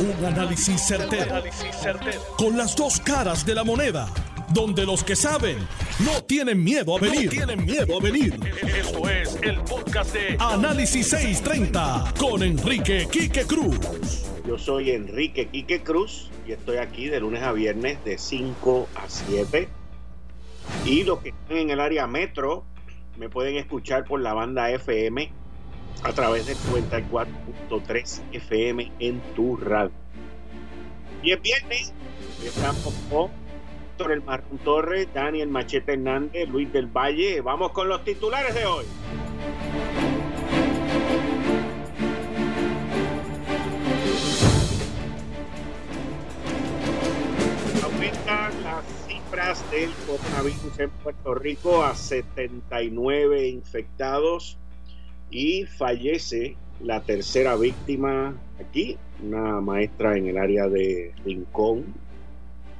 Un 0.00 0.24
análisis 0.24 0.80
certero, 0.80 1.42
Con 2.36 2.56
las 2.56 2.76
dos 2.76 3.00
caras 3.00 3.44
de 3.44 3.52
la 3.52 3.64
moneda. 3.64 4.08
Donde 4.54 4.86
los 4.86 5.02
que 5.02 5.16
saben 5.16 5.58
no 6.04 6.22
tienen 6.22 6.62
miedo 6.62 6.96
a 6.96 7.00
venir. 7.00 7.28
tienen 7.30 7.64
miedo 7.64 7.98
a 7.98 8.00
venir. 8.00 8.38
Esto 8.62 9.08
es 9.08 9.36
el 9.42 9.58
podcast 9.62 10.14
de 10.14 10.36
Análisis 10.38 11.08
630 11.08 12.14
con 12.16 12.44
Enrique 12.44 13.08
Quique 13.10 13.42
Cruz. 13.42 13.76
Yo 14.46 14.56
soy 14.56 14.92
Enrique 14.92 15.48
Quique 15.48 15.82
Cruz 15.82 16.30
y 16.46 16.52
estoy 16.52 16.76
aquí 16.76 17.08
de 17.08 17.18
lunes 17.18 17.42
a 17.42 17.50
viernes 17.50 18.02
de 18.04 18.18
5 18.18 18.88
a 18.94 19.08
7. 19.08 19.68
Y 20.84 21.02
los 21.02 21.18
que 21.18 21.30
están 21.30 21.56
en 21.56 21.70
el 21.70 21.80
área 21.80 22.06
metro 22.06 22.64
me 23.18 23.28
pueden 23.28 23.56
escuchar 23.56 24.04
por 24.04 24.20
la 24.20 24.32
banda 24.32 24.70
FM 24.70 25.32
a 26.02 26.12
través 26.12 26.46
del 26.46 26.56
94.3 26.56 28.22
FM 28.32 28.92
en 28.98 29.20
tu 29.34 29.56
radio. 29.56 29.92
Y 31.22 31.32
el 31.32 31.40
viernes 31.40 31.92
estamos 32.44 32.94
con 33.10 33.30
El 34.12 34.22
Martín 34.22 34.58
Torres, 34.58 35.08
Daniel 35.12 35.48
Machete 35.48 35.94
Hernández, 35.94 36.48
Luis 36.48 36.72
del 36.72 36.86
Valle. 36.86 37.40
Vamos 37.40 37.72
con 37.72 37.88
los 37.88 38.04
titulares 38.04 38.54
de 38.54 38.64
hoy. 38.64 38.84
Aumentan 47.82 48.62
las 48.62 48.84
cifras 49.08 49.70
del 49.72 49.90
coronavirus 50.06 50.78
en 50.78 50.90
Puerto 50.90 51.34
Rico 51.34 51.82
a 51.82 51.96
79 51.96 53.48
infectados 53.48 54.58
y 55.30 55.64
fallece 55.64 56.56
la 56.82 57.02
tercera 57.02 57.56
víctima 57.56 58.36
aquí, 58.60 58.96
una 59.22 59.60
maestra 59.60 60.16
en 60.16 60.28
el 60.28 60.38
área 60.38 60.68
de 60.68 61.12
Rincón, 61.24 61.94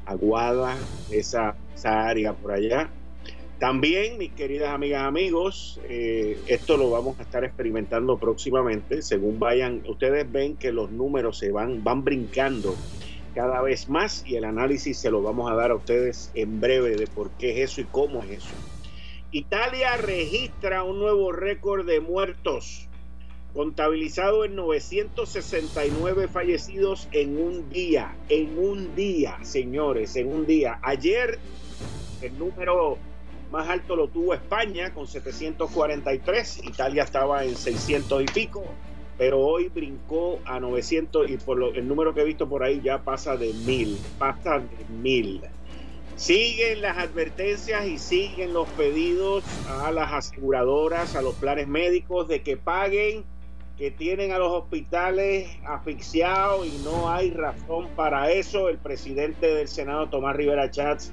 Aguada, 0.06 0.76
esa, 1.10 1.54
área 1.84 2.32
por 2.32 2.52
allá. 2.52 2.88
También, 3.58 4.18
mis 4.18 4.32
queridas 4.32 4.70
amigas, 4.70 5.02
amigos, 5.02 5.80
eh, 5.88 6.38
esto 6.46 6.76
lo 6.76 6.90
vamos 6.90 7.18
a 7.18 7.22
estar 7.22 7.44
experimentando 7.44 8.16
próximamente. 8.16 9.02
Según 9.02 9.38
vayan, 9.38 9.82
ustedes 9.86 10.30
ven 10.30 10.56
que 10.56 10.72
los 10.72 10.90
números 10.92 11.38
se 11.38 11.50
van, 11.50 11.82
van 11.82 12.04
brincando 12.04 12.74
cada 13.34 13.60
vez 13.60 13.88
más 13.88 14.24
y 14.26 14.36
el 14.36 14.44
análisis 14.44 14.98
se 14.98 15.10
lo 15.10 15.22
vamos 15.22 15.50
a 15.50 15.54
dar 15.54 15.72
a 15.72 15.74
ustedes 15.74 16.30
en 16.34 16.60
breve 16.60 16.96
de 16.96 17.06
por 17.06 17.30
qué 17.32 17.50
es 17.50 17.70
eso 17.70 17.80
y 17.82 17.84
cómo 17.84 18.22
es 18.22 18.30
eso. 18.38 18.54
Italia 19.30 19.98
registra 19.98 20.84
un 20.84 20.98
nuevo 20.98 21.32
récord 21.32 21.84
de 21.84 22.00
muertos, 22.00 22.88
contabilizado 23.52 24.46
en 24.46 24.56
969 24.56 26.28
fallecidos 26.28 27.08
en 27.12 27.36
un 27.36 27.68
día, 27.68 28.16
en 28.30 28.58
un 28.58 28.94
día, 28.94 29.36
señores, 29.42 30.16
en 30.16 30.28
un 30.28 30.46
día. 30.46 30.78
Ayer 30.82 31.38
el 32.22 32.38
número 32.38 32.96
más 33.52 33.68
alto 33.68 33.96
lo 33.96 34.08
tuvo 34.08 34.32
España 34.32 34.94
con 34.94 35.06
743, 35.06 36.64
Italia 36.64 37.02
estaba 37.02 37.44
en 37.44 37.54
600 37.54 38.22
y 38.22 38.26
pico, 38.26 38.64
pero 39.18 39.40
hoy 39.40 39.68
brincó 39.68 40.40
a 40.46 40.58
900 40.58 41.28
y 41.28 41.36
por 41.36 41.58
lo, 41.58 41.74
el 41.74 41.86
número 41.86 42.14
que 42.14 42.22
he 42.22 42.24
visto 42.24 42.48
por 42.48 42.62
ahí 42.62 42.80
ya 42.82 43.02
pasa 43.02 43.36
de 43.36 43.52
mil, 43.52 43.98
pasa 44.18 44.58
de 44.58 44.84
mil. 45.02 45.42
Siguen 46.18 46.82
las 46.82 46.98
advertencias 46.98 47.86
y 47.86 47.96
siguen 47.96 48.52
los 48.52 48.68
pedidos 48.70 49.44
a 49.68 49.92
las 49.92 50.12
aseguradoras, 50.12 51.14
a 51.14 51.22
los 51.22 51.36
planes 51.36 51.68
médicos 51.68 52.26
de 52.26 52.42
que 52.42 52.56
paguen, 52.56 53.24
que 53.76 53.92
tienen 53.92 54.32
a 54.32 54.38
los 54.38 54.50
hospitales 54.50 55.48
asfixiados 55.64 56.66
y 56.66 56.76
no 56.84 57.08
hay 57.08 57.30
razón 57.30 57.86
para 57.94 58.32
eso. 58.32 58.68
El 58.68 58.78
presidente 58.78 59.54
del 59.54 59.68
Senado, 59.68 60.08
Tomás 60.08 60.34
Rivera 60.34 60.68
Chats, 60.72 61.12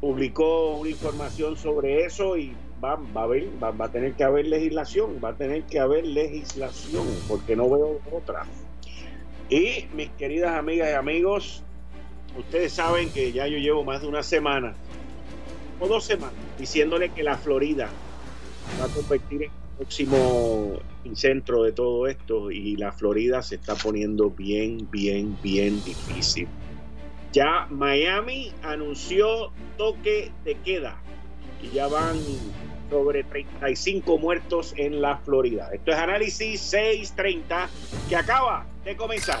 publicó 0.00 0.78
una 0.78 0.90
información 0.90 1.56
sobre 1.56 2.04
eso 2.04 2.36
y 2.36 2.56
va, 2.82 2.98
a, 3.14 3.22
haber, 3.22 3.46
va 3.62 3.72
a 3.84 3.88
tener 3.92 4.14
que 4.14 4.24
haber 4.24 4.48
legislación, 4.48 5.20
va 5.24 5.28
a 5.28 5.36
tener 5.36 5.62
que 5.62 5.78
haber 5.78 6.04
legislación, 6.08 7.06
porque 7.28 7.54
no 7.54 7.70
veo 7.70 8.00
otra. 8.10 8.46
Y 9.48 9.86
mis 9.94 10.10
queridas 10.10 10.58
amigas 10.58 10.90
y 10.90 10.94
amigos, 10.94 11.62
ustedes 12.36 12.72
saben 12.72 13.10
que 13.10 13.32
ya 13.32 13.46
yo 13.46 13.58
llevo 13.58 13.84
más 13.84 14.02
de 14.02 14.08
una 14.08 14.22
semana 14.22 14.74
o 15.80 15.88
dos 15.88 16.04
semanas 16.04 16.34
diciéndole 16.58 17.10
que 17.10 17.22
la 17.22 17.36
Florida 17.36 17.88
va 18.80 18.86
a 18.86 18.88
convertir 18.88 19.42
en 19.44 19.50
el 19.50 19.76
próximo 19.76 20.78
centro 21.14 21.62
de 21.62 21.72
todo 21.72 22.06
esto 22.06 22.50
y 22.50 22.76
la 22.76 22.92
Florida 22.92 23.42
se 23.42 23.56
está 23.56 23.74
poniendo 23.74 24.30
bien, 24.30 24.88
bien, 24.90 25.36
bien 25.42 25.82
difícil. 25.84 26.48
Ya 27.32 27.66
Miami 27.70 28.52
anunció 28.62 29.52
toque 29.76 30.32
de 30.44 30.54
queda 30.56 30.96
y 31.62 31.74
ya 31.74 31.88
van 31.88 32.16
sobre 32.90 33.24
35 33.24 34.18
muertos 34.18 34.74
en 34.76 35.02
la 35.02 35.18
Florida. 35.18 35.70
Esto 35.72 35.90
es 35.90 35.96
análisis 35.96 36.60
630 36.60 37.68
que 38.08 38.16
acaba 38.16 38.66
de 38.84 38.96
comenzar. 38.96 39.40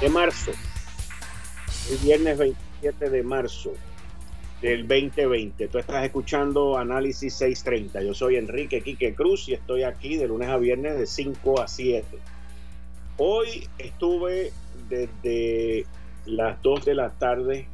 de 0.00 0.10
marzo 0.10 0.50
el 1.90 1.98
viernes 1.98 2.36
27 2.36 3.10
de 3.10 3.22
marzo 3.22 3.72
del 4.60 4.86
2020. 4.86 5.68
Tú 5.68 5.78
estás 5.78 6.04
escuchando 6.04 6.76
Análisis 6.76 7.32
630. 7.34 8.02
Yo 8.02 8.12
soy 8.12 8.36
Enrique 8.36 8.82
Quique 8.82 9.14
Cruz 9.14 9.48
y 9.48 9.54
estoy 9.54 9.84
aquí 9.84 10.16
de 10.16 10.28
lunes 10.28 10.48
a 10.48 10.58
viernes 10.58 10.98
de 10.98 11.06
5 11.06 11.60
a 11.60 11.68
7. 11.68 12.04
Hoy 13.18 13.68
estuve 13.78 14.52
desde 14.88 15.86
las 16.26 16.60
2 16.62 16.84
de 16.84 16.94
la 16.94 17.10
tarde 17.10 17.66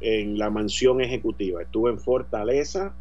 en 0.00 0.38
la 0.38 0.50
mansión 0.50 1.00
ejecutiva. 1.00 1.62
Estuve 1.62 1.90
en 1.90 1.98
Fortaleza 1.98 2.94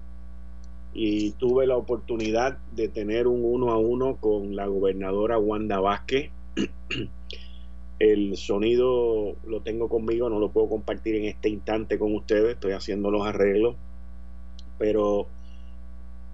y 0.94 1.32
tuve 1.32 1.68
la 1.68 1.78
oportunidad 1.78 2.58
de 2.72 2.88
tener 2.88 3.28
un 3.28 3.44
uno 3.44 3.72
a 3.72 3.78
uno 3.78 4.16
con 4.16 4.56
la 4.56 4.66
gobernadora 4.66 5.38
Wanda 5.38 5.80
Vázquez 5.80 6.32
El 8.00 8.38
sonido 8.38 9.36
lo 9.46 9.62
tengo 9.62 9.90
conmigo, 9.90 10.30
no 10.30 10.40
lo 10.40 10.52
puedo 10.52 10.70
compartir 10.70 11.16
en 11.16 11.26
este 11.26 11.50
instante 11.50 11.98
con 11.98 12.14
ustedes, 12.14 12.54
estoy 12.54 12.74
haciendo 12.74 13.10
los 13.10 13.26
arreglos, 13.26 13.76
pero 14.78 15.28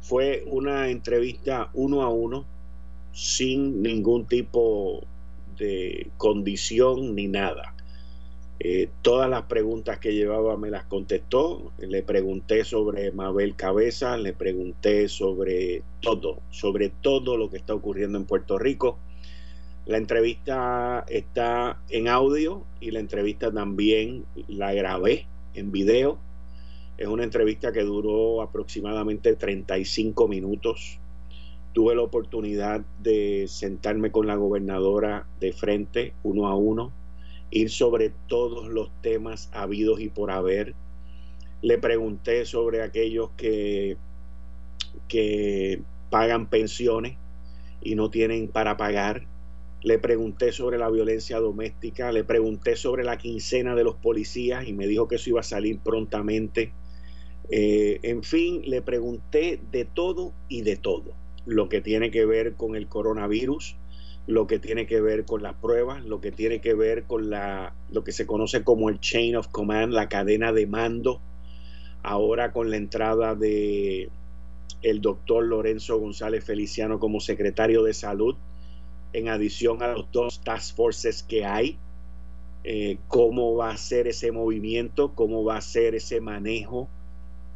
fue 0.01 0.44
una 0.47 0.90
entrevista 0.90 1.69
uno 1.74 2.01
a 2.01 2.09
uno, 2.09 2.46
sin 3.13 3.81
ningún 3.81 4.25
tipo 4.25 5.06
de 5.57 6.09
condición 6.18 7.15
ni 7.15 7.27
nada. 7.27 7.74
Eh, 8.60 8.89
todas 9.01 9.30
las 9.30 9.44
preguntas 9.44 10.00
que 10.00 10.13
llevaba 10.13 10.57
me 10.57 10.69
las 10.69 10.86
contestó. 10.86 11.71
Le 11.77 12.04
pregunté 12.04 12.63
sobre 12.65 13.12
Mabel 13.12 13.56
Cabeza, 13.56 14.18
le 14.18 14.33
pregunté 14.33 15.07
sobre 15.10 15.83
todo, 16.01 16.39
sobre 16.50 16.89
todo 16.89 17.38
lo 17.38 17.50
que 17.50 17.57
está 17.57 17.74
ocurriendo 17.74 18.18
en 18.18 18.25
Puerto 18.25 18.57
Rico 18.57 18.98
la 19.85 19.97
entrevista 19.97 21.03
está 21.09 21.77
en 21.89 22.07
audio 22.07 22.63
y 22.80 22.91
la 22.91 23.00
entrevista 23.00 23.51
también 23.51 24.24
la 24.47 24.74
grabé 24.74 25.27
en 25.56 25.74
video. 25.74 26.18
Es 26.97 27.07
una 27.07 27.25
entrevista 27.25 27.74
que 27.74 27.83
duró 27.83 28.41
aproximadamente 28.41 29.35
35 29.35 30.30
minutos. 30.30 31.00
Tuve 31.74 31.95
la 31.95 32.01
oportunidad 32.01 32.85
de 33.01 33.45
sentarme 33.50 34.09
con 34.12 34.25
la 34.25 34.35
gobernadora 34.35 35.27
de 35.41 35.51
frente, 35.51 36.13
uno 36.24 36.47
a 36.47 36.56
uno, 36.56 36.94
ir 37.51 37.69
sobre 37.69 38.13
todos 38.27 38.69
los 38.69 38.89
temas 39.01 39.50
habidos 39.51 40.00
y 40.00 40.07
por 40.07 40.31
haber. 40.31 40.75
Le 41.62 41.77
pregunté 41.77 42.45
sobre 42.45 42.83
aquellos 42.83 43.31
que, 43.36 43.97
que 45.09 45.81
pagan 46.09 46.45
pensiones 46.45 47.18
y 47.81 47.95
no 47.95 48.09
tienen 48.09 48.47
para 48.47 48.77
pagar 48.77 49.25
le 49.83 50.00
pregunté 50.00 50.53
sobre 50.53 50.77
la 50.77 50.89
violencia 50.89 51.39
doméstica, 51.39 52.12
le 52.12 52.24
pregunté 52.24 52.77
sobre 52.77 53.03
la 53.03 53.18
quincena 53.18 53.75
de 53.75 53.83
los 53.83 53.95
policías 53.95 54.68
y 54.68 54.74
me 54.74 54.88
dijo 54.88 55.09
que 55.09 55.15
eso 55.15 55.30
iba 55.30 55.41
a 55.41 55.44
salir 55.44 55.80
prontamente. 55.80 56.71
Eh, 57.50 58.00
en 58.03 58.24
fin, 58.24 58.62
le 58.65 58.81
pregunté 58.81 59.59
de 59.71 59.83
todo 59.83 60.33
y 60.47 60.62
de 60.62 60.77
todo, 60.77 61.12
lo 61.45 61.68
que 61.68 61.81
tiene 61.81 62.12
que 62.12 62.25
ver 62.25 62.53
con 62.53 62.77
el 62.77 62.88
coronavirus, 62.88 63.75
lo 64.25 64.47
que 64.47 64.57
tiene 64.57 64.88
que 64.88 65.01
ver 65.01 65.25
con 65.25 65.44
las 65.44 65.56
pruebas, 65.56 66.06
lo 66.06 66.21
que 66.21 66.31
tiene 66.31 66.62
que 66.62 66.74
ver 66.74 67.03
con 67.03 67.29
la, 67.29 67.75
lo 67.91 68.06
que 68.06 68.13
se 68.13 68.25
conoce 68.25 68.63
como 68.63 68.88
el 68.88 69.01
chain 69.01 69.36
of 69.36 69.50
command, 69.50 69.91
la 69.91 70.07
cadena 70.07 70.53
de 70.53 70.65
mando, 70.65 71.19
ahora 72.03 72.53
con 72.53 72.69
la 72.69 72.77
entrada 72.77 73.36
de 73.36 74.09
el 74.81 75.01
doctor 75.01 75.44
Lorenzo 75.44 76.00
González 76.00 76.44
Feliciano 76.45 77.00
como 77.00 77.19
secretario 77.19 77.83
de 77.83 77.94
salud, 77.94 78.36
en 79.13 79.30
adición 79.30 79.81
a 79.83 79.88
los 79.89 80.12
dos 80.12 80.42
task 80.44 80.75
forces 80.75 81.24
que 81.24 81.45
hay, 81.45 81.77
eh, 82.63 82.98
cómo 83.07 83.56
va 83.56 83.71
a 83.71 83.77
ser 83.77 84.07
ese 84.07 84.31
movimiento, 84.31 85.13
cómo 85.13 85.44
va 85.44 85.57
a 85.57 85.62
ser 85.62 85.95
ese 85.95 86.21
manejo. 86.21 86.89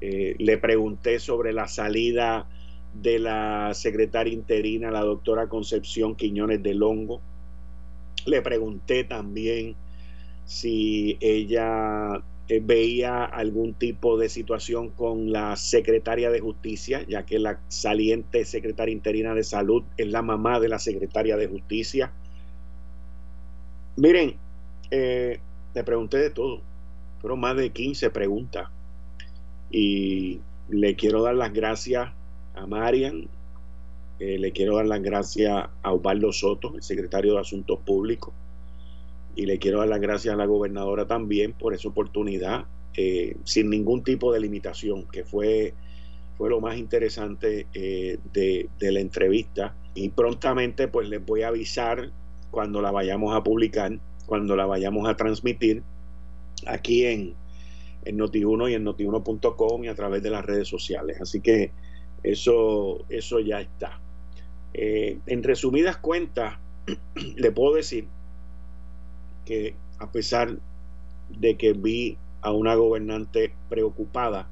Eh, 0.02 0.36
le 0.38 0.58
pregunté 0.58 1.20
sobre 1.20 1.54
la 1.54 1.68
salida 1.68 2.48
de 2.94 3.20
la 3.20 3.74
secretaria 3.74 4.34
interina, 4.34 4.92
la 4.92 5.02
doctora 5.02 5.48
Concepción 5.48 6.16
Quiñones 6.16 6.62
de 6.62 6.74
Longo. 6.74 7.22
Le 8.26 8.42
pregunté 8.42 9.04
también 9.04 9.76
si 10.46 11.18
ella 11.22 12.22
eh, 12.50 12.62
veía 12.64 13.26
algún 13.26 13.74
tipo 13.74 14.18
de 14.18 14.30
situación 14.30 14.90
con 14.90 15.34
la 15.34 15.58
secretaria 15.58 16.32
de 16.32 16.40
justicia, 16.40 17.06
ya 17.08 17.26
que 17.26 17.40
la 17.40 17.60
saliente 17.68 18.46
secretaria 18.46 18.94
interina 18.94 19.34
de 19.34 19.44
salud 19.44 19.84
es 19.98 20.08
la 20.08 20.22
mamá 20.22 20.60
de 20.62 20.70
la 20.70 20.80
secretaria 20.80 21.36
de 21.36 21.48
justicia. 21.48 22.14
Miren, 23.98 24.36
eh, 24.92 25.40
le 25.74 25.84
pregunté 25.84 26.20
de 26.20 26.30
todo, 26.30 26.62
fueron 27.20 27.42
más 27.42 27.58
de 27.58 27.72
15 27.72 28.12
preguntas 28.12 28.70
y 29.70 30.40
le 30.70 30.96
quiero 30.96 31.24
dar 31.24 31.36
las 31.36 31.52
gracias 31.52 32.12
a 32.56 32.66
Marian, 32.66 33.28
eh, 34.20 34.40
le 34.40 34.54
quiero 34.54 34.78
dar 34.78 34.86
las 34.86 35.02
gracias 35.02 35.68
a 35.82 35.94
Osvaldo 35.94 36.32
Soto, 36.32 36.76
el 36.76 36.84
secretario 36.84 37.34
de 37.34 37.42
Asuntos 37.42 37.80
Públicos, 37.80 38.34
y 39.38 39.46
le 39.46 39.60
quiero 39.60 39.78
dar 39.78 39.88
las 39.88 40.02
gracias 40.02 40.34
a 40.34 40.38
la 40.38 40.48
gobernadora 40.48 41.06
también 41.06 41.54
por 41.54 41.76
esa 41.76 41.88
oportunidad, 41.88 42.66
eh, 42.96 43.38
sin 43.44 43.70
ningún 43.70 44.04
tipo 44.04 44.34
de 44.34 44.40
limitación, 44.40 45.08
que 45.08 45.24
fue, 45.24 45.76
fue 46.40 46.50
lo 46.50 46.60
más 46.60 46.76
interesante 46.78 47.68
eh, 47.72 48.18
de, 48.34 48.68
la 48.80 49.00
entrevista. 49.00 49.76
Y 49.94 50.10
prontamente 50.10 50.88
pues 50.88 51.08
les 51.08 51.24
voy 51.24 51.44
a 51.44 51.50
avisar 51.50 52.12
cuando 52.50 52.82
la 52.82 52.90
vayamos 52.90 53.36
a 53.36 53.44
publicar, 53.44 54.00
cuando 54.26 54.56
la 54.56 54.66
vayamos 54.66 55.08
a 55.08 55.16
transmitir 55.16 55.84
aquí 56.66 57.06
en, 57.06 57.36
en 58.06 58.18
Noti1 58.18 58.72
y 58.72 58.74
en 58.74 58.84
notiuno.com 58.84 59.84
y 59.84 59.88
a 59.88 59.94
través 59.94 60.24
de 60.24 60.32
las 60.32 60.44
redes 60.44 60.68
sociales. 60.68 61.22
Así 61.22 61.42
que 61.42 61.74
eso, 62.24 63.06
eso 63.10 63.40
ya 63.40 63.62
está. 63.62 64.02
Eh, 64.74 65.20
en 65.28 65.44
resumidas 65.44 65.98
cuentas, 65.98 66.56
le 67.36 67.52
puedo 67.52 67.76
decir 67.76 68.08
que 69.48 69.76
a 69.98 70.12
pesar 70.12 70.60
de 71.30 71.56
que 71.56 71.72
vi 71.72 72.18
a 72.42 72.52
una 72.52 72.76
gobernante 72.76 73.54
preocupada, 73.70 74.50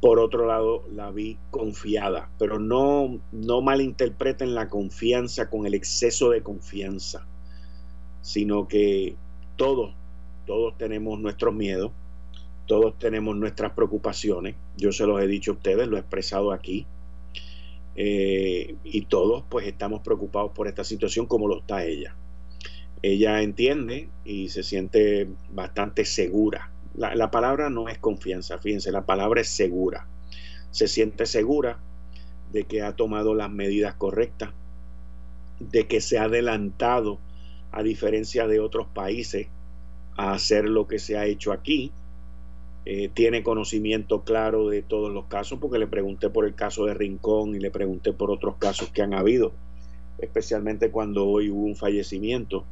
por 0.00 0.18
otro 0.18 0.46
lado 0.46 0.82
la 0.92 1.12
vi 1.12 1.38
confiada, 1.52 2.28
pero 2.38 2.58
no, 2.58 3.20
no 3.30 3.60
malinterpreten 3.60 4.54
la 4.54 4.68
confianza 4.68 5.48
con 5.48 5.64
el 5.64 5.74
exceso 5.74 6.30
de 6.30 6.42
confianza, 6.42 7.24
sino 8.20 8.66
que 8.66 9.14
todos, 9.54 9.94
todos 10.44 10.76
tenemos 10.76 11.20
nuestros 11.20 11.54
miedos, 11.54 11.92
todos 12.66 12.98
tenemos 12.98 13.36
nuestras 13.36 13.72
preocupaciones, 13.72 14.56
yo 14.76 14.90
se 14.90 15.06
los 15.06 15.22
he 15.22 15.28
dicho 15.28 15.52
a 15.52 15.54
ustedes, 15.54 15.86
lo 15.86 15.96
he 15.96 16.00
expresado 16.00 16.50
aquí, 16.50 16.86
eh, 17.94 18.74
y 18.82 19.02
todos 19.02 19.44
pues 19.48 19.66
estamos 19.66 20.00
preocupados 20.00 20.50
por 20.52 20.66
esta 20.66 20.82
situación 20.82 21.26
como 21.26 21.46
lo 21.46 21.58
está 21.58 21.84
ella. 21.84 22.16
Ella 23.02 23.42
entiende 23.42 24.08
y 24.24 24.50
se 24.50 24.62
siente 24.62 25.28
bastante 25.50 26.04
segura. 26.04 26.70
La, 26.94 27.14
la 27.14 27.30
palabra 27.30 27.70
no 27.70 27.88
es 27.88 27.98
confianza, 27.98 28.58
fíjense, 28.58 28.92
la 28.92 29.06
palabra 29.06 29.40
es 29.40 29.48
segura. 29.48 30.06
Se 30.70 30.86
siente 30.86 31.24
segura 31.26 31.78
de 32.52 32.64
que 32.64 32.82
ha 32.82 32.96
tomado 32.96 33.34
las 33.34 33.50
medidas 33.50 33.94
correctas, 33.94 34.50
de 35.60 35.86
que 35.86 36.00
se 36.00 36.18
ha 36.18 36.24
adelantado, 36.24 37.18
a 37.72 37.82
diferencia 37.82 38.48
de 38.48 38.60
otros 38.60 38.88
países, 38.88 39.46
a 40.16 40.32
hacer 40.32 40.64
lo 40.64 40.88
que 40.88 40.98
se 40.98 41.16
ha 41.16 41.26
hecho 41.26 41.52
aquí, 41.52 41.92
eh, 42.84 43.08
tiene 43.12 43.42
conocimiento 43.42 44.22
claro 44.22 44.68
de 44.68 44.82
todos 44.82 45.12
los 45.12 45.26
casos, 45.26 45.58
porque 45.60 45.78
le 45.78 45.86
pregunté 45.86 46.30
por 46.30 46.44
el 46.44 46.54
caso 46.54 46.86
de 46.86 46.94
Rincón 46.94 47.54
y 47.54 47.60
le 47.60 47.70
pregunté 47.70 48.12
por 48.12 48.30
otros 48.30 48.56
casos 48.56 48.90
que 48.90 49.02
han 49.02 49.14
habido, 49.14 49.52
especialmente 50.18 50.90
cuando 50.90 51.26
hoy 51.26 51.50
hubo 51.50 51.64
un 51.64 51.76
fallecimiento 51.76 52.64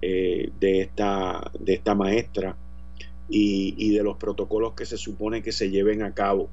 eh, 0.00 0.50
de, 0.58 0.80
esta, 0.80 1.50
de 1.58 1.74
esta 1.74 1.94
maestra 1.94 2.56
y, 3.28 3.94
de 3.94 4.02
los 4.02 4.16
protocolos 4.16 4.74
que 4.74 4.84
se 4.84 4.96
supone 4.96 5.42
que 5.42 5.52
se 5.52 5.70
lleven 5.70 6.02
a 6.02 6.12
cabo. 6.12 6.48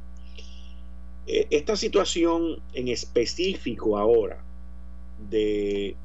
Eh, 1.28 1.48
esta 1.50 1.76
situación 1.76 2.62
en 2.74 2.88
específico 2.88 3.98
ahora 3.98 4.42
de 5.30 5.96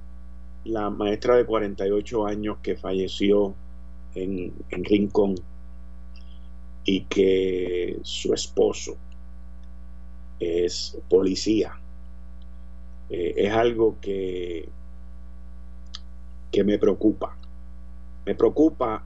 la 0.64 0.90
maestra 0.90 1.36
de 1.36 1.44
48 1.44 2.26
años 2.26 2.58
que 2.62 2.76
falleció 2.76 3.54
en, 4.14 4.52
en 4.70 4.84
Rincón, 4.84 5.36
y 6.84 7.00
que 7.02 7.98
su 8.02 8.32
esposo 8.34 8.96
es 10.38 10.98
policía. 11.08 11.78
Eh, 13.10 13.34
es 13.36 13.52
algo 13.52 13.96
que, 14.00 14.68
que 16.54 16.62
me 16.62 16.78
preocupa. 16.78 17.36
Me 18.24 18.36
preocupa 18.36 19.02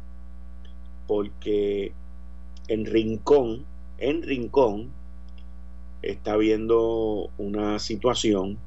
porque 1.07 1.95
en 2.69 2.85
Rincón, 2.85 3.65
en 3.97 4.23
Rincón, 4.23 4.91
está 6.03 6.33
habiendo 6.33 7.31
una 7.39 7.79
situación 7.79 8.59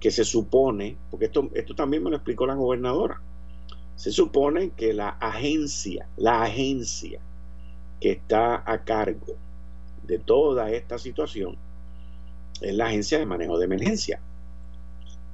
que 0.00 0.10
se 0.10 0.24
supone, 0.24 0.96
porque 1.08 1.26
esto, 1.26 1.48
esto 1.54 1.76
también 1.76 2.02
me 2.02 2.10
lo 2.10 2.16
explicó 2.16 2.46
la 2.46 2.56
gobernadora, 2.56 3.22
se 3.94 4.10
supone 4.10 4.70
que 4.70 4.92
la 4.92 5.10
agencia, 5.10 6.08
la 6.16 6.42
agencia 6.42 7.20
que 8.00 8.10
está 8.10 8.60
a 8.68 8.82
cargo 8.82 9.36
de 10.02 10.18
toda 10.18 10.72
esta 10.72 10.98
situación 10.98 11.56
es 12.60 12.74
la 12.74 12.86
Agencia 12.86 13.20
de 13.20 13.26
Manejo 13.26 13.56
de 13.56 13.66
Emergencia. 13.66 14.20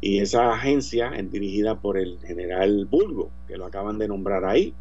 Y 0.04 0.18
esa 0.18 0.52
agencia 0.52 1.12
es 1.14 1.30
dirigida 1.30 1.78
por 1.78 1.96
el 1.96 2.18
general 2.26 2.86
Bulgo, 2.86 3.30
que 3.46 3.56
lo 3.56 3.66
acaban 3.66 3.98
de 3.98 4.08
nombrar 4.08 4.44
ahí. 4.44 4.74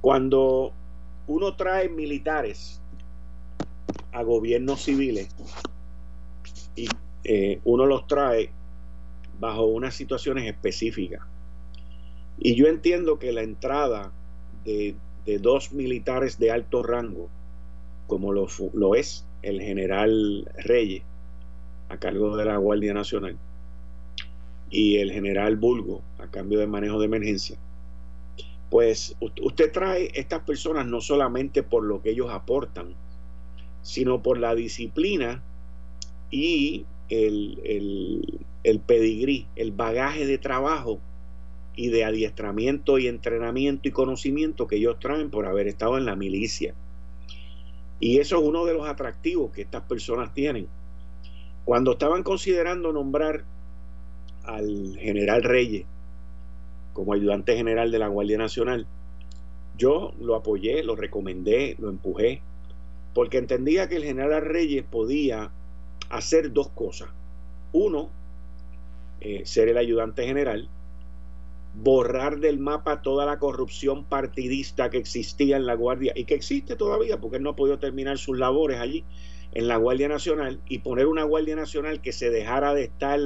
Cuando 0.00 0.72
uno 1.26 1.54
trae 1.54 1.90
militares 1.90 2.80
a 4.12 4.22
gobiernos 4.22 4.84
civiles 4.84 5.28
y 6.76 6.88
eh, 7.24 7.60
uno 7.64 7.84
los 7.84 8.06
trae 8.06 8.50
bajo 9.38 9.66
unas 9.66 9.94
situaciones 9.94 10.46
específicas. 10.46 11.20
Y 12.38 12.54
yo 12.54 12.68
entiendo 12.68 13.18
que 13.18 13.32
la 13.32 13.42
entrada 13.42 14.12
de 14.64 14.96
dos 15.40 15.72
militares 15.72 16.38
de 16.38 16.52
alto 16.52 16.82
rango, 16.82 17.28
como 18.06 18.32
lo 18.32 18.94
es 18.94 19.26
el 19.42 19.60
general 19.60 20.50
Reyes, 20.56 21.02
a 21.90 21.98
cargo 21.98 22.34
de 22.34 22.46
la 22.46 22.56
Guardia 22.56 22.94
Nacional, 22.94 23.36
y 24.70 24.96
el 24.96 25.12
general 25.12 25.56
Bulgo, 25.56 26.02
a 26.18 26.28
cambio 26.30 26.58
de 26.58 26.66
manejo 26.66 26.98
de 26.98 27.06
emergencia, 27.06 27.58
pues 28.70 29.16
usted 29.40 29.72
trae 29.72 30.10
estas 30.14 30.42
personas 30.42 30.86
no 30.86 31.00
solamente 31.00 31.62
por 31.62 31.84
lo 31.84 32.02
que 32.02 32.10
ellos 32.10 32.30
aportan, 32.30 32.94
sino 33.82 34.22
por 34.22 34.38
la 34.38 34.54
disciplina 34.54 35.42
y 36.30 36.84
el, 37.08 37.60
el, 37.64 38.40
el 38.64 38.80
pedigrí, 38.80 39.46
el 39.56 39.72
bagaje 39.72 40.26
de 40.26 40.36
trabajo 40.36 41.00
y 41.74 41.88
de 41.88 42.04
adiestramiento 42.04 42.98
y 42.98 43.06
entrenamiento 43.06 43.88
y 43.88 43.92
conocimiento 43.92 44.66
que 44.66 44.76
ellos 44.76 44.98
traen 44.98 45.30
por 45.30 45.46
haber 45.46 45.68
estado 45.68 45.96
en 45.96 46.04
la 46.04 46.16
milicia. 46.16 46.74
Y 48.00 48.18
eso 48.18 48.36
es 48.36 48.42
uno 48.42 48.64
de 48.64 48.74
los 48.74 48.86
atractivos 48.86 49.52
que 49.52 49.62
estas 49.62 49.82
personas 49.82 50.34
tienen. 50.34 50.66
Cuando 51.64 51.92
estaban 51.92 52.22
considerando 52.22 52.92
nombrar 52.92 53.44
al 54.48 54.96
general 54.98 55.42
Reyes 55.42 55.84
como 56.92 57.12
ayudante 57.12 57.54
general 57.54 57.92
de 57.92 57.98
la 58.00 58.08
Guardia 58.08 58.38
Nacional, 58.38 58.86
yo 59.76 60.12
lo 60.20 60.34
apoyé, 60.34 60.82
lo 60.82 60.96
recomendé, 60.96 61.76
lo 61.78 61.88
empujé, 61.88 62.42
porque 63.14 63.38
entendía 63.38 63.88
que 63.88 63.96
el 63.96 64.04
general 64.04 64.44
Reyes 64.44 64.84
podía 64.90 65.52
hacer 66.10 66.52
dos 66.52 66.68
cosas. 66.70 67.10
Uno, 67.72 68.10
eh, 69.20 69.42
ser 69.44 69.68
el 69.68 69.76
ayudante 69.76 70.24
general, 70.24 70.68
borrar 71.74 72.40
del 72.40 72.58
mapa 72.58 73.02
toda 73.02 73.26
la 73.26 73.38
corrupción 73.38 74.04
partidista 74.04 74.90
que 74.90 74.98
existía 74.98 75.56
en 75.56 75.66
la 75.66 75.74
Guardia 75.74 76.12
y 76.16 76.24
que 76.24 76.34
existe 76.34 76.74
todavía 76.74 77.20
porque 77.20 77.36
él 77.36 77.44
no 77.44 77.50
ha 77.50 77.56
podido 77.56 77.78
terminar 77.78 78.18
sus 78.18 78.38
labores 78.38 78.80
allí 78.80 79.04
en 79.52 79.68
la 79.68 79.76
Guardia 79.76 80.08
Nacional 80.08 80.60
y 80.68 80.78
poner 80.78 81.06
una 81.06 81.22
Guardia 81.22 81.54
Nacional 81.54 82.00
que 82.00 82.12
se 82.12 82.30
dejara 82.30 82.74
de 82.74 82.84
estar 82.84 83.20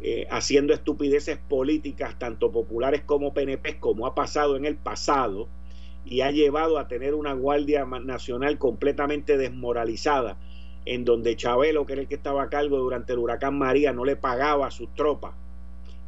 eh, 0.00 0.26
haciendo 0.30 0.72
estupideces 0.72 1.38
políticas, 1.38 2.18
tanto 2.18 2.52
populares 2.52 3.02
como 3.02 3.34
PNP, 3.34 3.80
como 3.80 4.06
ha 4.06 4.14
pasado 4.14 4.56
en 4.56 4.64
el 4.64 4.76
pasado, 4.76 5.48
y 6.04 6.20
ha 6.20 6.30
llevado 6.30 6.78
a 6.78 6.88
tener 6.88 7.14
una 7.14 7.34
Guardia 7.34 7.84
Nacional 7.84 8.58
completamente 8.58 9.36
desmoralizada, 9.36 10.38
en 10.84 11.04
donde 11.04 11.36
Chabelo, 11.36 11.84
que 11.84 11.94
era 11.94 12.02
el 12.02 12.08
que 12.08 12.14
estaba 12.14 12.44
a 12.44 12.48
cargo 12.48 12.78
durante 12.78 13.12
el 13.12 13.18
huracán 13.18 13.58
María, 13.58 13.92
no 13.92 14.04
le 14.04 14.16
pagaba 14.16 14.68
a 14.68 14.70
sus 14.70 14.94
tropas 14.94 15.34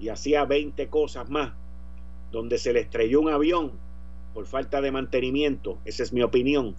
y 0.00 0.08
hacía 0.08 0.44
20 0.44 0.88
cosas 0.88 1.28
más, 1.28 1.52
donde 2.32 2.58
se 2.58 2.72
le 2.72 2.80
estrelló 2.80 3.20
un 3.20 3.28
avión 3.28 3.72
por 4.32 4.46
falta 4.46 4.80
de 4.80 4.90
mantenimiento, 4.90 5.78
esa 5.84 6.02
es 6.02 6.12
mi 6.12 6.22
opinión, 6.22 6.74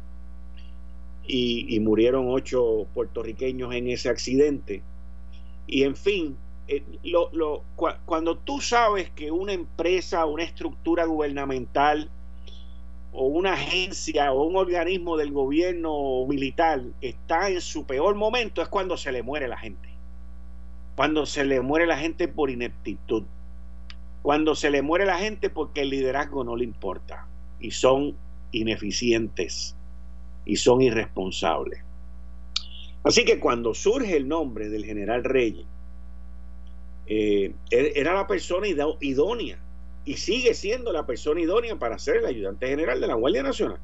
y, 1.27 1.79
murieron 1.79 2.25
ocho 2.29 2.87
puertorriqueños 2.93 3.73
en 3.73 3.87
ese 3.87 4.09
accidente. 4.09 4.81
Y 5.67 5.83
en 5.83 5.95
fin, 5.95 6.35
eh, 6.71 6.83
cuando 8.05 8.37
tú 8.37 8.61
sabes 8.61 9.09
que 9.11 9.31
una 9.31 9.53
empresa, 9.53 10.25
una 10.25 10.43
estructura 10.43 11.05
gubernamental, 11.05 12.09
o 13.13 13.25
una 13.25 13.53
agencia 13.53 14.31
o 14.31 14.43
un 14.43 14.55
organismo 14.55 15.17
del 15.17 15.31
gobierno 15.31 16.25
militar 16.27 16.81
está 17.01 17.49
en 17.49 17.61
su 17.61 17.85
peor 17.85 18.15
momento 18.15 18.61
es 18.61 18.69
cuando 18.69 18.97
se 18.97 19.11
le 19.11 19.21
muere 19.21 19.47
la 19.47 19.57
gente. 19.57 19.89
Cuando 20.95 21.25
se 21.25 21.43
le 21.43 21.61
muere 21.61 21.85
la 21.85 21.97
gente 21.97 22.27
por 22.27 22.49
ineptitud. 22.49 23.23
Cuando 24.21 24.55
se 24.55 24.69
le 24.69 24.81
muere 24.81 25.05
la 25.05 25.17
gente 25.17 25.49
porque 25.49 25.81
el 25.81 25.89
liderazgo 25.89 26.43
no 26.43 26.55
le 26.55 26.63
importa 26.63 27.27
y 27.59 27.71
son 27.71 28.15
ineficientes 28.51 29.75
y 30.45 30.55
son 30.55 30.81
irresponsables. 30.81 31.83
Así 33.03 33.25
que 33.25 33.39
cuando 33.39 33.73
surge 33.73 34.15
el 34.15 34.27
nombre 34.27 34.69
del 34.69 34.85
general 34.85 35.23
Reyes, 35.23 35.65
eh, 37.07 37.53
er, 37.69 37.93
era 37.95 38.13
la 38.13 38.27
persona 38.27 38.67
idónea 38.67 39.59
y 40.05 40.17
sigue 40.17 40.53
siendo 40.53 40.91
la 40.91 41.05
persona 41.05 41.41
idónea 41.41 41.77
para 41.77 41.99
ser 41.99 42.17
el 42.17 42.25
ayudante 42.25 42.67
general 42.67 42.99
de 43.01 43.07
la 43.07 43.15
Guardia 43.15 43.43
Nacional. 43.43 43.79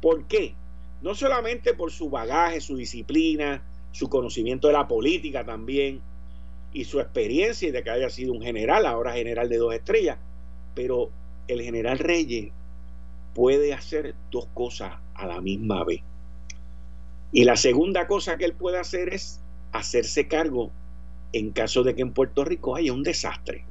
¿Por 0.00 0.26
qué? 0.26 0.54
No 1.02 1.14
solamente 1.14 1.74
por 1.74 1.90
su 1.90 2.08
bagaje, 2.08 2.60
su 2.60 2.76
disciplina, 2.76 3.62
su 3.92 4.08
conocimiento 4.08 4.68
de 4.68 4.74
la 4.74 4.88
política 4.88 5.44
también 5.44 6.00
y 6.72 6.84
su 6.84 7.00
experiencia 7.00 7.68
y 7.68 7.70
de 7.70 7.82
que 7.82 7.90
haya 7.90 8.10
sido 8.10 8.32
un 8.32 8.42
general, 8.42 8.86
ahora 8.86 9.12
general 9.12 9.48
de 9.48 9.58
dos 9.58 9.74
estrellas, 9.74 10.18
pero 10.74 11.10
el 11.46 11.62
general 11.62 11.98
Reyes 11.98 12.52
puede 13.34 13.72
hacer 13.72 14.14
dos 14.30 14.46
cosas 14.54 14.94
a 15.14 15.26
la 15.26 15.40
misma 15.40 15.84
vez. 15.84 16.00
Y 17.32 17.44
la 17.44 17.56
segunda 17.56 18.06
cosa 18.06 18.36
que 18.38 18.44
él 18.44 18.54
puede 18.54 18.78
hacer 18.78 19.12
es 19.12 19.40
hacerse 19.72 20.28
cargo 20.28 20.70
en 21.34 21.50
caso 21.50 21.82
de 21.82 21.96
que 21.96 22.02
en 22.02 22.12
Puerto 22.12 22.44
Rico 22.44 22.76
haya 22.76 22.92
un 22.92 23.02
desastre. 23.02 23.64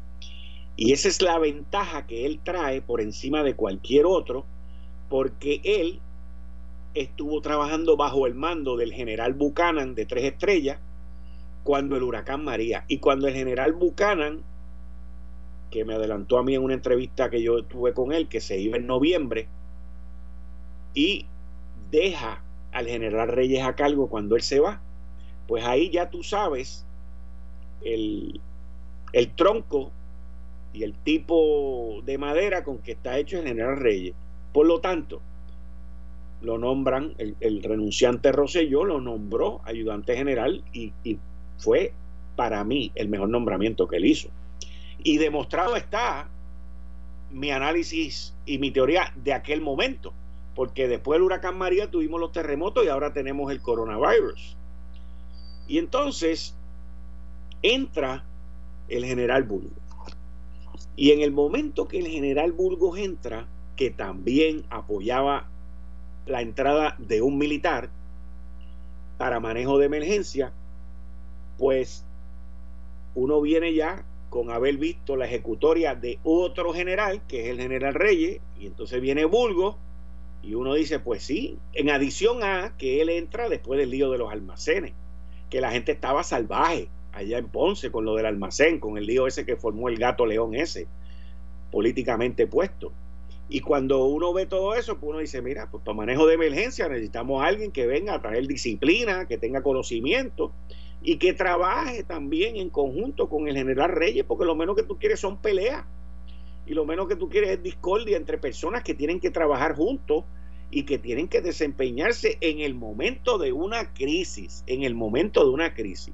Y 0.76 0.92
esa 0.92 1.08
es 1.08 1.22
la 1.22 1.40
ventaja 1.40 2.06
que 2.06 2.26
él 2.26 2.42
trae 2.44 2.82
por 2.82 3.00
encima 3.00 3.42
de 3.42 3.56
cualquier 3.56 4.06
otro, 4.06 4.46
porque 5.10 5.62
él 5.64 6.02
estuvo 6.94 7.42
trabajando 7.42 7.96
bajo 7.96 8.28
el 8.28 8.36
mando 8.36 8.76
del 8.76 8.92
general 8.92 9.34
Buchanan 9.34 9.96
de 9.96 10.06
tres 10.06 10.26
estrellas 10.26 10.80
cuando 11.64 11.96
el 11.96 12.04
huracán 12.04 12.44
María. 12.44 12.84
Y 12.90 12.98
cuando 12.98 13.28
el 13.28 13.34
general 13.34 13.72
Buchanan, 13.72 14.44
que 15.72 15.86
me 15.86 15.94
adelantó 15.94 16.38
a 16.38 16.44
mí 16.44 16.54
en 16.54 16.64
una 16.64 16.74
entrevista 16.74 17.30
que 17.30 17.42
yo 17.42 17.64
tuve 17.64 17.94
con 17.94 18.12
él, 18.12 18.28
que 18.28 18.42
se 18.42 18.60
iba 18.60 18.76
en 18.76 18.88
noviembre, 18.88 19.48
y 20.94 21.28
deja 21.92 22.44
al 22.74 22.88
general 22.88 23.30
Reyes 23.30 23.64
a 23.64 23.76
cargo 23.76 24.10
cuando 24.10 24.36
él 24.36 24.42
se 24.42 24.60
va, 24.60 24.82
pues 25.48 25.64
ahí 25.64 25.92
ya 25.92 26.10
tú 26.10 26.24
sabes 26.24 26.86
el, 27.84 28.40
el 29.14 29.30
tronco 29.36 29.92
y 30.74 30.84
el 30.84 30.94
tipo 30.94 32.02
de 32.04 32.18
madera 32.18 32.64
con 32.64 32.80
que 32.80 32.94
está 32.94 33.18
hecho 33.18 33.38
el 33.40 33.48
general 33.48 33.78
Reyes. 33.78 34.16
Por 34.52 34.66
lo 34.66 34.80
tanto, 34.82 35.22
lo 36.42 36.58
nombran, 36.58 37.16
el, 37.18 37.64
renunciante 37.64 38.32
Rosselló 38.32 38.84
lo 38.84 39.00
nombró 39.00 39.62
ayudante 39.64 40.16
general 40.16 40.64
y, 40.74 40.92
y, 41.04 41.18
fue 41.58 41.94
para 42.36 42.64
mí 42.64 42.92
el 42.96 43.08
mejor 43.08 43.30
nombramiento 43.30 43.88
que 43.88 43.98
él 43.98 44.06
hizo. 44.06 44.30
Y 45.04 45.18
demostrado 45.18 45.76
está 45.76 46.28
mi 47.32 47.52
análisis 47.52 48.34
y 48.46 48.58
mi 48.58 48.72
teoría 48.72 49.14
de 49.16 49.34
aquel 49.34 49.62
momento, 49.62 50.14
porque 50.56 50.88
después 50.88 51.18
del 51.18 51.24
huracán 51.24 51.58
María 51.58 51.90
tuvimos 51.90 52.20
los 52.20 52.32
terremotos 52.32 52.84
y 52.86 52.90
ahora 52.90 53.14
tenemos 53.14 53.52
el 53.52 53.62
coronavirus. 53.62 54.58
Y 55.68 55.78
entonces 55.78 56.56
entra 57.64 58.24
el 58.90 59.06
general 59.06 59.44
Bulgo. 59.44 59.72
Y 60.96 61.12
en 61.12 61.22
el 61.22 61.32
momento 61.32 61.88
que 61.88 62.00
el 62.00 62.08
general 62.08 62.52
Burgos 62.52 63.00
entra, 63.00 63.48
que 63.76 63.90
también 63.90 64.64
apoyaba 64.70 65.48
la 66.28 66.42
entrada 66.42 66.96
de 67.00 67.22
un 67.22 67.38
militar 67.38 67.90
para 69.18 69.40
manejo 69.40 69.80
de 69.80 69.88
emergencia, 69.88 70.52
pues 71.58 72.06
uno 73.16 73.42
viene 73.42 73.74
ya 73.74 74.06
con 74.30 74.50
haber 74.50 74.78
visto 74.78 75.16
la 75.16 75.26
ejecutoria 75.26 75.96
de 75.96 76.20
otro 76.24 76.74
general, 76.74 77.22
que 77.28 77.44
es 77.44 77.50
el 77.50 77.60
general 77.60 77.94
Reyes, 77.94 78.42
y 78.60 78.66
entonces 78.66 79.00
viene 79.02 79.26
Burgos, 79.26 79.76
y 80.42 80.56
uno 80.56 80.74
dice, 80.74 81.00
pues 81.00 81.24
sí, 81.24 81.58
en 81.74 81.90
adición 81.90 82.44
a 82.44 82.76
que 82.78 83.02
él 83.02 83.10
entra 83.10 83.48
después 83.48 83.80
del 83.80 83.92
lío 83.92 84.12
de 84.12 84.18
los 84.18 84.32
almacenes, 84.32 84.94
que 85.50 85.62
la 85.62 85.72
gente 85.72 85.92
estaba 85.92 86.24
salvaje, 86.24 86.90
allá 87.14 87.38
en 87.38 87.48
Ponce 87.48 87.92
con 87.92 88.06
lo 88.06 88.16
del 88.16 88.26
almacén, 88.26 88.80
con 88.80 88.98
el 88.98 89.06
lío 89.06 89.28
ese 89.28 89.46
que 89.46 89.56
formó 89.56 89.90
el 89.90 89.98
gato 89.98 90.26
león 90.26 90.56
ese, 90.56 90.88
políticamente 91.72 92.48
puesto. 92.48 92.92
Y 93.50 93.60
cuando 93.60 94.06
uno 94.06 94.34
ve 94.34 94.46
todo 94.46 94.74
eso, 94.74 94.98
pues 94.98 95.10
uno 95.10 95.20
dice, 95.20 95.42
mira, 95.42 95.70
pues 95.70 95.84
para 95.84 95.96
manejo 95.96 96.26
de 96.26 96.36
emergencia 96.36 96.88
necesitamos 96.88 97.44
a 97.44 97.48
alguien 97.48 97.72
que 97.72 97.86
venga 97.86 98.16
a 98.16 98.22
traer 98.22 98.48
disciplina, 98.48 99.28
que 99.28 99.38
tenga 99.38 99.62
conocimiento 99.62 100.52
y 101.04 101.18
que 101.18 101.34
trabaje 101.34 102.04
también 102.04 102.56
en 102.56 102.70
conjunto 102.70 103.30
con 103.30 103.48
el 103.48 103.56
general 103.56 103.92
Reyes, 103.92 104.24
porque 104.24 104.46
lo 104.46 104.56
menos 104.56 104.76
que 104.76 104.84
tú 104.84 104.98
quieres 104.98 105.20
son 105.20 105.38
peleas. 105.38 105.86
Y 106.66 106.74
lo 106.74 106.86
menos 106.86 107.10
que 107.10 107.18
tú 107.18 107.30
quieres 107.30 107.50
es 107.50 107.62
discordia 107.62 108.16
entre 108.16 108.38
personas 108.38 108.84
que 108.84 108.94
tienen 108.94 109.20
que 109.20 109.30
trabajar 109.30 109.76
juntos 109.76 110.24
y 110.72 110.84
que 110.84 110.98
tienen 110.98 111.28
que 111.28 111.42
desempeñarse 111.42 112.38
en 112.40 112.62
el 112.62 112.74
momento 112.74 113.38
de 113.38 113.52
una 113.52 113.94
crisis, 113.94 114.64
en 114.66 114.84
el 114.84 114.96
momento 114.96 115.44
de 115.44 115.50
una 115.52 115.74
crisis. 115.74 116.14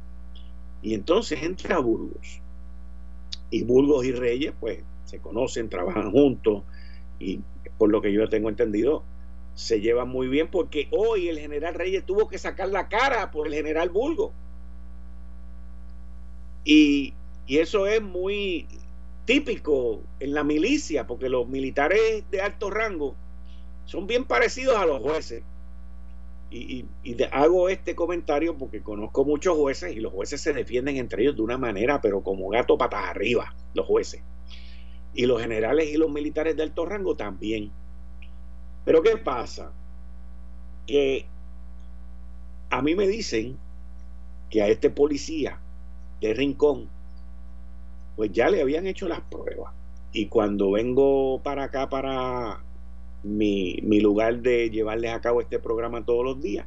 Y 0.81 0.93
entonces 0.93 1.41
entra 1.43 1.79
Burgos. 1.79 2.41
Y 3.51 3.63
Burgos 3.63 4.05
y 4.05 4.11
Reyes, 4.11 4.53
pues, 4.59 4.83
se 5.05 5.19
conocen, 5.19 5.69
trabajan 5.69 6.11
juntos 6.11 6.63
y 7.19 7.41
por 7.77 7.89
lo 7.89 8.01
que 8.01 8.13
yo 8.13 8.29
tengo 8.29 8.49
entendido, 8.49 9.03
se 9.55 9.81
llevan 9.81 10.07
muy 10.07 10.27
bien 10.27 10.49
porque 10.49 10.87
hoy 10.91 11.27
el 11.27 11.39
general 11.39 11.73
Reyes 11.73 12.05
tuvo 12.05 12.29
que 12.29 12.37
sacar 12.37 12.69
la 12.69 12.87
cara 12.87 13.31
por 13.31 13.47
el 13.47 13.53
general 13.53 13.89
Burgos. 13.89 14.31
Y, 16.63 17.13
y 17.47 17.57
eso 17.57 17.87
es 17.87 18.01
muy 18.01 18.67
típico 19.25 20.01
en 20.19 20.33
la 20.33 20.43
milicia, 20.43 21.07
porque 21.07 21.29
los 21.29 21.47
militares 21.47 22.23
de 22.31 22.41
alto 22.41 22.69
rango 22.69 23.15
son 23.85 24.07
bien 24.07 24.25
parecidos 24.25 24.77
a 24.77 24.85
los 24.85 25.01
jueces 25.01 25.43
y, 26.51 26.85
hago 27.31 27.69
este 27.69 27.95
comentario 27.95 28.57
porque 28.57 28.81
conozco 28.81 29.23
muchos 29.23 29.55
jueces 29.55 29.95
y 29.95 29.99
los 29.99 30.11
jueces 30.11 30.41
se 30.41 30.53
defienden 30.53 30.97
entre 30.97 31.23
ellos 31.23 31.35
de 31.35 31.43
una 31.43 31.57
manera, 31.57 32.01
pero 32.01 32.21
como 32.21 32.49
gato 32.49 32.77
patas 32.77 33.05
arriba, 33.05 33.53
los 33.73 33.85
jueces. 33.85 34.23
Y 35.13 35.25
los 35.25 35.41
generales 35.41 35.89
y 35.89 35.97
los 35.97 36.09
militares 36.09 36.55
de 36.55 36.63
alto 36.63 36.85
rango 36.85 37.15
también. 37.15 37.71
Pero 38.85 39.01
¿qué 39.01 39.17
pasa? 39.17 39.71
Que 40.87 41.25
a 42.69 42.81
mí 42.81 42.95
me 42.95 43.07
dicen 43.07 43.57
que 44.49 44.61
a 44.61 44.67
este 44.67 44.89
policía 44.89 45.59
de 46.21 46.33
Rincón, 46.33 46.89
pues 48.15 48.31
ya 48.31 48.49
le 48.49 48.61
habían 48.61 48.87
hecho 48.87 49.07
las 49.07 49.21
pruebas. 49.21 49.73
Y 50.11 50.27
cuando 50.27 50.71
vengo 50.71 51.41
para 51.43 51.65
acá, 51.65 51.89
para 51.89 52.63
mi, 53.23 53.99
lugar 53.99 54.39
de 54.39 54.69
llevarles 54.69 55.11
a 55.11 55.21
cabo 55.21 55.41
este 55.41 55.59
programa 55.59 56.05
todos 56.05 56.23
los 56.23 56.41
días, 56.41 56.65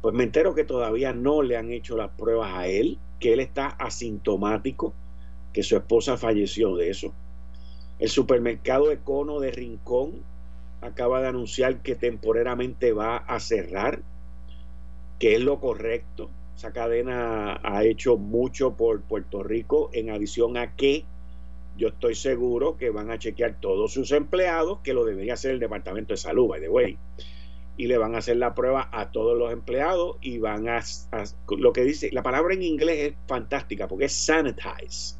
pues 0.00 0.14
me 0.14 0.24
entero 0.24 0.54
que 0.54 0.64
todavía 0.64 1.12
no 1.12 1.42
le 1.42 1.56
han 1.56 1.72
hecho 1.72 1.96
las 1.96 2.10
pruebas 2.10 2.52
a 2.54 2.68
él, 2.68 2.98
que 3.18 3.32
él 3.32 3.40
está 3.40 3.66
asintomático, 3.66 4.94
que 5.52 5.62
su 5.62 5.76
esposa 5.76 6.16
falleció 6.16 6.76
de 6.76 6.90
eso. 6.90 7.12
El 7.98 8.08
supermercado 8.08 8.92
Econo 8.92 9.40
de 9.40 9.50
Rincón 9.50 10.22
acaba 10.80 11.20
de 11.20 11.28
anunciar 11.28 11.82
que 11.82 11.96
temporalmente 11.96 12.92
va 12.92 13.16
a 13.16 13.40
cerrar, 13.40 14.02
que 15.18 15.34
es 15.34 15.40
lo 15.40 15.58
correcto. 15.58 16.30
Esa 16.56 16.72
cadena 16.72 17.60
ha 17.64 17.84
hecho 17.84 18.16
mucho 18.16 18.76
por 18.76 19.02
Puerto 19.02 19.42
Rico, 19.42 19.90
en 19.92 20.10
adición 20.10 20.56
a 20.56 20.76
que 20.76 21.04
yo 21.78 21.88
estoy 21.88 22.16
seguro 22.16 22.76
que 22.76 22.90
van 22.90 23.10
a 23.12 23.18
chequear 23.18 23.60
todos 23.60 23.92
sus 23.92 24.10
empleados, 24.10 24.80
que 24.80 24.92
lo 24.92 25.04
debería 25.04 25.34
hacer 25.34 25.52
el 25.52 25.60
Departamento 25.60 26.12
de 26.12 26.16
Salud, 26.16 26.48
by 26.48 26.60
the 26.60 26.68
way. 26.68 26.98
Y 27.76 27.86
le 27.86 27.96
van 27.96 28.16
a 28.16 28.18
hacer 28.18 28.36
la 28.36 28.52
prueba 28.52 28.88
a 28.92 29.12
todos 29.12 29.38
los 29.38 29.52
empleados 29.52 30.16
y 30.20 30.38
van 30.38 30.68
a, 30.68 30.82
lo 31.56 31.72
que 31.72 31.84
dice, 31.84 32.10
la 32.10 32.24
palabra 32.24 32.52
en 32.54 32.64
inglés 32.64 33.12
es 33.12 33.14
fantástica 33.28 33.86
porque 33.86 34.06
es 34.06 34.12
sanitize. 34.12 35.14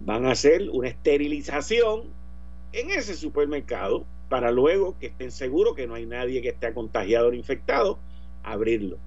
Van 0.00 0.26
a 0.26 0.32
hacer 0.32 0.68
una 0.70 0.88
esterilización 0.88 2.12
en 2.72 2.90
ese 2.90 3.14
supermercado 3.14 4.04
para 4.28 4.50
luego 4.50 4.98
que 4.98 5.06
estén 5.06 5.30
seguros 5.30 5.74
que 5.74 5.86
no 5.86 5.94
hay 5.94 6.04
nadie 6.04 6.42
que 6.42 6.50
esté 6.50 6.74
contagiado 6.74 7.28
o 7.28 7.32
infectado, 7.32 7.98
abrirlo. 8.42 8.98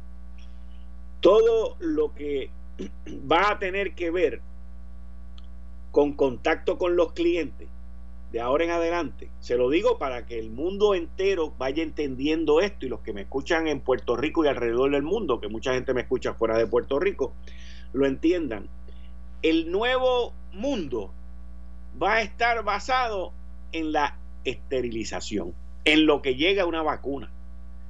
Todo 1.20 1.78
lo 1.80 2.16
que 2.16 2.50
va 3.32 3.52
a 3.52 3.60
tener 3.60 3.94
que 3.94 4.10
ver 4.10 4.42
con 5.92 6.14
contacto 6.14 6.78
con 6.78 6.96
los 6.96 7.14
clientes 7.14 7.68
de 8.32 8.40
ahora 8.40 8.64
en 8.64 8.72
adelante. 8.72 9.30
Se 9.40 9.58
lo 9.58 9.70
digo 9.70 9.98
para 9.98 10.26
que 10.26 10.40
el 10.40 10.50
mundo 10.50 10.96
entero 10.96 11.54
vaya 11.58 11.84
entendiendo 11.84 12.62
esto 12.62 12.86
y 12.86 12.90
los 12.90 13.02
que 13.02 13.14
me 13.14 13.22
escuchan 13.22 13.68
en 13.68 13.82
Puerto 13.82 14.16
Rico 14.16 14.46
y 14.46 14.48
alrededor 14.48 14.92
del 14.92 15.04
mundo, 15.04 15.42
que 15.42 15.50
mucha 15.50 15.74
gente 15.74 15.94
me 15.94 16.02
escucha 16.02 16.34
fuera 16.34 16.58
de 16.58 16.68
Puerto 16.68 17.00
Rico, 17.00 17.34
lo 17.92 18.06
entiendan. 18.06 18.70
El 19.42 19.70
nuevo 19.70 20.34
mundo 20.54 21.12
va 22.02 22.16
a 22.16 22.22
estar 22.22 22.64
basado 22.64 23.34
en 23.74 23.92
la 23.92 24.18
esterilización, 24.46 25.54
en 25.84 26.06
lo 26.06 26.22
que 26.22 26.36
llega 26.36 26.66
una 26.66 26.84
vacuna, 26.84 27.30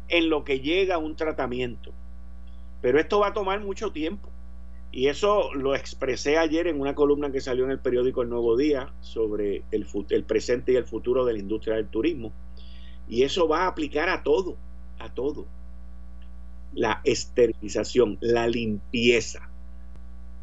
en 0.08 0.30
lo 0.30 0.44
que 0.44 0.60
llega 0.60 0.98
un 0.98 1.16
tratamiento. 1.16 1.92
Pero 2.82 3.00
esto 3.00 3.20
va 3.20 3.28
a 3.28 3.34
tomar 3.34 3.60
mucho 3.60 3.92
tiempo. 3.92 4.30
Y 4.92 5.08
eso 5.08 5.54
lo 5.54 5.74
expresé 5.74 6.38
ayer 6.38 6.68
en 6.68 6.82
una 6.82 6.96
columna 6.96 7.32
que 7.32 7.40
salió 7.40 7.64
en 7.64 7.72
el 7.72 7.80
periódico 7.80 8.22
El 8.22 8.30
Nuevo 8.30 8.58
Día 8.58 8.92
sobre 9.00 9.64
el, 9.72 10.24
presente 10.26 10.74
y 10.74 10.76
el 10.76 10.86
futuro 10.86 11.24
de 11.24 11.34
la 11.34 11.40
industria 11.40 11.76
del 11.76 11.88
turismo. 11.88 12.34
Y 13.08 13.24
eso 13.24 13.48
va 13.48 13.64
a 13.64 13.68
aplicar 13.68 14.10
a 14.10 14.22
todo, 14.22 14.58
a 15.00 15.10
todo. 15.10 15.46
La 16.74 17.00
esterilización, 17.06 18.18
la 18.20 18.48
limpieza. 18.48 19.50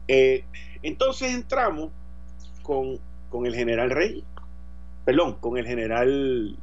Eh, 0.09 0.45
entonces 0.83 1.35
entramos 1.35 1.91
con, 2.63 2.99
con 3.29 3.45
el 3.45 3.55
general 3.55 3.91
Rey, 3.91 4.25
perdón, 5.05 5.35
con 5.41 5.59
el 5.59 5.67
general, 5.67 6.57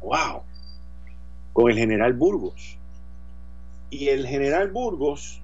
wow, 0.00 0.42
con 1.52 1.70
el 1.70 1.76
general 1.76 2.14
Burgos. 2.14 2.78
Y 3.90 4.08
el 4.08 4.26
general 4.26 4.70
Burgos 4.70 5.42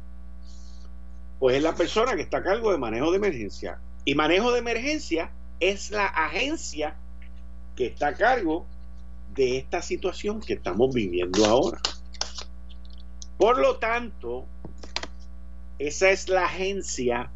pues 1.42 1.56
es 1.56 1.62
la 1.64 1.74
persona 1.74 2.14
que 2.14 2.22
está 2.22 2.36
a 2.36 2.42
cargo 2.44 2.70
de 2.70 2.78
manejo 2.78 3.10
de 3.10 3.16
emergencia. 3.16 3.80
Y 4.04 4.14
manejo 4.14 4.52
de 4.52 4.60
emergencia 4.60 5.32
es 5.58 5.90
la 5.90 6.06
agencia 6.06 6.94
que 7.74 7.86
está 7.86 8.06
a 8.06 8.14
cargo 8.14 8.64
de 9.34 9.58
esta 9.58 9.82
situación 9.82 10.38
que 10.38 10.52
estamos 10.52 10.94
viviendo 10.94 11.44
ahora. 11.44 11.80
Por 13.38 13.58
lo 13.58 13.78
tanto, 13.78 14.46
esa 15.80 16.10
es 16.10 16.28
la 16.28 16.44
agencia 16.44 17.28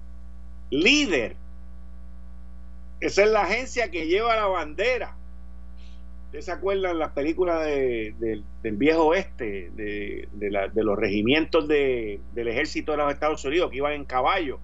líder. 0.70 1.34
Esa 3.00 3.25
es 3.25 3.30
la 3.32 3.42
agencia 3.42 3.90
que 3.90 4.06
lleva 4.06 4.36
la 4.36 4.46
bandera 4.46 5.16
¿Ustedes 6.37 6.52
se 6.52 6.52
acuerdan 6.52 6.99
las 6.99 7.12
películas 7.12 7.64
del 7.64 8.45
viejo 8.73 9.07
oeste, 9.07 9.71
de, 9.73 10.28
los 10.75 10.99
regimientos 10.99 11.66
del 11.66 12.21
ejército 12.49 12.93
de 12.93 12.99
los 12.99 13.11
Estados 13.11 13.43
Unidos 13.47 13.71
que 13.71 13.78
iban 13.78 13.95
en 13.95 14.05
caballo? 14.05 14.59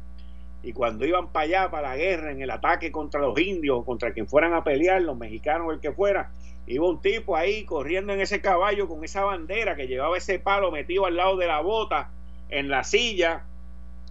Y 0.63 0.75
cuando 0.75 1.07
iban 1.07 1.33
para 1.33 1.45
allá, 1.45 1.71
para 1.71 1.89
la 1.89 1.97
guerra, 1.97 2.31
en 2.31 2.43
el 2.43 2.51
ataque 2.51 2.93
contra 2.93 3.23
los 3.23 3.41
indios 3.41 3.87
contra 3.87 4.13
quien 4.13 4.29
fueran 4.29 4.53
a 4.53 4.63
pelear, 4.63 5.01
los 5.01 5.17
mexicanos 5.17 5.73
el 5.73 5.81
que 5.81 5.93
fuera, 5.93 6.31
iba 6.67 6.87
un 6.87 7.01
tipo 7.01 7.37
ahí 7.37 7.65
corriendo 7.65 8.13
en 8.13 8.21
ese 8.21 8.43
caballo 8.43 8.87
con 8.87 9.03
esa 9.03 9.25
bandera 9.25 9.75
que 9.75 9.87
llevaba 9.87 10.19
ese 10.19 10.39
palo 10.39 10.73
metido 10.73 11.07
al 11.07 11.17
lado 11.17 11.39
de 11.39 11.47
la 11.47 11.63
bota 11.63 12.11
en 12.51 12.69
la 12.69 12.85
silla, 12.85 13.45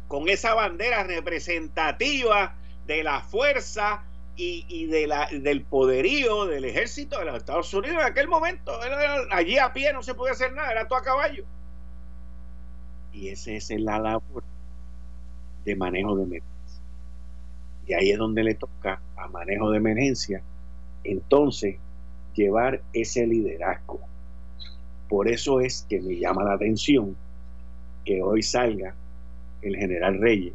con 0.07 0.29
esa 0.29 0.55
bandera 0.55 1.03
representativa 1.03 2.55
de 2.87 3.03
la 3.03 3.21
fuerza 3.21 4.03
y, 4.41 4.87
del 4.87 5.61
poderío 5.63 6.45
del 6.45 6.65
ejército 6.65 7.19
de 7.19 7.25
los 7.25 7.35
Estados 7.35 7.73
Unidos 7.73 7.97
en 7.99 8.05
aquel 8.05 8.27
momento. 8.27 8.71
allí 9.31 9.57
a 9.57 9.71
pie 9.71 9.93
no 9.93 10.01
se 10.01 10.13
podía 10.13 10.33
hacer 10.33 10.53
nada, 10.53 10.71
era 10.71 10.87
todo 10.87 10.99
a 10.99 11.03
caballo. 11.03 11.45
Y 13.13 13.29
ese 13.29 13.57
es 13.57 13.69
la 13.71 13.99
labor 13.99 14.43
de 15.65 15.75
manejo 15.75 16.15
de 16.15 16.23
emergencia. 16.23 16.81
Y 17.87 17.93
ahí 17.93 18.11
es 18.11 18.17
donde 18.17 18.43
le 18.43 18.55
toca 18.55 19.01
a 19.15 19.27
manejo 19.27 19.69
de 19.71 19.77
emergencia, 19.77 20.41
entonces, 21.03 21.77
llevar 22.33 22.81
ese 22.93 23.27
liderazgo. 23.27 23.99
Por 25.09 25.27
eso 25.27 25.59
es 25.59 25.85
que 25.89 25.99
me 25.99 26.17
llama 26.17 26.43
la 26.43 26.53
atención 26.53 27.15
que 28.05 28.21
hoy 28.21 28.41
salga 28.41 28.95
el 29.61 29.75
general 29.75 30.19
Reyes 30.19 30.53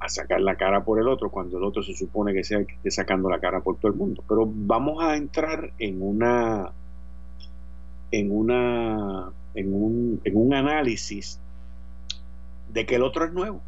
a 0.00 0.08
sacar 0.08 0.40
la 0.40 0.56
cara 0.56 0.84
por 0.84 1.00
el 1.00 1.08
otro 1.08 1.30
cuando 1.30 1.58
el 1.58 1.64
otro 1.64 1.82
se 1.82 1.94
supone 1.94 2.32
que 2.32 2.44
sea 2.44 2.58
el 2.58 2.66
que 2.66 2.74
esté 2.74 2.90
sacando 2.90 3.28
la 3.28 3.40
cara 3.40 3.60
por 3.60 3.78
todo 3.78 3.90
el 3.90 3.96
mundo. 3.96 4.22
Pero 4.28 4.44
vamos 4.46 5.02
a 5.02 5.16
entrar 5.16 5.72
en 5.78 6.02
una 6.02 6.72
en 8.10 8.30
una 8.30 9.32
en 9.54 9.74
un, 9.74 10.20
en 10.24 10.36
un 10.36 10.54
análisis 10.54 11.40
de 12.72 12.86
que 12.86 12.94
el 12.94 13.02
otro 13.02 13.24
es 13.24 13.32
nuevo 13.32 13.60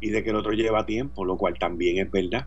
y 0.00 0.10
de 0.10 0.22
que 0.22 0.30
el 0.30 0.36
otro 0.36 0.52
lleva 0.52 0.86
tiempo, 0.86 1.24
lo 1.24 1.36
cual 1.36 1.58
también 1.58 1.98
es 1.98 2.10
verdad. 2.10 2.46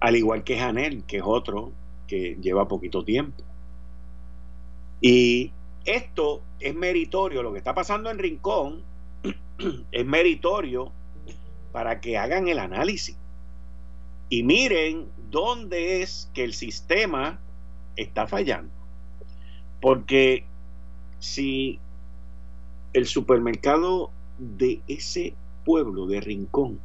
Al 0.00 0.16
igual 0.16 0.42
que 0.42 0.58
Janel, 0.58 1.04
que 1.04 1.18
es 1.18 1.22
otro 1.24 1.72
que 2.08 2.36
lleva 2.40 2.66
poquito 2.66 3.04
tiempo. 3.04 3.44
Y 5.00 5.52
esto 5.84 6.42
es 6.58 6.74
meritorio, 6.74 7.42
lo 7.42 7.52
que 7.52 7.58
está 7.58 7.74
pasando 7.74 8.10
en 8.10 8.18
Rincón 8.18 8.82
es 9.92 10.06
meritorio 10.06 10.92
para 11.72 12.00
que 12.00 12.18
hagan 12.18 12.48
el 12.48 12.58
análisis 12.58 13.16
y 14.30 14.44
miren 14.44 15.08
dónde 15.30 16.02
es 16.02 16.30
que 16.32 16.44
el 16.44 16.54
sistema 16.54 17.40
está 17.96 18.28
fallando. 18.28 18.72
Porque 19.80 20.44
si 21.18 21.80
el 22.92 23.06
supermercado 23.06 24.10
de 24.38 24.80
ese 24.86 25.34
pueblo 25.64 26.06
de 26.06 26.20
Rincón 26.20 26.78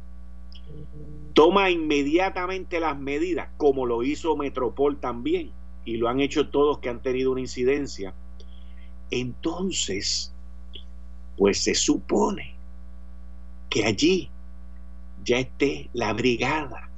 toma 1.34 1.70
inmediatamente 1.70 2.80
las 2.80 2.98
medidas, 2.98 3.48
como 3.56 3.86
lo 3.86 4.02
hizo 4.02 4.36
Metropol 4.36 4.98
también, 4.98 5.52
y 5.84 5.98
lo 5.98 6.08
han 6.08 6.18
hecho 6.18 6.48
todos 6.48 6.80
que 6.80 6.88
han 6.88 7.00
tenido 7.00 7.30
una 7.30 7.40
incidencia, 7.40 8.12
entonces, 9.12 10.32
pues 11.36 11.62
se 11.62 11.76
supone 11.76 12.54
que 13.70 13.84
allí 13.84 14.30
ya 15.26 15.40
esté 15.40 15.90
la 15.92 16.14
brigada. 16.14 16.88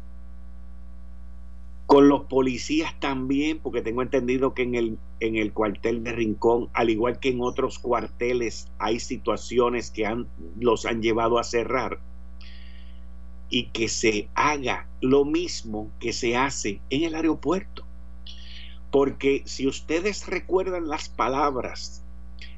Con 1.87 2.09
los 2.09 2.27
policías 2.27 2.93
también, 3.01 3.59
porque 3.61 3.81
tengo 3.81 4.03
entendido 4.03 4.53
que 4.53 4.63
en 4.63 4.75
el, 4.75 4.99
en 5.21 5.37
el 5.37 5.55
cuartel 5.55 6.05
de 6.05 6.13
Rincón, 6.13 6.69
al 6.75 6.91
igual 6.91 7.19
que 7.19 7.31
en 7.31 7.41
otros 7.41 7.79
cuarteles, 7.79 8.69
hay 8.79 9.01
situaciones 9.01 9.91
que 9.91 10.05
han, 10.05 10.29
los 10.61 10.85
han 10.85 11.01
llevado 11.01 11.39
a 11.39 11.45
cerrar. 11.45 11.99
Y 13.49 13.71
que 13.71 13.89
se 13.89 14.29
haga 14.35 14.87
lo 15.01 15.25
mismo 15.25 15.91
que 15.99 16.13
se 16.13 16.37
hace 16.37 16.83
en 16.91 17.05
el 17.05 17.15
aeropuerto. 17.15 17.87
Porque 18.91 19.43
si 19.47 19.67
ustedes 19.67 20.27
recuerdan 20.27 20.89
las 20.89 21.09
palabras 21.09 22.05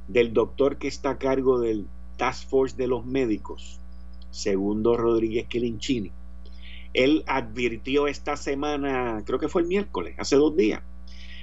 del 0.09 0.33
doctor 0.33 0.79
que 0.79 0.89
está 0.89 1.11
a 1.11 1.19
cargo 1.19 1.61
del 1.61 1.87
Task 2.17 2.49
Force 2.49 2.77
de 2.77 2.89
los 2.89 3.07
médicos, 3.07 3.80
segundo 4.31 4.97
Rodríguez 4.97 5.47
Quilinchini, 5.47 6.13
él 6.93 7.25
advirtió 7.27 8.07
esta 8.07 8.37
semana, 8.37 9.23
creo 9.25 9.39
que 9.39 9.49
fue 9.49 9.63
el 9.63 9.69
miércoles, 9.69 10.17
hace 10.19 10.37
dos 10.37 10.57
días, 10.57 10.83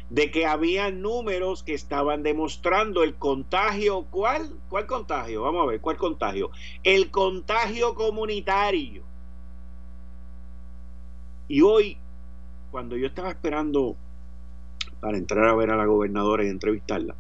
de 0.09 0.31
que 0.31 0.45
había 0.45 0.91
números 0.91 1.63
que 1.63 1.73
estaban 1.73 2.23
demostrando 2.23 3.03
el 3.03 3.15
contagio. 3.15 4.05
¿Cuál? 4.09 4.49
¿Cuál 4.69 4.87
contagio? 4.87 5.41
Vamos 5.41 5.63
a 5.63 5.65
ver, 5.65 5.81
¿cuál 5.81 5.97
contagio? 5.97 6.51
El 6.83 7.11
contagio 7.11 7.93
comunitario. 7.93 9.03
Y 11.49 11.61
hoy, 11.61 11.97
cuando 12.71 12.95
yo 12.97 13.07
estaba 13.07 13.29
esperando 13.29 13.95
para 14.99 15.17
entrar 15.17 15.45
a 15.45 15.55
ver 15.55 15.71
a 15.71 15.77
la 15.77 15.85
gobernadora 15.85 16.45
y 16.45 16.49
entrevistarla, 16.49 17.15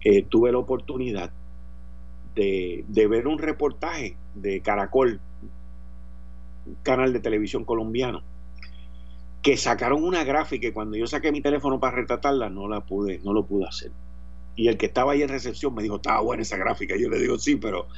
eh, 0.00 0.22
tuve 0.22 0.52
la 0.52 0.58
oportunidad 0.58 1.30
de, 2.34 3.06
ver 3.08 3.26
un 3.26 3.38
reportaje 3.38 4.16
de 4.34 4.60
Caracol, 4.60 5.20
un 6.66 6.74
canal 6.82 7.12
de 7.12 7.20
televisión 7.20 7.64
colombiano, 7.64 8.22
que 9.42 9.56
sacaron 9.56 10.02
una 10.02 10.24
gráfica 10.24 10.68
y 10.68 10.72
cuando 10.72 10.96
yo 10.96 11.06
saqué 11.06 11.30
mi 11.30 11.42
teléfono 11.42 11.78
para 11.78 11.96
retratarla 11.96 12.48
no 12.48 12.68
la 12.68 12.80
pude, 12.80 13.20
no 13.22 13.32
lo 13.32 13.44
pude 13.46 13.66
hacer. 13.66 13.92
Y 14.56 14.68
el 14.68 14.76
que 14.76 14.86
estaba 14.86 15.12
ahí 15.12 15.22
en 15.22 15.28
recepción 15.28 15.74
me 15.74 15.82
dijo, 15.82 15.96
estaba 15.96 16.20
buena 16.20 16.42
esa 16.42 16.56
gráfica. 16.56 16.96
Yo 16.96 17.08
le 17.08 17.18
digo, 17.18 17.38
sí, 17.38 17.56
pero 17.56 17.88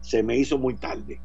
se 0.00 0.22
me 0.22 0.36
hizo 0.36 0.58
muy 0.58 0.74
tarde. 0.74 1.20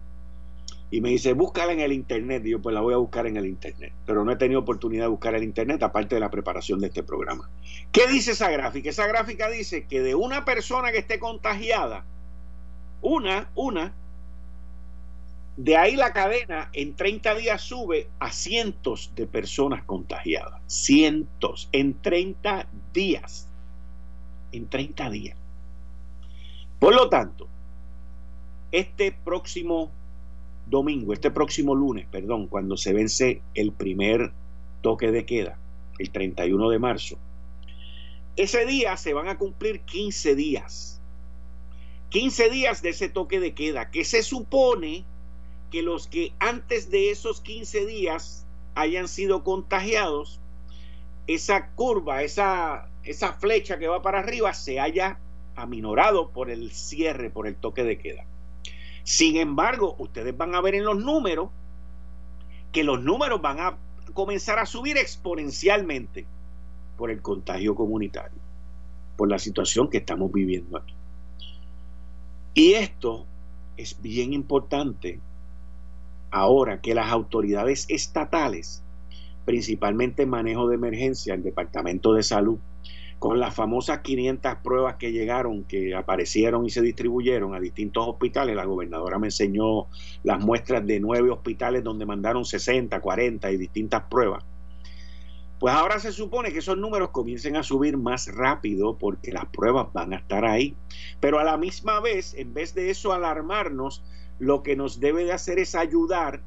Y 0.92 1.02
me 1.02 1.10
dice, 1.10 1.34
búscala 1.34 1.74
en 1.74 1.80
el 1.80 1.92
internet. 1.92 2.46
Y 2.46 2.52
yo, 2.52 2.62
pues 2.62 2.74
la 2.74 2.82
voy 2.82 2.94
a 2.94 2.98
buscar 2.98 3.26
en 3.26 3.36
el 3.36 3.48
internet. 3.48 3.94
Pero 4.06 4.24
no 4.24 4.32
he 4.32 4.36
tenido 4.36 4.60
oportunidad 4.60 5.06
de 5.06 5.10
buscar 5.10 5.34
el 5.34 5.44
internet, 5.44 5.82
aparte 5.82 6.16
de 6.16 6.22
la 6.22 6.30
preparación 6.30 6.80
de 6.80 6.88
este 6.88 7.02
programa. 7.02 7.50
¿Qué 7.92 8.08
dice 8.08 8.32
esa 8.32 8.52
gráfica? 8.52 8.92
Esa 8.92 9.08
gráfica 9.08 9.50
dice 9.50 9.88
que 9.88 10.02
de 10.02 10.14
una 10.14 10.46
persona 10.46 10.92
que 10.92 11.00
esté 11.00 11.18
contagiada, 11.18 12.06
una, 13.06 13.52
una, 13.54 13.94
de 15.58 15.78
ahí 15.78 15.96
la 15.96 16.12
cadena 16.12 16.70
en 16.74 16.96
30 16.96 17.36
días 17.36 17.62
sube 17.62 18.10
a 18.20 18.32
cientos 18.32 19.12
de 19.16 19.28
personas 19.28 19.84
contagiadas. 19.84 20.60
Cientos 20.66 21.70
en 21.72 22.02
30 22.02 22.68
días. 22.94 23.48
En 24.52 24.68
30 24.68 25.10
días. 25.12 25.38
Por 26.80 26.96
lo 26.96 27.08
tanto, 27.08 27.48
este 28.72 29.12
próximo 29.12 29.92
domingo, 30.66 31.14
este 31.14 31.30
próximo 31.30 31.76
lunes, 31.76 32.08
perdón, 32.12 32.48
cuando 32.48 32.76
se 32.76 32.92
vence 32.92 33.42
el 33.54 33.72
primer 33.72 34.32
toque 34.82 35.12
de 35.12 35.26
queda, 35.26 35.60
el 36.00 36.10
31 36.10 36.70
de 36.70 36.80
marzo, 36.80 37.18
ese 38.36 38.66
día 38.66 38.98
se 38.98 39.14
van 39.14 39.30
a 39.30 39.38
cumplir 39.38 39.82
15 39.82 40.36
días. 40.36 41.00
15 42.16 42.50
días 42.50 42.82
de 42.82 42.92
ese 42.92 43.10
toque 43.10 43.42
de 43.42 43.54
queda, 43.54 43.92
que 43.92 44.06
se 44.06 44.24
supone 44.24 45.04
que 45.70 45.82
los 45.82 46.08
que 46.08 46.32
antes 46.40 46.90
de 46.90 47.12
esos 47.12 47.42
15 47.42 47.86
días 47.86 48.48
hayan 48.74 49.10
sido 49.10 49.44
contagiados, 49.44 50.40
esa 51.28 51.72
curva, 51.72 52.24
esa, 52.24 52.88
esa 53.04 53.34
flecha 53.34 53.78
que 53.80 53.90
va 53.90 54.02
para 54.02 54.20
arriba 54.20 54.54
se 54.54 54.80
haya 54.80 55.20
aminorado 55.58 56.30
por 56.30 56.50
el 56.50 56.72
cierre, 56.72 57.30
por 57.30 57.48
el 57.48 57.58
toque 57.58 57.84
de 57.84 57.98
queda. 57.98 58.24
Sin 59.04 59.36
embargo, 59.36 59.98
ustedes 60.00 60.38
van 60.38 60.56
a 60.56 60.62
ver 60.62 60.76
en 60.76 60.86
los 60.86 60.96
números 60.96 61.50
que 62.72 62.86
los 62.86 63.04
números 63.04 63.42
van 63.42 63.60
a 63.60 63.78
comenzar 64.14 64.58
a 64.58 64.66
subir 64.66 64.96
exponencialmente 64.96 66.26
por 66.96 67.12
el 67.12 67.22
contagio 67.22 67.76
comunitario, 67.76 68.40
por 69.18 69.30
la 69.30 69.38
situación 69.38 69.90
que 69.90 69.98
estamos 69.98 70.32
viviendo 70.32 70.78
aquí. 70.78 70.96
Y 72.58 72.72
esto 72.76 73.26
es 73.76 74.02
bien 74.02 74.32
importante 74.32 75.20
ahora 76.32 76.80
que 76.80 76.96
las 76.96 77.12
autoridades 77.12 77.86
estatales, 77.90 78.82
principalmente 79.44 80.26
manejo 80.26 80.70
de 80.70 80.76
emergencia, 80.76 81.34
el 81.34 81.44
Departamento 81.44 82.14
de 82.14 82.24
Salud, 82.24 82.58
con 83.20 83.42
las 83.42 83.54
famosas 83.54 84.00
500 84.00 84.56
pruebas 84.64 84.96
que 84.96 85.12
llegaron, 85.12 85.66
que 85.66 85.96
aparecieron 85.96 86.66
y 86.66 86.70
se 86.70 86.82
distribuyeron 86.82 87.56
a 87.56 87.60
distintos 87.60 88.08
hospitales. 88.08 88.56
La 88.56 88.64
gobernadora 88.64 89.20
me 89.20 89.28
enseñó 89.28 89.88
las 90.24 90.40
muestras 90.40 90.88
de 90.88 91.02
nueve 91.02 91.32
hospitales 91.32 91.84
donde 91.84 92.06
mandaron 92.06 92.46
60, 92.46 93.02
40 93.02 93.52
y 93.52 93.58
distintas 93.58 94.04
pruebas. 94.04 94.46
Pues 95.60 95.74
ahora 95.74 96.00
se 96.00 96.12
supone 96.12 96.52
que 96.52 96.60
esos 96.60 96.78
números 96.78 97.10
comiencen 97.10 97.56
a 97.56 97.64
subir 97.64 97.98
más 97.98 98.28
rápido 98.34 98.98
porque 98.98 99.32
las 99.32 99.46
pruebas 99.46 99.88
van 99.94 100.14
a 100.14 100.18
estar 100.18 100.46
ahí. 100.46 100.76
Pero 101.20 101.40
a 101.40 101.44
la 101.44 101.58
misma 101.58 102.00
vez, 102.02 102.34
en 102.34 102.54
vez 102.54 102.76
de 102.76 102.90
eso 102.90 103.14
alarmarnos, 103.14 104.04
lo 104.38 104.64
que 104.64 104.76
nos 104.76 105.00
debe 105.00 105.24
de 105.24 105.32
hacer 105.32 105.60
es 105.60 105.74
ayudar 105.76 106.42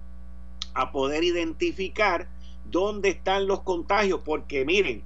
a 0.75 0.92
poder 0.92 1.25
identificar 1.25 2.29
dónde 2.66 3.09
están 3.09 3.47
los 3.47 3.61
contagios. 3.61 4.21
Porque 4.25 4.66
miren, 4.66 5.03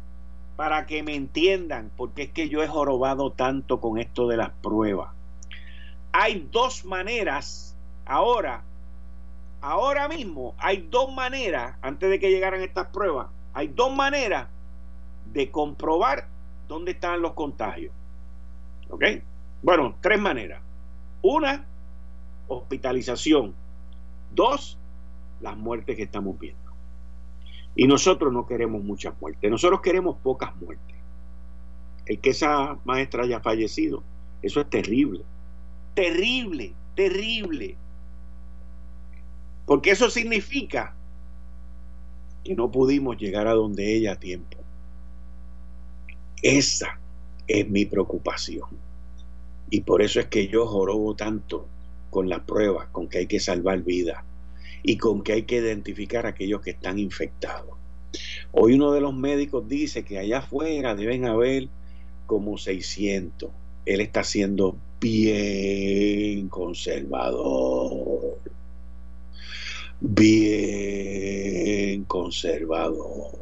para 0.57 0.87
que 0.87 1.03
me 1.03 1.15
entiendan, 1.15 1.91
porque 1.97 2.23
es 2.23 2.31
que 2.31 2.49
yo 2.49 2.63
he 2.63 2.69
jorobado 2.69 3.33
tanto 3.33 3.81
con 3.81 3.99
esto 3.99 4.27
de 4.27 4.37
las 4.37 4.51
pruebas. 4.51 5.11
Hay 6.13 6.49
dos 6.51 6.85
maneras, 6.85 7.77
ahora, 8.05 8.65
ahora 9.61 10.09
mismo, 10.09 10.55
hay 10.59 10.89
dos 10.91 11.13
maneras, 11.15 11.77
antes 11.81 12.11
de 12.11 12.19
que 12.19 12.31
llegaran 12.31 12.61
estas 12.61 12.89
pruebas, 12.89 13.29
hay 13.55 13.69
dos 13.69 13.95
maneras 13.95 14.49
de 15.33 15.51
comprobar 15.51 16.29
dónde 16.69 16.93
están 16.93 17.21
los 17.23 17.33
contagios. 17.33 17.93
¿Ok? 18.89 19.05
Bueno, 19.63 19.97
tres 20.01 20.21
maneras. 20.21 20.61
Una, 21.23 21.65
hospitalización. 22.49 23.55
Dos, 24.35 24.79
las 25.41 25.57
muertes 25.57 25.97
que 25.97 26.03
estamos 26.03 26.39
viendo. 26.39 26.61
Y 27.75 27.87
nosotros 27.87 28.33
no 28.33 28.47
queremos 28.47 28.83
muchas 28.83 29.19
muertes, 29.21 29.51
nosotros 29.51 29.81
queremos 29.81 30.17
pocas 30.23 30.55
muertes. 30.57 30.97
El 32.05 32.19
que 32.19 32.31
esa 32.31 32.79
maestra 32.85 33.25
haya 33.25 33.41
fallecido, 33.41 34.03
eso 34.43 34.61
es 34.61 34.69
terrible. 34.69 35.23
Terrible, 35.95 36.75
terrible. 36.95 37.77
Porque 39.65 39.93
eso 39.93 40.11
significa 40.11 40.95
que 42.45 42.55
no 42.55 42.71
pudimos 42.71 43.17
llegar 43.17 43.47
a 43.47 43.55
donde 43.55 43.95
ella 43.95 44.13
a 44.13 44.21
tiempo. 44.21 44.59
Esa 46.43 46.99
es 47.47 47.69
mi 47.69 47.85
preocupación. 47.85 48.69
Y 49.71 49.83
por 49.83 50.03
eso 50.03 50.21
es 50.21 50.27
que 50.27 50.49
yo 50.49 50.67
jorobo 50.67 51.15
tanto 51.15 51.67
con 52.11 52.29
las 52.29 52.41
pruebas, 52.41 52.89
con 52.93 53.09
que 53.09 53.19
hay 53.19 53.27
que 53.27 53.41
salvar 53.41 53.83
vidas 53.83 54.23
y 54.83 54.99
con 54.99 55.23
que 55.23 55.33
hay 55.33 55.43
que 55.45 55.57
identificar 55.57 56.27
a 56.27 56.31
aquellos 56.31 56.61
que 56.61 56.71
están 56.71 56.99
infectados. 56.99 57.71
Hoy 58.51 58.75
uno 58.75 58.93
de 58.93 59.01
los 59.01 59.15
médicos 59.15 59.69
dice 59.69 60.05
que 60.05 60.19
allá 60.19 60.39
afuera 60.39 60.95
deben 60.95 61.25
haber 61.25 61.69
como 62.27 62.59
600. 62.59 63.51
Él 63.87 64.01
está 64.01 64.25
siendo 64.25 64.77
bien 65.01 66.49
conservador. 66.49 68.32
Bien 70.05 72.03
conservador. 72.07 73.39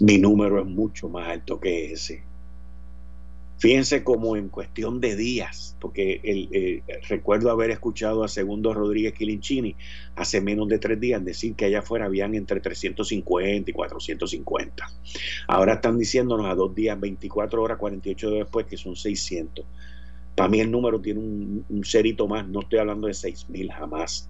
Mi 0.00 0.16
número 0.16 0.60
es 0.60 0.66
mucho 0.66 1.10
más 1.10 1.28
alto 1.28 1.60
que 1.60 1.92
ese. 1.92 2.22
Fíjense 3.58 4.02
como 4.02 4.36
en 4.36 4.48
cuestión 4.48 5.02
de 5.02 5.14
días, 5.14 5.76
porque 5.78 6.22
el, 6.24 6.82
recuerdo 7.06 7.50
haber 7.50 7.70
escuchado 7.70 8.24
a 8.24 8.28
Segundo 8.28 8.72
Rodríguez 8.72 9.12
Quilinchini 9.12 9.76
hace 10.16 10.40
menos 10.40 10.68
de 10.68 10.78
tres 10.78 10.98
días 10.98 11.22
decir 11.22 11.54
que 11.54 11.66
allá 11.66 11.80
afuera 11.80 12.06
habían 12.06 12.34
entre 12.34 12.60
350 12.60 13.70
y 13.70 13.74
450. 13.74 14.90
Ahora 15.48 15.74
están 15.74 15.98
diciéndonos 15.98 16.46
a 16.46 16.54
dos 16.54 16.74
días, 16.74 16.98
24 16.98 17.62
horas, 17.62 17.76
48 17.76 18.26
horas 18.26 18.38
después 18.38 18.64
que 18.64 18.78
son 18.78 18.96
600. 18.96 19.66
Para 20.34 20.48
mí 20.48 20.60
el 20.60 20.70
número 20.70 21.00
tiene 21.00 21.20
un, 21.20 21.64
un 21.68 21.84
cerito 21.84 22.26
más, 22.26 22.46
no 22.48 22.60
estoy 22.60 22.80
hablando 22.80 23.06
de 23.06 23.12
6.000 23.12 23.72
jamás, 23.72 24.28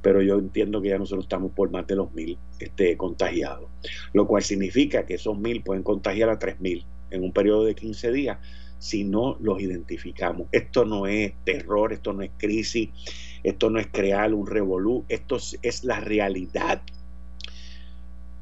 pero 0.00 0.22
yo 0.22 0.38
entiendo 0.38 0.82
que 0.82 0.88
ya 0.88 0.98
nosotros 0.98 1.24
estamos 1.24 1.52
por 1.52 1.70
más 1.70 1.86
de 1.86 1.96
los 1.96 2.08
1.000 2.08 2.36
este, 2.58 2.96
contagiados, 2.96 3.68
lo 4.12 4.26
cual 4.26 4.42
significa 4.42 5.06
que 5.06 5.14
esos 5.14 5.36
1.000 5.36 5.62
pueden 5.62 5.82
contagiar 5.82 6.28
a 6.28 6.38
3.000 6.38 6.84
en 7.10 7.22
un 7.22 7.32
periodo 7.32 7.64
de 7.64 7.74
15 7.74 8.12
días 8.12 8.38
si 8.82 9.04
no 9.04 9.36
los 9.40 9.60
identificamos. 9.60 10.48
Esto 10.50 10.84
no 10.84 11.06
es 11.06 11.32
terror, 11.44 11.92
esto 11.92 12.12
no 12.12 12.22
es 12.22 12.32
crisis, 12.36 12.88
esto 13.44 13.70
no 13.70 13.78
es 13.78 13.86
crear 13.86 14.34
un 14.34 14.44
revolú, 14.44 15.04
esto 15.08 15.36
es 15.62 15.84
la 15.84 16.00
realidad. 16.00 16.82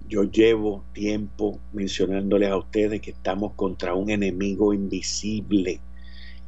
Yo 0.08 0.24
llevo 0.24 0.82
tiempo 0.94 1.60
mencionándoles 1.74 2.48
a 2.48 2.56
ustedes 2.56 3.02
que 3.02 3.10
estamos 3.10 3.52
contra 3.52 3.94
un 3.94 4.08
enemigo 4.08 4.72
invisible. 4.72 5.80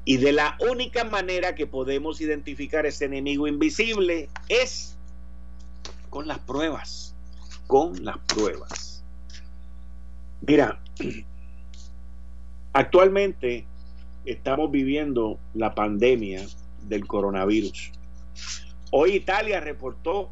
Y 0.05 0.17
de 0.17 0.33
la 0.33 0.57
única 0.69 1.05
manera 1.05 1.55
que 1.55 1.67
podemos 1.67 2.21
identificar 2.21 2.87
ese 2.87 3.05
enemigo 3.05 3.47
invisible 3.47 4.29
es 4.49 4.97
con 6.11 6.27
las 6.27 6.41
pruebas, 6.41 7.15
con 7.67 8.05
las 8.05 8.19
pruebas. 8.19 9.05
Mira, 10.47 10.81
actualmente 12.73 13.65
estamos 14.25 14.71
viviendo 14.71 15.38
la 15.55 15.75
pandemia 15.75 16.45
del 16.88 17.07
coronavirus. 17.07 17.93
Hoy 18.91 19.12
Italia 19.12 19.61
reportó 19.61 20.31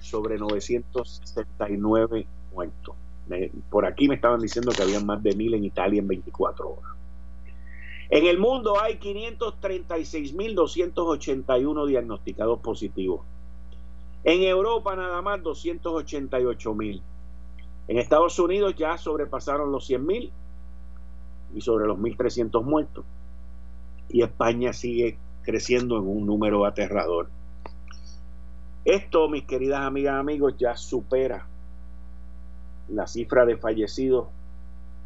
sobre 0.00 0.36
969 0.36 2.26
muertos. 2.52 2.96
Por 3.70 3.86
aquí 3.86 4.08
me 4.08 4.16
estaban 4.16 4.40
diciendo 4.40 4.72
que 4.72 4.82
habían 4.82 5.06
más 5.06 5.22
de 5.22 5.34
mil 5.36 5.54
en 5.54 5.64
Italia 5.64 6.00
en 6.00 6.08
24 6.08 6.68
horas. 6.68 6.99
En 8.10 8.26
el 8.26 8.38
mundo 8.38 8.78
hay 8.80 8.98
536.281 8.98 11.86
diagnosticados 11.86 12.58
positivos. 12.58 13.20
En 14.24 14.42
Europa 14.42 14.96
nada 14.96 15.22
más 15.22 15.40
288.000. 15.40 17.00
En 17.86 17.98
Estados 17.98 18.36
Unidos 18.40 18.74
ya 18.76 18.98
sobrepasaron 18.98 19.70
los 19.70 19.88
100.000 19.88 20.32
y 21.54 21.60
sobre 21.60 21.86
los 21.86 21.96
1.300 21.98 22.64
muertos. 22.64 23.04
Y 24.08 24.22
España 24.22 24.72
sigue 24.72 25.16
creciendo 25.42 25.96
en 25.96 26.08
un 26.08 26.26
número 26.26 26.66
aterrador. 26.66 27.30
Esto, 28.84 29.28
mis 29.28 29.44
queridas 29.44 29.82
amigas 29.82 30.16
y 30.16 30.18
amigos, 30.18 30.56
ya 30.58 30.76
supera 30.76 31.46
la 32.88 33.06
cifra 33.06 33.46
de 33.46 33.56
fallecidos 33.56 34.26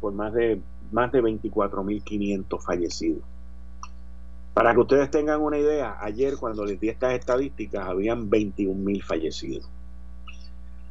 por 0.01 0.13
más 0.13 0.33
de 0.33 0.59
más 0.91 1.11
de 1.11 1.21
24.500 1.21 2.61
fallecidos. 2.61 3.23
Para 4.53 4.73
que 4.73 4.79
ustedes 4.79 5.11
tengan 5.11 5.41
una 5.41 5.57
idea, 5.57 5.97
ayer 5.99 6.37
cuando 6.37 6.65
les 6.65 6.79
di 6.79 6.89
estas 6.89 7.13
estadísticas 7.13 7.87
habían 7.87 8.29
21.000 8.29 9.03
fallecidos. 9.03 9.69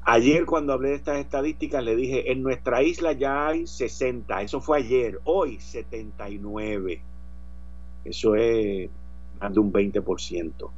Ayer 0.06 0.44
cuando 0.44 0.74
hablé 0.74 0.90
de 0.90 0.96
estas 0.96 1.16
estadísticas 1.16 1.82
le 1.82 1.96
dije, 1.96 2.30
en 2.30 2.42
nuestra 2.42 2.82
isla 2.82 3.12
ya 3.12 3.48
hay 3.48 3.66
60, 3.66 4.42
eso 4.42 4.60
fue 4.60 4.78
ayer, 4.78 5.18
hoy 5.24 5.58
79. 5.60 7.00
Eso 8.04 8.34
es 8.34 8.90
más 9.40 9.54
de 9.54 9.60
un 9.60 9.72
20%. 9.72 10.70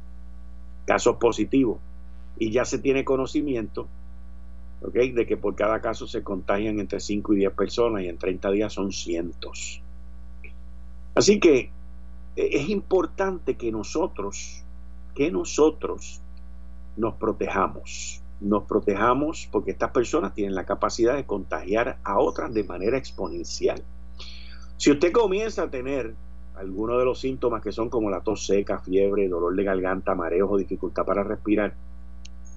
Casos 0.85 1.17
positivos. 1.17 1.79
Y 2.39 2.51
ya 2.51 2.63
se 2.63 2.79
tiene 2.79 3.03
conocimiento 3.03 3.89
de 4.81 5.25
que 5.25 5.37
por 5.37 5.55
cada 5.55 5.81
caso 5.81 6.07
se 6.07 6.23
contagian 6.23 6.79
entre 6.79 6.99
5 6.99 7.33
y 7.33 7.37
10 7.37 7.53
personas 7.53 8.03
y 8.03 8.07
en 8.07 8.17
30 8.17 8.51
días 8.51 8.73
son 8.73 8.91
cientos. 8.91 9.81
Así 11.15 11.39
que 11.39 11.71
e, 12.35 12.49
es 12.57 12.69
importante 12.69 13.55
que 13.55 13.71
nosotros, 13.71 14.63
que 15.15 15.31
nosotros 15.31 16.21
nos 16.95 17.15
protejamos 17.15 18.21
nos 18.39 18.63
protejamos 18.63 19.49
porque 19.51 19.71
estas 19.71 19.91
personas 19.91 20.33
tienen 20.33 20.55
la 20.55 20.65
capacidad 20.65 21.15
de 21.15 21.25
contagiar 21.25 21.97
a 22.03 22.19
otras 22.19 22.53
de 22.53 22.63
manera 22.63 22.97
exponencial. 22.97 23.81
Si 24.77 24.91
usted 24.91 25.11
comienza 25.11 25.63
a 25.63 25.71
tener 25.71 26.13
algunos 26.55 26.99
de 26.99 27.05
los 27.05 27.19
síntomas 27.19 27.63
que 27.63 27.71
son 27.71 27.89
como 27.89 28.09
la 28.09 28.21
tos 28.21 28.45
seca, 28.45 28.79
fiebre, 28.79 29.27
dolor 29.27 29.55
de 29.55 29.63
garganta, 29.63 30.15
mareos 30.15 30.49
o 30.51 30.57
dificultad 30.57 31.05
para 31.05 31.23
respirar, 31.23 31.73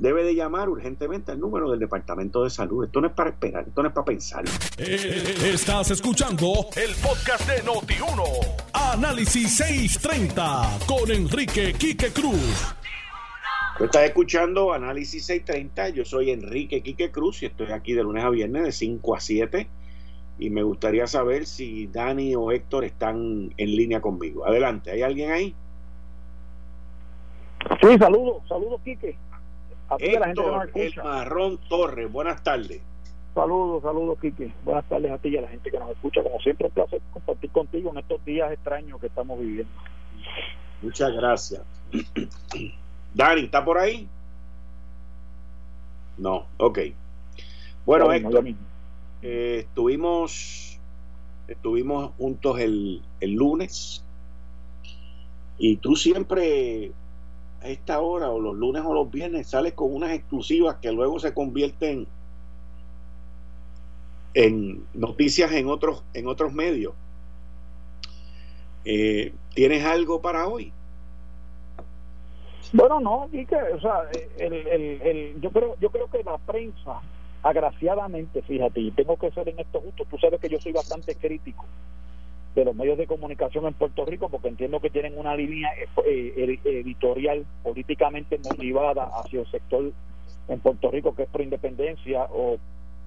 debe 0.01 0.25
de 0.25 0.35
llamar 0.35 0.69
urgentemente 0.71 1.31
al 1.33 1.41
número 1.41 1.71
del 1.71 1.79
Departamento 1.79 2.43
de 2.43 2.51
Salud. 2.51 2.85
Esto 2.85 3.03
no 3.03 3.09
es 3.09 3.13
para 3.13 3.31
esperar, 3.31 3.69
esto 3.69 3.83
no 3.83 3.89
es 3.89 3.95
para 3.95 4.05
pensar. 4.07 4.45
Eh, 4.79 5.53
estás 5.53 5.91
escuchando 5.91 6.67
el 6.75 6.95
podcast 6.97 7.47
de 7.47 7.63
Noti1. 7.63 8.25
Análisis 8.73 9.57
630 9.59 10.79
con 10.87 11.11
Enrique 11.11 11.75
Quique 11.75 12.11
Cruz. 12.13 12.75
estás 13.79 14.05
escuchando 14.05 14.73
Análisis 14.73 15.27
630. 15.27 15.91
Yo 15.91 16.05
soy 16.07 16.31
Enrique 16.31 16.83
Quique 16.83 17.11
Cruz 17.11 17.43
y 17.43 17.47
estoy 17.47 17.71
aquí 17.71 17.93
de 17.93 18.03
lunes 18.03 18.25
a 18.25 18.31
viernes 18.31 18.65
de 18.65 18.73
5 18.73 19.15
a 19.15 19.21
7. 19.21 19.69
Y 20.39 20.49
me 20.49 20.63
gustaría 20.63 21.07
saber 21.07 21.45
si 21.45 21.89
Dani 21.89 22.35
o 22.35 22.51
Héctor 22.51 22.87
están 22.87 23.53
en 23.55 23.77
línea 23.77 24.01
conmigo. 24.01 24.47
Adelante, 24.47 24.93
¿hay 24.93 25.03
alguien 25.03 25.31
ahí? 25.31 25.55
Sí, 27.83 27.99
saludos, 27.99 28.43
saludos, 28.49 28.81
Quique. 28.83 29.19
A 29.91 29.99
la 29.99 30.27
gente 30.27 30.87
el 30.87 30.95
Marrón 31.03 31.59
Torres, 31.69 32.11
buenas 32.11 32.45
tardes. 32.45 32.81
Saludos, 33.35 33.83
saludos, 33.83 34.19
Quique. 34.21 34.53
Buenas 34.65 34.85
tardes 34.89 35.11
a 35.11 35.19
ti 35.19 35.31
y 35.31 35.37
a 35.37 35.41
la 35.41 35.49
gente 35.49 35.69
que 35.69 35.79
nos 35.81 35.91
escucha. 35.91 36.23
Como 36.23 36.39
siempre, 36.41 36.69
un 36.69 36.73
placer 36.73 37.01
compartir 37.13 37.51
contigo 37.51 37.91
en 37.91 37.99
estos 37.99 38.25
días 38.25 38.53
extraños 38.53 39.01
que 39.01 39.09
estamos 39.09 39.41
viviendo. 39.41 39.73
Muchas 40.81 41.13
gracias. 41.13 41.63
Dani, 43.15 43.43
¿está 43.43 43.65
por 43.65 43.79
ahí? 43.79 44.09
No, 46.19 46.47
ok. 46.59 46.79
Bueno, 47.85 48.13
Héctor, 48.13 48.45
eh, 49.23 49.65
estuvimos, 49.67 50.79
estuvimos 51.49 52.13
juntos 52.17 52.61
el, 52.61 53.03
el 53.21 53.33
lunes 53.33 54.05
y 55.59 55.77
tú 55.79 55.97
siempre 55.97 56.93
esta 57.63 58.01
hora 58.01 58.31
o 58.31 58.41
los 58.41 58.57
lunes 58.57 58.83
o 58.85 58.95
los 58.95 59.11
viernes 59.11 59.49
sales 59.49 59.75
con 59.75 59.95
unas 59.95 60.13
exclusivas 60.13 60.77
que 60.77 60.93
luego 60.93 61.19
se 61.19 61.35
convierten 61.35 62.07
en 64.35 64.85
noticias 64.95 65.53
en 65.53 65.69
otros 65.69 66.03
en 66.15 66.27
otros 66.27 66.53
medios. 66.53 66.95
Eh, 68.85 69.35
tienes 69.55 69.85
algo 69.85 70.23
para 70.23 70.47
hoy 70.49 70.73
bueno 72.73 73.01
no 73.01 73.25
o 73.25 73.81
sea 73.81 74.09
el, 74.39 74.53
el, 74.53 75.03
el, 75.03 75.41
yo 75.41 75.51
creo 75.51 75.77
yo 75.81 75.91
creo 75.91 76.09
que 76.09 76.23
la 76.23 76.39
prensa 76.39 77.01
agraciadamente 77.43 78.43
fíjate 78.43 78.81
y 78.81 78.91
tengo 78.93 79.17
que 79.17 79.31
ser 79.33 79.49
en 79.49 79.59
esto 79.59 79.81
justo 79.81 80.05
tú 80.09 80.19
sabes 80.19 80.41
que 80.41 80.49
yo 80.49 80.59
soy 80.61 80.73
bastante 80.73 81.15
crítico 81.15 81.65
de 82.55 82.65
los 82.65 82.75
medios 82.75 82.99
de 82.99 83.07
comunicación 83.07 83.67
en 83.67 83.75
Puerto 83.75 84.05
Rico 84.05 84.29
porque 84.29 84.49
entiendo 84.49 84.81
que 84.81 84.91
tienen 84.91 85.17
una 85.19 85.37
línea 85.37 85.71
eh, 86.05 86.59
editorial 86.65 87.47
políticamente 87.63 88.39
motivada 88.39 89.11
hacia 89.15 89.41
el 89.41 89.51
sector 89.51 89.93
en 90.49 90.61
Puerto 90.61 90.91
Rico 90.91 91.15
que 91.15 91.25
es 91.25 91.29
pro 91.29 91.43
independencia 91.43 92.25
o 92.25 92.59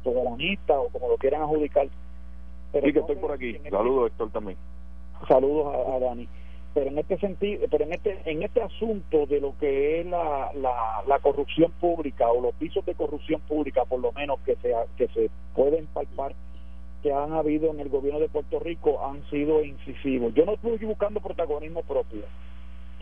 soberanista 0.04 0.80
o 0.80 0.90
como 0.90 1.10
lo 1.10 1.18
quieran 1.18 1.42
adjudicar. 1.42 1.88
Pero 2.72 2.88
sí, 2.88 2.94
que 2.94 3.00
estoy 3.00 3.16
por 3.18 3.32
aquí. 3.32 3.58
Saludos, 3.70 4.12
Héctor, 4.12 4.32
también. 4.32 4.58
Saludos 5.28 5.76
a, 5.88 6.00
Dani. 6.00 6.28
Pero 6.74 6.88
en 6.88 6.98
este 6.98 7.20
sentido, 7.20 7.68
pero 7.70 7.84
en 7.84 7.94
este 7.94 8.20
en 8.26 8.42
este 8.42 8.62
asunto 8.62 9.28
de 9.28 9.40
lo 9.40 9.56
que 9.60 10.00
es 10.00 10.06
la, 10.08 10.52
la, 10.56 11.04
la 11.08 11.20
corrupción 11.20 11.72
pública 11.80 12.28
o 12.32 12.42
los 12.42 12.56
pisos 12.56 12.84
de 12.86 12.96
corrupción 12.96 13.42
pública, 13.42 13.86
por 13.86 14.00
lo 14.00 14.12
menos 14.14 14.40
que 14.40 14.56
se 14.56 14.74
que 14.98 15.08
se 15.10 15.30
pueden 15.54 15.86
palpar 15.88 16.34
que 17.04 17.14
han 17.14 17.34
habido 17.34 17.70
en 17.70 17.82
el 17.82 17.90
gobierno 17.90 18.20
de 18.22 18.30
Puerto 18.30 18.60
Rico 18.60 19.06
han 19.06 19.30
sido 19.30 19.64
incisivos. 19.64 20.34
Yo 20.34 20.46
no 20.46 20.54
estoy 20.54 20.78
buscando 20.86 21.20
protagonismo 21.20 21.84
propio. 21.84 22.22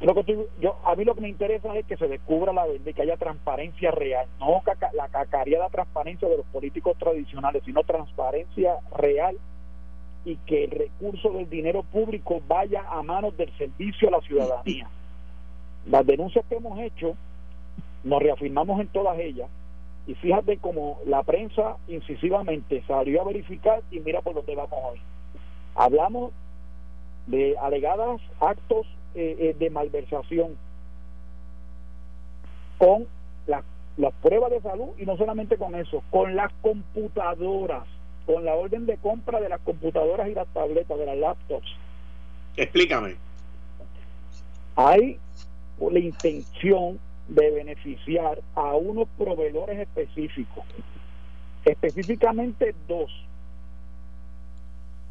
Lo 0.02 0.16
que 0.16 0.48
yo, 0.60 0.78
a 0.84 0.96
mí 0.96 1.06
lo 1.06 1.14
que 1.14 1.22
me 1.22 1.30
interesa 1.30 1.78
es 1.78 1.86
que 1.86 1.96
se 1.96 2.08
descubra 2.08 2.52
la 2.52 2.66
verdad 2.66 2.88
y 2.88 2.94
que 2.94 3.04
haya 3.04 3.18
transparencia 3.18 3.92
real, 3.92 4.28
no 4.40 4.64
la 4.94 5.08
cacareada 5.10 5.70
transparencia 5.70 6.28
de 6.28 6.38
los 6.38 6.46
políticos 6.48 6.98
tradicionales, 6.98 7.62
sino 7.64 7.84
transparencia 7.84 8.78
real 8.98 9.38
y 10.26 10.38
que 10.38 10.64
el 10.64 10.72
recurso 10.72 11.30
del 11.30 11.48
dinero 11.48 11.84
público 11.84 12.42
vaya 12.48 12.84
a 12.90 13.04
manos 13.04 13.38
del 13.38 13.56
servicio 13.60 14.08
a 14.08 14.12
la 14.12 14.22
ciudadanía. 14.22 14.90
Las 15.86 16.06
denuncias 16.08 16.44
que 16.50 16.56
hemos 16.56 16.80
hecho, 16.80 17.16
nos 18.04 18.22
reafirmamos 18.24 18.82
en 18.82 18.88
todas 18.88 19.20
ellas, 19.20 19.50
y 20.08 20.16
fíjate 20.16 20.58
como 20.58 21.00
la 21.06 21.24
prensa 21.24 21.78
incisivamente 21.88 22.84
salió 22.88 23.22
a 23.22 23.26
verificar 23.26 23.82
y 23.92 24.00
mira 24.00 24.22
por 24.22 24.34
dónde 24.34 24.56
vamos 24.56 24.80
hoy. 24.84 25.02
Hablamos 25.76 26.32
de 27.28 27.56
alegadas 27.60 28.20
actos 28.40 28.88
eh, 29.14 29.36
eh, 29.40 29.56
de 29.58 29.70
malversación 29.70 30.58
con 32.78 33.06
las 33.46 33.64
la 33.98 34.10
pruebas 34.10 34.52
de 34.52 34.62
salud 34.62 34.90
y 34.98 35.06
no 35.06 35.18
solamente 35.18 35.58
con 35.58 35.76
eso, 35.76 36.04
con 36.10 36.36
las 36.36 36.52
computadoras, 36.62 37.86
con 38.26 38.46
la 38.46 38.56
orden 38.56 38.86
de 38.86 38.98
compra 38.98 39.40
de 39.40 39.50
las 39.50 39.60
computadoras 39.62 40.30
y 40.30 40.34
las 40.34 40.48
tabletas, 40.48 40.98
de 40.98 41.06
las 41.06 41.18
laptops. 41.18 41.68
Explícame. 42.56 43.16
Hay 44.76 45.20
la 45.80 46.00
intención 46.00 47.00
de 47.32 47.50
beneficiar 47.50 48.42
a 48.56 48.76
unos 48.76 49.08
proveedores 49.18 49.80
específicos, 49.80 50.66
específicamente 51.64 52.76
dos, 52.90 53.10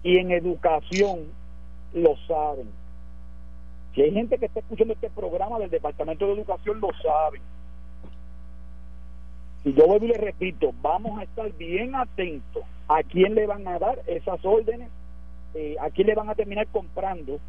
y 0.02 0.18
en 0.18 0.30
educación 0.30 1.28
lo 1.94 2.16
saben. 2.28 2.68
Si 3.94 4.02
hay 4.02 4.12
gente 4.12 4.36
que 4.38 4.46
está 4.46 4.60
escuchando 4.60 4.92
este 4.92 5.08
programa 5.08 5.58
del 5.58 5.70
Departamento 5.70 6.26
de 6.26 6.34
Educación, 6.34 6.78
lo 6.80 6.88
saben. 7.02 7.40
Y 9.64 9.72
yo 9.72 9.86
vuelvo 9.86 10.04
y 10.04 10.08
le 10.08 10.18
repito, 10.18 10.72
vamos 10.82 11.18
a 11.18 11.22
estar 11.22 11.50
bien 11.52 11.94
atentos 11.94 12.64
a 12.88 13.02
quién 13.02 13.34
le 13.34 13.46
van 13.46 13.66
a 13.66 13.78
dar 13.78 13.98
esas 14.06 14.44
órdenes, 14.44 14.90
eh, 15.54 15.76
a 15.80 15.88
quién 15.88 16.06
le 16.06 16.14
van 16.14 16.28
a 16.28 16.34
terminar 16.34 16.66
comprando 16.66 17.40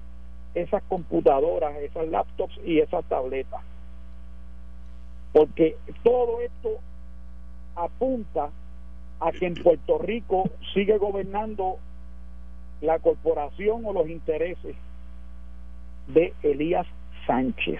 esas 0.53 0.81
computadoras, 0.83 1.75
esas 1.77 2.07
laptops 2.07 2.57
y 2.65 2.79
esas 2.79 3.03
tabletas 3.05 3.61
porque 5.33 5.77
todo 6.03 6.41
esto 6.41 6.79
apunta 7.75 8.49
a 9.19 9.31
que 9.31 9.45
en 9.45 9.53
Puerto 9.53 9.97
Rico 9.99 10.49
sigue 10.73 10.97
gobernando 10.97 11.77
la 12.81 12.99
corporación 12.99 13.85
o 13.85 13.93
los 13.93 14.09
intereses 14.09 14.75
de 16.07 16.33
Elías 16.43 16.87
Sánchez. 17.27 17.79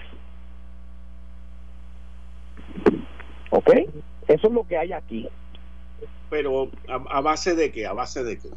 ¿Ok? 3.50 3.70
Eso 4.28 4.46
es 4.46 4.52
lo 4.52 4.66
que 4.66 4.78
hay 4.78 4.92
aquí. 4.92 5.28
Pero 6.30 6.70
a, 6.88 7.20
base 7.20 7.54
de 7.54 7.70
qué? 7.70 7.86
¿A 7.86 7.92
base 7.92 8.24
de 8.24 8.38
qué? 8.38 8.48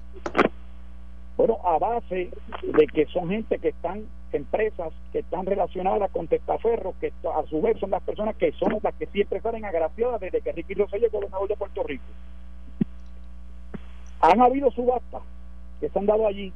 Bueno, 1.36 1.58
a 1.66 1.78
base 1.78 2.30
de 2.62 2.88
que 2.88 3.06
son 3.08 3.30
gente 3.30 3.60
que 3.60 3.70
están 3.70 4.06
empresas 4.36 4.94
que 5.12 5.20
están 5.20 5.46
relacionadas 5.46 6.12
con 6.12 6.28
Testaferro, 6.28 6.94
que 7.00 7.12
a 7.36 7.44
su 7.50 7.62
vez 7.62 7.80
son 7.80 7.92
las 7.92 8.04
personas 8.04 8.36
que 8.36 8.52
son 8.54 8.78
las 8.82 8.94
que 8.96 9.08
siempre 9.08 9.42
salen 9.42 9.66
agraciadas 9.66 10.20
desde 10.22 10.42
que 10.42 10.52
Ricky 10.52 10.74
Rosselló 10.76 11.08
es 11.08 11.12
gobernador 11.12 11.48
de 11.48 11.56
Puerto 11.56 11.84
Rico. 11.84 12.04
Han 14.22 14.42
habido 14.42 14.72
subastas 14.72 15.22
que 15.80 15.90
se 15.90 16.00
han 16.00 16.06
dado 16.06 16.28
allí, 16.28 16.54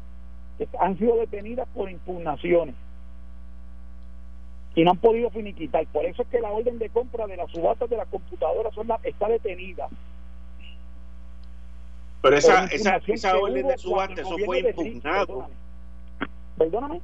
que 0.57 0.67
han 0.79 0.97
sido 0.97 1.17
detenidas 1.17 1.67
por 1.73 1.89
impugnaciones 1.89 2.75
y 4.75 4.83
no 4.83 4.91
han 4.91 4.97
podido 4.97 5.29
finiquitar. 5.29 5.85
Por 5.87 6.05
eso 6.05 6.21
es 6.21 6.27
que 6.29 6.39
la 6.39 6.51
orden 6.51 6.79
de 6.79 6.89
compra 6.89 7.27
de 7.27 7.37
las 7.37 7.51
subastas 7.51 7.89
de 7.89 7.97
las 7.97 8.07
computadoras 8.07 8.73
son 8.73 8.87
está 9.03 9.27
detenida. 9.27 9.89
Pero 12.21 12.35
esa, 12.35 12.65
esa, 12.65 12.97
esa 13.07 13.37
orden 13.37 13.67
de 13.67 13.77
subasta, 13.77 14.21
eso 14.21 14.37
fue 14.45 14.59
impugnado. 14.59 15.49
Perdóname. 16.57 17.01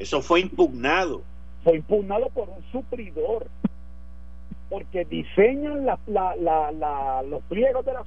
Eso 0.00 0.22
fue 0.22 0.40
impugnado. 0.40 1.22
Fue 1.62 1.76
impugnado 1.76 2.30
por 2.30 2.48
un 2.48 2.64
supridor. 2.72 3.46
Porque 4.70 5.04
diseñan 5.04 5.84
la, 5.84 5.98
la, 6.06 6.34
la, 6.72 7.22
los 7.22 7.42
pliegos 7.42 7.84
de 7.84 7.92
la, 7.92 8.02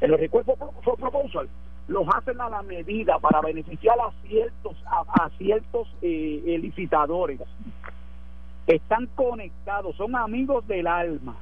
en 0.00 0.10
los 0.10 0.20
recuerdos 0.20 0.56
proposal 0.82 1.48
los 1.88 2.06
hacen 2.14 2.40
a 2.40 2.48
la 2.48 2.62
medida 2.62 3.18
para 3.18 3.40
beneficiar 3.40 3.98
a 3.98 4.12
ciertos 4.26 4.76
a, 4.86 5.30
ciertos 5.38 5.88
eh, 6.02 6.42
eh, 6.46 6.58
licitadores 6.58 7.40
están 8.66 9.06
conectados 9.14 9.96
son 9.96 10.14
amigos 10.14 10.66
del 10.68 10.86
alma 10.86 11.34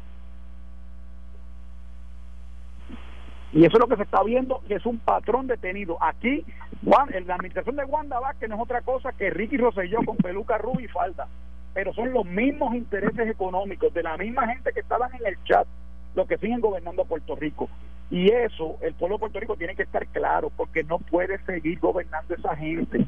Y 3.52 3.64
eso 3.64 3.76
es 3.76 3.80
lo 3.80 3.86
que 3.86 3.96
se 3.96 4.02
está 4.02 4.22
viendo, 4.22 4.60
que 4.66 4.74
es 4.74 4.86
un 4.86 4.98
patrón 4.98 5.46
detenido. 5.46 5.96
Aquí, 6.00 6.44
Juan, 6.84 7.14
en 7.14 7.26
la 7.26 7.36
administración 7.36 7.76
de 7.76 7.84
Wanda 7.84 8.18
que 8.38 8.48
no 8.48 8.56
es 8.56 8.60
otra 8.60 8.82
cosa 8.82 9.12
que 9.12 9.30
Ricky 9.30 9.56
Rosselló 9.56 9.98
con 10.04 10.16
peluca 10.16 10.58
rubia 10.58 10.86
y 10.86 10.88
falda. 10.88 11.28
Pero 11.72 11.92
son 11.94 12.12
los 12.12 12.24
mismos 12.24 12.74
intereses 12.74 13.28
económicos 13.28 13.92
de 13.94 14.02
la 14.02 14.16
misma 14.16 14.48
gente 14.48 14.72
que 14.72 14.80
estaban 14.80 15.14
en 15.14 15.26
el 15.26 15.36
chat, 15.44 15.66
los 16.14 16.26
que 16.26 16.38
siguen 16.38 16.60
gobernando 16.60 17.04
Puerto 17.04 17.36
Rico. 17.36 17.68
Y 18.10 18.30
eso, 18.30 18.78
el 18.80 18.94
pueblo 18.94 19.16
de 19.16 19.20
Puerto 19.20 19.40
Rico 19.40 19.56
tiene 19.56 19.76
que 19.76 19.82
estar 19.82 20.06
claro, 20.08 20.50
porque 20.56 20.84
no 20.84 20.98
puede 20.98 21.38
seguir 21.44 21.78
gobernando 21.78 22.34
esa 22.34 22.56
gente. 22.56 23.06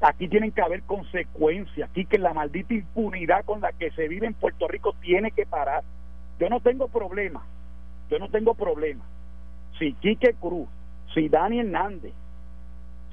Aquí 0.00 0.28
tienen 0.28 0.50
que 0.50 0.62
haber 0.62 0.82
consecuencias. 0.82 1.88
Aquí 1.88 2.04
que 2.06 2.18
la 2.18 2.34
maldita 2.34 2.74
impunidad 2.74 3.44
con 3.44 3.60
la 3.60 3.72
que 3.72 3.90
se 3.92 4.08
vive 4.08 4.26
en 4.26 4.34
Puerto 4.34 4.66
Rico 4.66 4.94
tiene 5.00 5.30
que 5.30 5.46
parar. 5.46 5.84
Yo 6.40 6.48
no 6.48 6.60
tengo 6.60 6.88
problema. 6.88 7.44
Yo 8.10 8.18
no 8.18 8.28
tengo 8.28 8.54
problema 8.54 9.04
si 9.82 9.94
Quique 9.94 10.34
Cruz, 10.34 10.68
si 11.12 11.28
Dani 11.28 11.58
Hernández, 11.58 12.12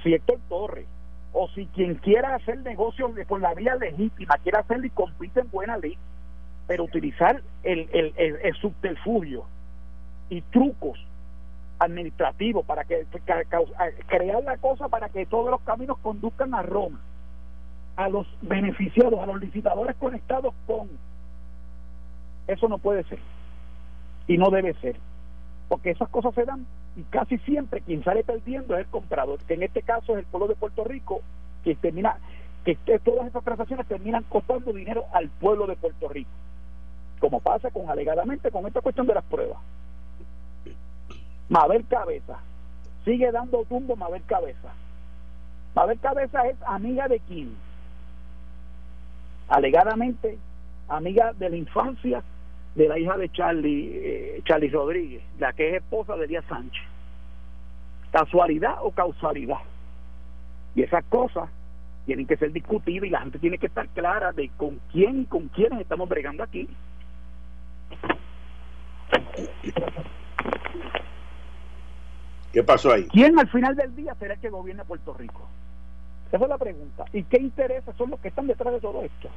si 0.03 0.13
Héctor 0.13 0.39
Torres, 0.47 0.85
o 1.33 1.47
si 1.49 1.65
quien 1.67 1.95
quiera 1.95 2.35
hacer 2.35 2.59
negocios 2.59 3.11
por 3.27 3.41
la 3.41 3.55
vía 3.55 3.75
legítima, 3.75 4.35
quiera 4.43 4.59
hacerlo 4.59 4.85
y 4.85 4.91
compite 4.91 5.39
en 5.39 5.49
buena 5.49 5.77
ley, 5.77 5.97
pero 6.67 6.83
utilizar 6.83 7.41
el, 7.63 7.89
el, 7.91 8.53
subterfugio 8.61 9.45
y 10.29 10.41
trucos 10.41 10.99
administrativos 11.79 12.63
para 12.67 12.83
que, 12.83 13.07
crear 14.07 14.43
la 14.43 14.57
cosa 14.57 14.89
para 14.89 15.09
que 15.09 15.25
todos 15.25 15.49
los 15.49 15.61
caminos 15.61 15.97
conduzcan 15.99 16.53
a 16.53 16.61
Roma, 16.61 16.99
a 17.95 18.09
los 18.09 18.27
beneficiados, 18.43 19.19
a 19.19 19.25
los 19.25 19.41
licitadores 19.41 19.95
conectados 19.95 20.53
con. 20.67 20.87
Eso 22.45 22.67
no 22.67 22.77
puede 22.77 23.03
ser 23.05 23.19
y 24.27 24.37
no 24.37 24.51
debe 24.51 24.75
ser 24.75 24.95
porque 25.69 25.91
esas 25.91 26.09
cosas 26.09 26.33
se 26.35 26.43
dan 26.43 26.65
y 26.97 27.03
casi 27.03 27.37
siempre 27.39 27.81
quien 27.81 28.03
sale 28.03 28.23
perdiendo 28.23 28.73
es 28.75 28.81
el 28.81 28.87
comprador, 28.87 29.39
que 29.45 29.53
en 29.53 29.63
este 29.63 29.83
caso 29.83 30.13
es 30.13 30.19
el 30.19 30.25
pueblo 30.25 30.47
de 30.47 30.55
Puerto 30.55 30.83
Rico, 30.83 31.21
que 31.63 31.75
termina, 31.75 32.17
que 32.65 32.75
todas 32.99 33.27
esas 33.27 33.43
transacciones 33.43 33.87
terminan 33.87 34.23
costando 34.23 34.73
dinero 34.73 35.05
al 35.13 35.29
pueblo 35.29 35.67
de 35.67 35.75
Puerto 35.75 36.09
Rico, 36.09 36.29
como 37.19 37.39
pasa 37.39 37.71
con 37.71 37.89
alegadamente 37.89 38.51
con 38.51 38.65
esta 38.67 38.81
cuestión 38.81 39.07
de 39.07 39.13
las 39.13 39.23
pruebas. 39.23 39.59
Mabel 41.47 41.85
Cabeza, 41.87 42.39
sigue 43.05 43.31
dando 43.31 43.63
tumbo 43.65 43.95
Mabel 43.95 44.23
Cabeza. 44.25 44.73
Mabel 45.75 45.99
Cabeza 45.99 46.41
es 46.47 46.57
amiga 46.65 47.07
de 47.07 47.19
quién? 47.21 47.55
Alegadamente 49.47 50.37
amiga 50.89 51.33
de 51.33 51.49
la 51.49 51.55
infancia 51.55 52.23
de 52.79 52.87
la 52.87 52.97
hija 52.97 53.17
de 53.17 53.29
Charlie, 53.29 53.91
eh, 53.93 54.41
Charlie 54.45 54.69
Rodríguez, 54.69 55.21
la 55.37 55.51
que 55.51 55.67
es 55.67 55.75
esposa 55.83 56.15
de 56.15 56.27
Díaz 56.27 56.45
Sánchez. 56.47 56.81
¿Casualidad 58.09 58.77
o 58.81 58.91
causalidad? 58.91 59.57
Y 60.75 60.83
esas 60.83 61.03
cosas 61.09 61.49
tienen 62.05 62.25
que 62.25 62.37
ser 62.37 62.53
discutidas 62.53 63.05
y 63.05 63.09
la 63.09 63.19
gente 63.19 63.37
tiene 63.37 63.57
que 63.57 63.65
estar 63.65 63.85
clara 63.89 64.31
de 64.31 64.47
con 64.55 64.79
quién 64.93 65.23
y 65.23 65.25
con 65.25 65.49
quiénes 65.49 65.81
estamos 65.81 66.07
bregando 66.07 66.41
aquí. 66.41 66.69
¿Qué 72.53 72.63
pasó 72.63 72.93
ahí? 72.93 73.09
¿Quién 73.09 73.37
al 73.37 73.49
final 73.49 73.75
del 73.75 73.93
día 73.93 74.15
será 74.15 74.35
el 74.35 74.39
que 74.39 74.49
gobierna 74.49 74.85
Puerto 74.85 75.13
Rico? 75.15 75.49
Esa 76.31 76.43
es 76.45 76.49
la 76.49 76.57
pregunta. 76.57 77.03
¿Y 77.11 77.23
qué 77.23 77.41
intereses 77.41 77.93
son 77.97 78.11
los 78.11 78.21
que 78.21 78.29
están 78.29 78.47
detrás 78.47 78.73
de 78.73 78.79
todo 78.79 79.03
esto? 79.03 79.29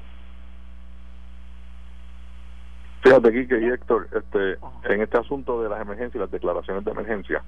Fíjate, 3.03 3.33
Quique 3.33 3.61
y 3.61 3.65
Héctor, 3.65 4.09
este, 4.15 4.59
en 4.93 5.03
este 5.03 5.19
asunto 5.19 5.61
de 5.61 5.69
las 5.69 5.81
emergencias 5.81 6.15
y 6.15 6.19
las 6.19 6.31
declaraciones 6.31 6.85
de 6.85 6.91
emergencia, 6.93 7.43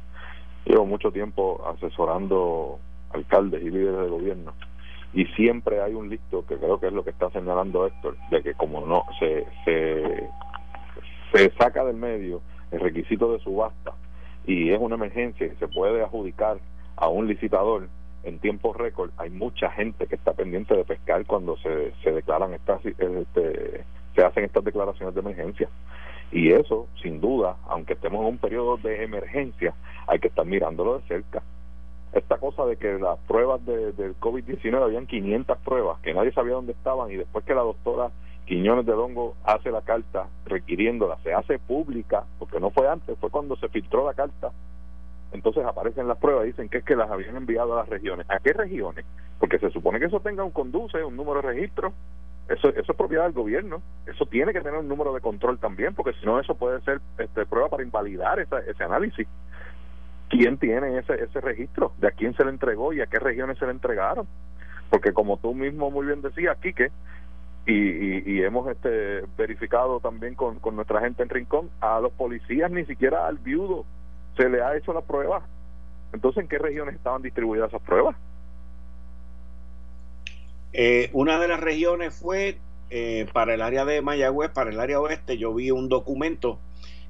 llevo 0.65 0.85
mucho 0.85 1.13
tiempo 1.13 1.65
asesorando 1.69 2.81
alcaldes 3.13 3.63
y 3.63 3.71
líderes 3.71 4.01
de 4.01 4.09
gobierno 4.09 4.53
y 5.15 5.27
siempre 5.27 5.81
hay 5.81 5.95
un 5.95 6.11
listo 6.11 6.45
que 6.47 6.57
creo 6.57 6.81
que 6.81 6.89
es 6.89 6.93
lo 6.93 7.05
que 7.05 7.11
está 7.11 7.31
señalando 7.31 7.87
Héctor, 7.87 8.17
de 8.31 8.43
que 8.43 8.55
como 8.55 8.85
no 8.85 9.05
se, 9.21 9.47
se, 9.65 10.29
se 11.33 11.51
saca 11.53 11.85
del 11.85 11.97
medio 11.97 12.43
el 12.73 12.81
requisito 12.81 13.33
de 13.33 13.39
subasta 13.39 13.93
y 14.45 14.71
es 14.71 14.79
una 14.81 14.97
emergencia 14.97 15.47
y 15.47 15.57
se 15.57 15.69
puede 15.69 16.03
adjudicar 16.03 16.59
a 16.97 17.09
un 17.09 17.29
licitador 17.29 17.89
en 18.25 18.39
tiempo 18.39 18.73
récord, 18.73 19.11
hay 19.19 19.31
mucha 19.31 19.71
gente 19.71 20.07
que 20.07 20.17
está 20.17 20.33
pendiente 20.33 20.75
de 20.75 20.85
pescar 20.85 21.25
cuando 21.27 21.57
se, 21.59 21.93
se 22.03 22.11
declaran 22.11 22.55
estas 22.55 22.85
este, 22.85 23.85
se 24.15 24.23
hacen 24.23 24.45
estas 24.45 24.65
declaraciones 24.65 25.15
de 25.15 25.21
emergencia. 25.21 25.69
Y 26.33 26.53
eso, 26.53 26.89
sin 27.03 27.21
duda, 27.21 27.57
aunque 27.69 27.93
estemos 27.95 28.21
en 28.23 28.27
un 28.27 28.39
periodo 28.39 28.77
de 28.77 29.05
emergencia, 29.05 29.75
hay 30.07 30.19
que 30.19 30.29
estar 30.29 30.45
mirándolo 30.45 30.99
de 30.99 31.07
cerca. 31.07 31.43
Esta 32.13 32.39
cosa 32.39 32.65
de 32.65 32.77
que 32.77 32.99
las 32.99 33.19
pruebas 33.21 33.65
de, 33.67 33.93
del 33.93 34.19
COVID-19 34.19 34.83
habían 34.83 35.07
500 35.07 35.59
pruebas, 35.59 36.01
que 36.01 36.15
nadie 36.15 36.33
sabía 36.33 36.55
dónde 36.55 36.73
estaban, 36.73 37.11
y 37.11 37.17
después 37.17 37.45
que 37.45 37.55
la 37.55 37.63
doctora 37.63 38.11
Quiñones 38.47 38.85
de 38.85 38.93
Longo 38.93 39.37
hace 39.45 39.71
la 39.71 39.81
carta 39.81 40.29
requiriéndola, 40.45 41.19
se 41.23 41.33
hace 41.33 41.59
pública, 41.59 42.25
porque 42.39 42.61
no 42.61 42.71
fue 42.71 42.89
antes, 42.89 43.19
fue 43.19 43.31
cuando 43.31 43.57
se 43.57 43.69
filtró 43.69 44.07
la 44.07 44.15
carta, 44.15 44.53
entonces 45.33 45.65
aparecen 45.65 46.07
las 46.07 46.19
pruebas 46.19 46.45
y 46.45 46.49
dicen 46.49 46.69
que 46.69 46.79
es 46.79 46.85
que 46.85 46.95
las 46.95 47.11
habían 47.11 47.37
enviado 47.37 47.73
a 47.73 47.77
las 47.79 47.89
regiones. 47.89 48.27
¿A 48.31 48.39
qué 48.39 48.53
regiones? 48.53 49.05
Porque 49.41 49.59
se 49.59 49.71
supone 49.71 49.99
que 49.99 50.07
eso 50.07 50.21
tenga 50.21 50.45
un 50.45 50.53
conduce, 50.53 51.03
un 51.03 51.17
número 51.17 51.43
de 51.43 51.49
registro, 51.55 51.93
eso, 52.49 52.69
eso 52.69 52.93
es 52.93 52.99
propiedad 52.99 53.25
del 53.25 53.33
gobierno. 53.33 53.83
Eso 54.07 54.27
tiene 54.27 54.53
que 54.53 54.61
tener 54.61 54.79
un 54.79 54.89
número 54.89 55.15
de 55.15 55.21
control 55.21 55.59
también, 55.59 55.95
porque 55.95 56.13
si 56.15 56.27
no, 56.27 56.39
eso 56.39 56.55
puede 56.55 56.81
ser 56.83 57.01
este, 57.19 57.47
prueba 57.47 57.69
para 57.69 57.83
invalidar 57.83 58.39
ese 58.39 58.85
análisis. 58.85 59.27
¿Quién 60.29 60.59
tiene 60.59 60.99
ese, 60.99 61.15
ese 61.23 61.41
registro? 61.41 61.93
¿De 61.99 62.09
a 62.09 62.11
quién 62.11 62.35
se 62.35 62.45
le 62.45 62.51
entregó 62.51 62.93
y 62.93 63.01
a 63.01 63.07
qué 63.07 63.19
regiones 63.19 63.59
se 63.59 63.67
le 63.67 63.73
entregaron? 63.73 64.27
Porque 64.91 65.13
como 65.13 65.39
tú 65.39 65.55
mismo 65.55 65.91
muy 65.91 66.07
bien 66.07 66.23
decías, 66.23 66.59
Quique, 66.59 66.91
y, 67.67 68.31
y, 68.31 68.43
hemos 68.43 68.69
este, 68.69 69.25
verificado 69.39 69.99
también 70.01 70.35
con, 70.35 70.59
con 70.61 70.77
nuestra 70.77 71.01
gente 71.01 71.23
en 71.23 71.31
Rincón, 71.31 71.71
a 71.81 71.99
los 71.99 72.13
policías 72.13 72.71
ni 72.71 72.85
siquiera 72.85 73.27
al 73.27 73.39
viudo 73.39 73.87
se 74.37 74.51
le 74.51 74.63
ha 74.63 74.77
hecho 74.77 74.93
la 74.93 75.01
prueba. 75.01 75.43
Entonces, 76.13 76.43
¿en 76.43 76.49
qué 76.49 76.59
regiones 76.59 76.95
estaban 76.95 77.23
distribuidas 77.23 77.69
esas 77.69 77.81
pruebas? 77.83 78.17
Eh, 80.75 81.09
una 81.13 81.39
de 81.39 81.47
las 81.47 81.61
regiones 81.61 82.15
fue 82.15 82.59
eh, 82.91 83.27
para 83.33 83.55
el 83.55 83.63
área 83.63 83.85
de 83.85 84.03
Mayagüez, 84.03 84.51
para 84.51 84.71
el 84.71 84.81
área 84.81 85.01
oeste. 85.01 85.39
Yo 85.39 85.55
vi 85.55 85.71
un 85.71 85.89
documento 85.89 86.59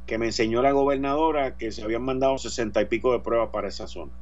que 0.07 0.19
me 0.19 0.27
enseñó 0.27 0.61
la 0.61 0.73
gobernadora 0.73 1.57
que 1.57 1.73
se 1.73 1.83
habían 1.83 2.03
mandado 2.03 2.37
sesenta 2.37 2.83
y 2.83 2.85
pico 2.85 3.13
de 3.13 3.21
pruebas 3.21 3.49
para 3.49 3.69
esa 3.69 3.87
zona. 3.87 4.13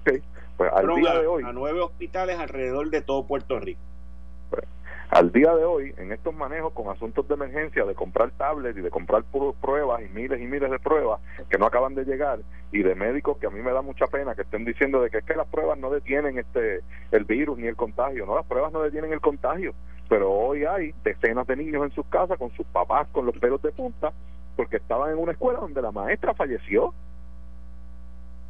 Okay. 0.00 0.20
Pues 0.56 0.72
al 0.72 0.94
día 0.96 1.14
de 1.14 1.26
hoy. 1.28 1.44
A 1.44 1.52
nueve 1.52 1.80
hospitales 1.80 2.38
alrededor 2.38 2.90
de 2.90 3.02
todo 3.02 3.24
Puerto 3.24 3.60
Rico. 3.60 3.80
Al 5.10 5.30
día 5.30 5.54
de 5.54 5.64
hoy, 5.64 5.94
en 5.98 6.10
estos 6.10 6.34
manejos 6.34 6.72
con 6.72 6.88
asuntos 6.88 7.28
de 7.28 7.34
emergencia, 7.34 7.84
de 7.84 7.94
comprar 7.94 8.32
tablets 8.32 8.76
y 8.76 8.80
de 8.80 8.90
comprar 8.90 9.22
pruebas 9.60 10.02
y 10.02 10.08
miles 10.12 10.40
y 10.40 10.46
miles 10.46 10.68
de 10.68 10.80
pruebas 10.80 11.20
que 11.48 11.58
no 11.58 11.66
acaban 11.66 11.94
de 11.94 12.04
llegar 12.04 12.40
y 12.72 12.82
de 12.82 12.94
médicos 12.96 13.38
que 13.38 13.46
a 13.46 13.50
mí 13.50 13.60
me 13.62 13.70
da 13.70 13.82
mucha 13.82 14.06
pena 14.08 14.34
que 14.34 14.42
estén 14.42 14.64
diciendo 14.64 15.00
de 15.00 15.08
que 15.08 15.18
es 15.18 15.24
que 15.24 15.36
las 15.36 15.46
pruebas 15.46 15.78
no 15.78 15.90
detienen 15.90 16.38
este 16.38 16.80
el 17.12 17.24
virus 17.24 17.56
ni 17.56 17.68
el 17.68 17.76
contagio, 17.76 18.26
no, 18.26 18.34
las 18.34 18.46
pruebas 18.46 18.72
no 18.72 18.82
detienen 18.82 19.12
el 19.12 19.20
contagio, 19.20 19.74
pero 20.08 20.32
hoy 20.32 20.64
hay 20.64 20.92
decenas 21.04 21.46
de 21.46 21.56
niños 21.56 21.84
en 21.84 21.92
sus 21.92 22.06
casas 22.06 22.36
con 22.36 22.50
sus 22.56 22.66
papás 22.66 23.06
con 23.12 23.26
los 23.26 23.38
pelos 23.38 23.62
de 23.62 23.70
punta 23.70 24.12
porque 24.56 24.78
estaban 24.78 25.12
en 25.12 25.18
una 25.18 25.32
escuela 25.32 25.60
donde 25.60 25.82
la 25.82 25.92
maestra 25.92 26.34
falleció, 26.34 26.92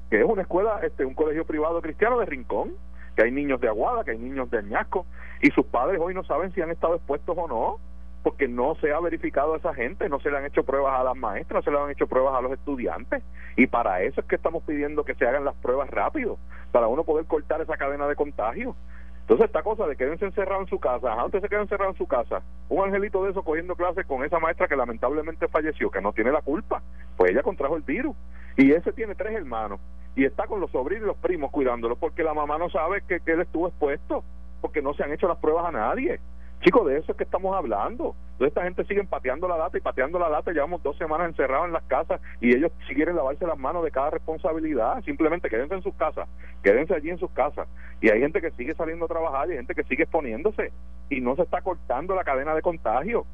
que 0.09 0.21
es 0.21 0.25
una 0.25 0.43
escuela, 0.43 0.81
este 0.83 1.05
un 1.05 1.15
colegio 1.15 1.45
privado 1.45 1.83
cristiano 1.83 2.19
de 2.19 2.27
Rincón 2.27 2.73
que 3.17 3.23
hay 3.23 3.33
niños 3.33 3.61
de 3.61 3.69
Aguada, 3.69 4.05
que 4.05 4.13
hay 4.13 4.19
niños 4.19 4.51
de 4.51 4.59
Añasco, 4.59 5.07
y 5.41 5.51
sus 5.51 5.67
padres 5.67 5.99
hoy 6.01 6.15
no 6.15 6.23
saben 6.25 6.53
si 6.53 6.61
han 6.61 6.71
estado 6.71 6.97
expuestos 6.97 7.37
o 7.37 7.49
no, 7.49 7.79
porque 8.23 8.47
no 8.47 8.75
se 8.77 8.93
ha 8.93 9.01
verificado 9.01 9.55
a 9.55 9.57
esa 9.57 9.73
gente, 9.73 10.09
no 10.09 10.21
se 10.21 10.31
le 10.31 10.37
han 10.37 10.45
hecho 10.45 10.65
pruebas 10.65 11.01
a 11.01 11.05
las 11.05 11.17
maestras, 11.17 11.61
no 11.61 11.63
se 11.63 11.71
le 11.71 11.83
han 11.83 11.91
hecho 11.91 12.07
pruebas 12.07 12.35
a 12.35 12.41
los 12.41 12.53
estudiantes, 12.53 13.23
y 13.57 13.67
para 13.67 14.03
eso 14.03 14.21
es 14.21 14.27
que 14.27 14.37
estamos 14.37 14.63
pidiendo 14.65 15.05
que 15.05 15.15
se 15.15 15.27
hagan 15.27 15.45
las 15.45 15.55
pruebas 15.57 15.89
rápido, 15.91 16.37
para 16.73 16.89
uno 16.89 17.05
poder 17.05 17.25
cortar 17.27 17.61
esa 17.61 17.77
cadena 17.77 18.07
de 18.07 18.17
contagio. 18.17 18.77
Entonces, 19.21 19.47
esta 19.47 19.63
cosa 19.63 19.87
de 19.87 19.97
quedarse 19.97 20.25
encerrado 20.25 20.61
en 20.61 20.69
su 20.69 20.79
casa, 20.79 21.21
antes 21.21 21.41
se 21.43 21.49
quedan 21.49 21.63
encerrado 21.63 21.91
en 21.91 21.97
su 21.97 22.07
casa, 22.07 22.43
un 22.69 22.85
angelito 22.85 23.25
de 23.25 23.31
eso 23.31 23.43
cogiendo 23.43 23.75
clases 23.75 24.07
con 24.07 24.25
esa 24.25 24.39
maestra 24.39 24.69
que 24.69 24.77
lamentablemente 24.77 25.49
falleció, 25.49 25.91
que 25.91 26.01
no 26.01 26.13
tiene 26.13 26.31
la 26.31 26.43
culpa, 26.43 26.83
pues 27.17 27.33
ella 27.33 27.43
contrajo 27.43 27.77
el 27.77 27.83
virus. 27.83 28.15
Y 28.57 28.73
ese 28.73 28.93
tiene 28.93 29.15
tres 29.15 29.35
hermanos 29.35 29.81
y 30.17 30.25
está 30.25 30.47
con 30.47 30.61
los 30.61 30.71
sobrinos 30.71 31.05
y 31.05 31.07
los 31.07 31.17
primos 31.19 31.51
cuidándolos 31.53 31.99
porque 31.99 32.25
la 32.25 32.35
mamá 32.35 32.59
no 32.59 32.71
sabe 32.71 33.03
que, 33.07 33.21
que 33.21 33.33
él 33.33 33.43
estuvo 33.43 33.69
expuesto, 33.69 34.25
porque 34.61 34.83
no 34.83 34.95
se 34.95 35.05
han 35.05 35.13
hecho 35.13 35.29
las 35.29 35.39
pruebas 35.39 35.67
a 35.67 35.73
nadie. 35.73 36.19
Chicos, 36.63 36.87
de 36.87 36.99
eso 36.99 37.13
es 37.13 37.19
que 37.19 37.25
estamos 37.25 37.55
hablando. 37.55 38.17
Entonces 38.33 38.49
esta 38.49 38.63
gente 38.65 38.85
sigue 38.85 39.05
pateando 39.05 39.47
la 39.47 39.57
data 39.57 39.77
y 39.77 39.83
pateando 39.83 40.19
la 40.19 40.31
data. 40.31 40.53
Llevamos 40.53 40.83
dos 40.83 40.97
semanas 40.97 41.29
encerrados 41.29 41.67
en 41.67 41.75
las 41.75 41.85
casas 41.85 42.21
y 42.41 42.55
ellos 42.57 42.73
si 42.89 42.95
quieren 42.95 43.15
lavarse 43.15 43.47
las 43.47 43.59
manos 43.59 43.85
de 43.85 43.91
cada 43.91 44.11
responsabilidad. 44.11 45.03
Simplemente 45.05 45.51
quédense 45.51 45.75
en 45.75 45.83
sus 45.83 45.95
casas, 45.95 46.29
quédense 46.63 46.95
allí 46.95 47.11
en 47.11 47.19
sus 47.19 47.31
casas. 47.33 47.69
Y 48.01 48.11
hay 48.11 48.21
gente 48.21 48.41
que 48.41 48.51
sigue 48.53 48.75
saliendo 48.75 49.05
a 49.05 49.09
trabajar 49.09 49.49
y 49.49 49.53
hay 49.53 49.59
gente 49.59 49.75
que 49.75 49.85
sigue 49.85 50.05
exponiéndose 50.05 50.73
y 51.11 51.21
no 51.21 51.37
se 51.37 51.43
está 51.43 51.61
cortando 51.61 52.15
la 52.15 52.25
cadena 52.25 52.55
de 52.55 52.63
contagio. 52.63 53.27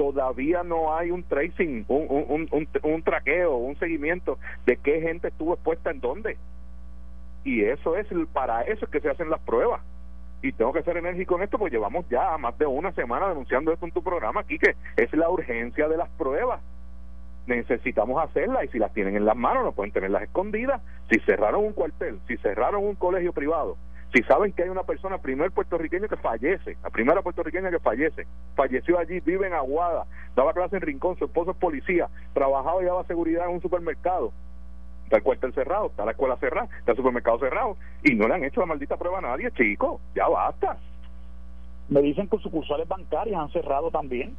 Todavía 0.00 0.62
no 0.62 0.96
hay 0.96 1.10
un 1.10 1.22
tracing, 1.24 1.84
un, 1.86 2.06
un, 2.08 2.48
un, 2.50 2.68
un 2.82 3.02
traqueo, 3.02 3.54
un 3.54 3.78
seguimiento 3.78 4.38
de 4.64 4.78
qué 4.78 5.02
gente 5.02 5.28
estuvo 5.28 5.52
expuesta 5.52 5.90
en 5.90 6.00
dónde. 6.00 6.38
Y 7.44 7.64
eso 7.64 7.98
es, 7.98 8.06
para 8.32 8.62
eso 8.62 8.86
es 8.86 8.90
que 8.90 9.00
se 9.00 9.10
hacen 9.10 9.28
las 9.28 9.40
pruebas 9.40 9.82
y 10.40 10.52
tengo 10.52 10.72
que 10.72 10.82
ser 10.84 10.96
enérgico 10.96 11.36
en 11.36 11.42
esto, 11.42 11.58
pues 11.58 11.70
llevamos 11.70 12.08
ya 12.08 12.38
más 12.38 12.56
de 12.56 12.64
una 12.64 12.92
semana 12.92 13.28
denunciando 13.28 13.74
esto 13.74 13.84
en 13.84 13.92
tu 13.92 14.02
programa 14.02 14.40
aquí, 14.40 14.58
que 14.58 14.74
es 14.96 15.12
la 15.12 15.28
urgencia 15.28 15.86
de 15.86 15.98
las 15.98 16.08
pruebas. 16.16 16.62
Necesitamos 17.46 18.24
hacerlas 18.24 18.64
y 18.64 18.68
si 18.68 18.78
las 18.78 18.94
tienen 18.94 19.16
en 19.16 19.26
las 19.26 19.36
manos 19.36 19.64
no 19.66 19.72
pueden 19.72 19.92
tenerlas 19.92 20.22
escondidas. 20.22 20.80
Si 21.10 21.20
cerraron 21.26 21.62
un 21.62 21.74
cuartel, 21.74 22.20
si 22.26 22.38
cerraron 22.38 22.82
un 22.84 22.94
colegio 22.94 23.34
privado, 23.34 23.76
si 24.12 24.22
saben 24.24 24.52
que 24.52 24.64
hay 24.64 24.68
una 24.68 24.82
persona, 24.82 25.18
primer 25.18 25.52
puertorriqueño 25.52 26.08
que 26.08 26.16
fallece, 26.16 26.76
la 26.82 26.90
primera 26.90 27.22
puertorriqueña 27.22 27.70
que 27.70 27.78
fallece, 27.78 28.26
falleció 28.56 28.98
allí, 28.98 29.20
vive 29.20 29.46
en 29.46 29.54
Aguada, 29.54 30.04
daba 30.34 30.52
clase 30.52 30.76
en 30.76 30.82
Rincón, 30.82 31.16
su 31.18 31.26
esposo 31.26 31.52
es 31.52 31.56
policía, 31.56 32.08
trabajaba 32.32 32.82
y 32.82 32.86
daba 32.86 33.04
seguridad 33.04 33.46
en 33.46 33.54
un 33.54 33.62
supermercado, 33.62 34.32
está 35.04 35.18
el 35.18 35.22
cuartel 35.22 35.52
cerrado, 35.54 35.86
está 35.86 36.04
la 36.04 36.12
escuela 36.12 36.36
cerrada, 36.38 36.68
está 36.78 36.92
el 36.92 36.96
supermercado 36.96 37.38
cerrado, 37.38 37.76
y 38.02 38.14
no 38.14 38.26
le 38.26 38.34
han 38.34 38.44
hecho 38.44 38.60
la 38.60 38.66
maldita 38.66 38.96
prueba 38.96 39.18
a 39.18 39.22
nadie, 39.22 39.50
chico, 39.52 40.00
ya 40.14 40.28
basta. 40.28 40.76
Me 41.88 42.02
dicen 42.02 42.28
que 42.28 42.38
sucursales 42.38 42.86
bancarias 42.88 43.40
han 43.40 43.50
cerrado 43.50 43.90
también. 43.90 44.36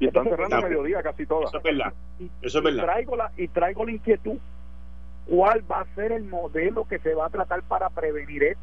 Y 0.00 0.06
están 0.06 0.24
cerrando 0.24 0.56
a 0.56 0.60
mediodía 0.62 1.02
casi 1.02 1.26
todas. 1.26 1.48
Eso 1.48 1.58
es 1.58 1.62
verdad. 1.64 1.92
Eso 2.40 2.58
es 2.58 2.64
verdad. 2.64 2.82
Y 2.82 2.86
traigo, 2.86 3.16
la, 3.16 3.32
y 3.36 3.48
traigo 3.48 3.84
la 3.84 3.92
inquietud. 3.92 4.38
¿Cuál 5.28 5.62
va 5.70 5.80
a 5.80 5.94
ser 5.94 6.12
el 6.12 6.24
modelo 6.24 6.86
que 6.88 6.98
se 7.00 7.14
va 7.14 7.26
a 7.26 7.30
tratar 7.30 7.62
para 7.64 7.90
prevenir 7.90 8.42
esto? 8.44 8.62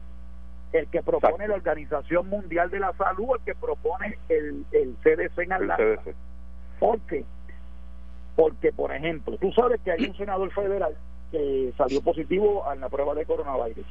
El 0.74 0.88
que 0.88 1.04
propone 1.04 1.48
la 1.48 1.56
Organización 1.56 2.28
Mundial 2.28 2.72
de 2.72 2.80
la 2.80 2.92
Salud, 2.94 3.36
el 3.38 3.42
que 3.46 3.54
propone 3.54 4.18
el, 4.30 4.66
el 4.72 4.96
CDC 5.04 5.38
en 5.44 5.54
Atlanta. 5.54 6.02
¿Por 6.80 7.00
qué? 7.02 7.24
Porque, 8.36 8.74
por 8.74 8.92
ejemplo, 8.92 9.38
tú 9.38 9.52
sabes 9.52 9.80
que 9.82 9.92
hay 9.92 10.06
un 10.06 10.18
senador 10.18 10.52
federal 10.52 10.96
que 11.32 11.72
salió 11.78 12.02
positivo 12.02 12.66
en 12.74 12.82
la 12.82 12.90
prueba 12.90 13.14
de 13.14 13.26
coronavirus. 13.26 13.86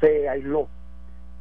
Se 0.00 0.28
aisló. 0.28 0.68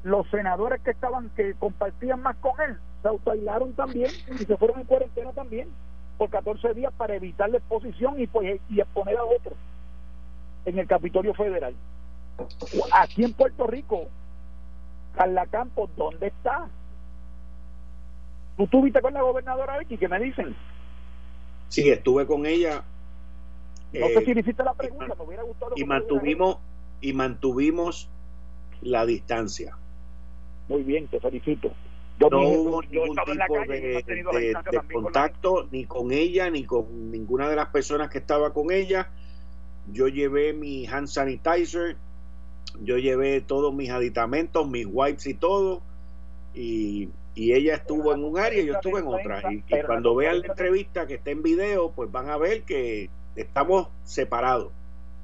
Los 0.03 0.27
senadores 0.29 0.81
que 0.81 0.91
estaban, 0.91 1.29
que 1.35 1.55
compartían 1.55 2.21
más 2.21 2.37
con 2.37 2.53
él, 2.61 2.77
se 3.01 3.09
autoaislaron 3.09 3.73
también 3.73 4.11
y 4.31 4.45
se 4.45 4.57
fueron 4.57 4.79
en 4.79 4.85
cuarentena 4.85 5.33
también 5.33 5.67
por 6.17 6.29
14 6.29 6.73
días 6.73 6.93
para 6.93 7.15
evitar 7.15 7.49
la 7.49 7.57
exposición 7.57 8.19
y, 8.19 8.27
pues, 8.27 8.61
y 8.69 8.79
exponer 8.79 9.17
a 9.17 9.23
otros 9.25 9.55
en 10.65 10.79
el 10.79 10.87
Capitolio 10.87 11.33
Federal. 11.33 11.75
Aquí 12.91 13.23
en 13.23 13.33
Puerto 13.33 13.65
Rico, 13.67 14.07
Carla 15.15 15.45
Campos, 15.47 15.89
¿dónde 15.95 16.27
está? 16.27 16.67
¿Tú 18.57 18.63
estuviste 18.63 19.01
con 19.01 19.13
la 19.13 19.21
gobernadora 19.21 19.77
Vicky? 19.79 19.97
¿Qué 19.97 20.07
me 20.07 20.19
dicen? 20.19 20.55
Sí, 21.69 21.89
estuve 21.89 22.25
con 22.25 22.45
ella. 22.45 22.83
No 23.93 24.07
sé 24.07 24.25
si 24.25 24.33
le 24.33 24.41
hiciste 24.41 24.63
la 24.63 24.73
pregunta, 24.73 25.13
me 25.17 25.23
hubiera 25.23 25.43
gustado. 25.43 25.73
Y 25.75 25.85
mantuvimos, 25.85 26.57
y 27.01 27.13
mantuvimos 27.13 28.09
la 28.81 29.05
distancia. 29.05 29.77
Muy 30.67 30.83
bien, 30.83 31.07
te 31.07 31.19
felicito. 31.19 31.71
Yo 32.19 32.29
no 32.29 32.47
hubo 32.47 32.81
ningún 32.81 33.17
tipo 33.17 33.59
de, 33.67 34.03
de, 34.05 34.55
de 34.71 34.93
contacto 34.93 35.67
ni 35.69 35.85
con 35.85 36.11
ella 36.11 36.49
ni 36.49 36.63
con 36.63 37.11
ninguna 37.11 37.49
de 37.49 37.57
las 37.57 37.67
personas 37.67 38.09
que 38.09 38.19
estaba 38.19 38.53
con 38.53 38.71
ella. 38.71 39.11
Yo 39.91 40.07
llevé 40.07 40.53
mi 40.53 40.87
hand 40.87 41.07
sanitizer, 41.07 41.95
yo 42.81 42.97
llevé 42.97 43.41
todos 43.41 43.73
mis 43.73 43.89
aditamentos, 43.89 44.67
mis 44.67 44.87
wipes 44.89 45.27
y 45.27 45.33
todo. 45.33 45.81
Y, 46.53 47.09
y 47.35 47.53
ella 47.53 47.75
estuvo 47.75 48.13
en 48.13 48.23
un 48.23 48.39
área 48.39 48.61
y 48.61 48.65
yo 48.65 48.73
estuve 48.73 48.99
en 48.99 49.07
otra. 49.07 49.41
Y, 49.51 49.63
y 49.67 49.81
cuando 49.83 50.15
vean 50.15 50.39
la 50.41 50.47
entrevista 50.47 51.05
que 51.05 51.15
está 51.15 51.31
en 51.31 51.43
video, 51.43 51.91
pues 51.91 52.11
van 52.11 52.29
a 52.29 52.37
ver 52.37 52.63
que 52.63 53.09
estamos 53.35 53.89
separados. 54.03 54.71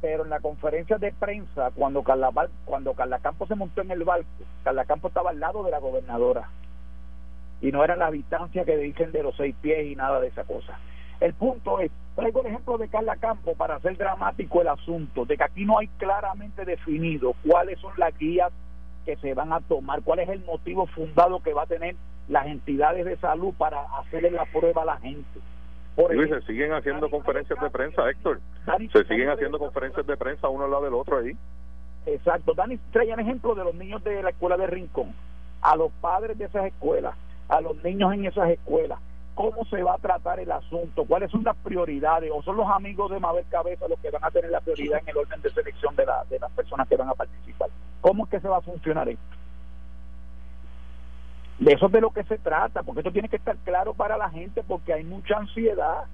Pero 0.02 0.24
en 0.24 0.32
la 0.32 0.40
conferencia 0.40 0.98
de 0.98 1.12
prensa, 1.12 1.72
cuando 1.76 2.04
Carla, 2.04 2.32
cuando 2.66 2.94
Carla 2.94 3.20
Campos 3.20 3.48
se 3.48 3.56
montó 3.56 3.82
en 3.82 3.92
el 3.92 4.04
barco, 4.04 4.28
Carla 4.64 4.86
Campos 4.86 5.12
estaba 5.12 5.30
al 5.30 5.40
lado 5.40 5.64
de 5.64 5.72
la 5.72 5.80
gobernadora. 5.80 6.50
Y 7.62 7.72
no 7.72 7.84
era 7.84 7.96
la 7.96 8.10
distancia 8.10 8.66
que 8.66 8.78
dicen 8.78 9.12
de 9.12 9.22
los 9.22 9.36
seis 9.38 9.56
pies 9.62 9.86
y 9.86 9.96
nada 9.96 10.20
de 10.20 10.28
esa 10.28 10.44
cosa. 10.44 10.80
El 11.20 11.36
punto 11.36 11.80
es, 11.80 11.92
traigo 12.22 12.42
el 12.42 12.48
ejemplo 12.48 12.78
de 12.78 12.88
Carla 12.88 13.16
Campos 13.16 13.58
para 13.58 13.76
hacer 13.76 13.98
dramático 13.98 14.62
el 14.62 14.68
asunto, 14.68 15.26
de 15.26 15.38
que 15.38 15.44
aquí 15.44 15.66
no 15.66 15.80
hay 15.80 15.88
claramente 15.98 16.66
definido 16.66 17.34
cuáles 17.46 17.80
son 17.80 17.92
las 17.98 18.18
guías 18.18 18.52
que 19.06 19.16
se 19.18 19.34
van 19.34 19.52
a 19.52 19.60
tomar, 19.62 20.02
cuál 20.04 20.20
es 20.20 20.30
el 20.30 20.44
motivo 20.46 20.86
fundado 20.88 21.42
que 21.42 21.54
va 21.54 21.64
a 21.64 21.68
tener 21.68 21.96
las 22.28 22.46
entidades 22.46 23.06
de 23.06 23.18
salud 23.18 23.54
para 23.58 23.82
hacerle 24.00 24.32
la 24.32 24.46
prueba 24.46 24.84
a 24.84 24.86
la 24.86 24.98
gente. 24.98 25.40
Por 25.96 26.14
Luis, 26.14 26.30
se 26.30 26.42
siguen 26.44 26.72
haciendo 26.72 27.10
conferencias 27.10 27.60
de 27.60 27.70
prensa, 27.70 28.10
Héctor. 28.10 28.40
se 28.94 29.04
siguen 29.06 29.30
haciendo 29.30 29.60
conferencias 29.60 30.06
de 30.06 30.16
prensa 30.16 30.48
uno 30.48 30.66
al 30.66 30.72
lado 30.72 30.86
del 30.86 30.94
otro 30.94 31.18
ahí. 31.18 31.36
Exacto. 32.06 32.54
Dani 32.54 32.78
traía 32.92 33.16
un 33.16 33.20
ejemplo 33.20 33.56
de 33.56 33.64
los 33.64 33.76
niños 33.76 34.04
de 34.04 34.24
la 34.24 34.30
escuela 34.30 34.58
de 34.58 34.68
Rincón, 34.68 35.14
a 35.62 35.76
los 35.76 35.92
padres 35.94 36.38
de 36.38 36.46
esas 36.46 36.66
escuelas, 36.66 37.16
a 37.50 37.60
los 37.60 37.84
niños 37.84 38.14
en 38.14 38.26
esas 38.26 38.50
escuelas. 38.50 39.00
¿Cómo 39.36 39.64
se 39.66 39.82
va 39.82 39.94
a 39.94 39.98
tratar 39.98 40.40
el 40.40 40.52
asunto? 40.52 41.06
¿Cuáles 41.06 41.32
son 41.32 41.44
las 41.44 41.56
prioridades? 41.58 42.30
¿O 42.34 42.44
son 42.44 42.58
los 42.58 42.70
amigos 42.70 43.10
de 43.12 43.20
Mabel 43.20 43.46
Cabeza 43.50 43.88
los 43.88 44.00
que 44.00 44.12
van 44.12 44.24
a 44.24 44.32
tener 44.32 44.52
la 44.52 44.60
prioridad 44.60 45.00
en 45.00 45.10
el 45.10 45.18
orden 45.18 45.42
de 45.42 45.50
selección 45.52 45.96
de, 45.96 46.06
la, 46.06 46.26
de 46.30 46.38
las 46.40 46.52
personas 46.52 46.88
que 46.88 46.98
van 46.98 47.10
a 47.10 47.16
participar? 47.16 47.70
¿Cómo 48.02 48.26
es 48.26 48.30
que 48.30 48.40
se 48.40 48.48
va 48.48 48.58
a 48.58 48.62
funcionar 48.62 49.08
esto? 49.08 49.24
De 51.60 51.74
eso 51.74 51.86
es 51.86 51.92
de 51.92 52.02
lo 52.02 52.10
que 52.10 52.24
se 52.24 52.40
trata, 52.40 52.82
porque 52.82 53.02
esto 53.02 53.12
tiene 53.12 53.30
que 53.30 53.36
estar 53.36 53.56
claro 53.58 53.94
para 53.94 54.18
la 54.18 54.32
gente, 54.32 54.64
porque 54.68 54.94
hay 54.94 55.04
mucha 55.04 55.38
ansiedad. 55.38 56.06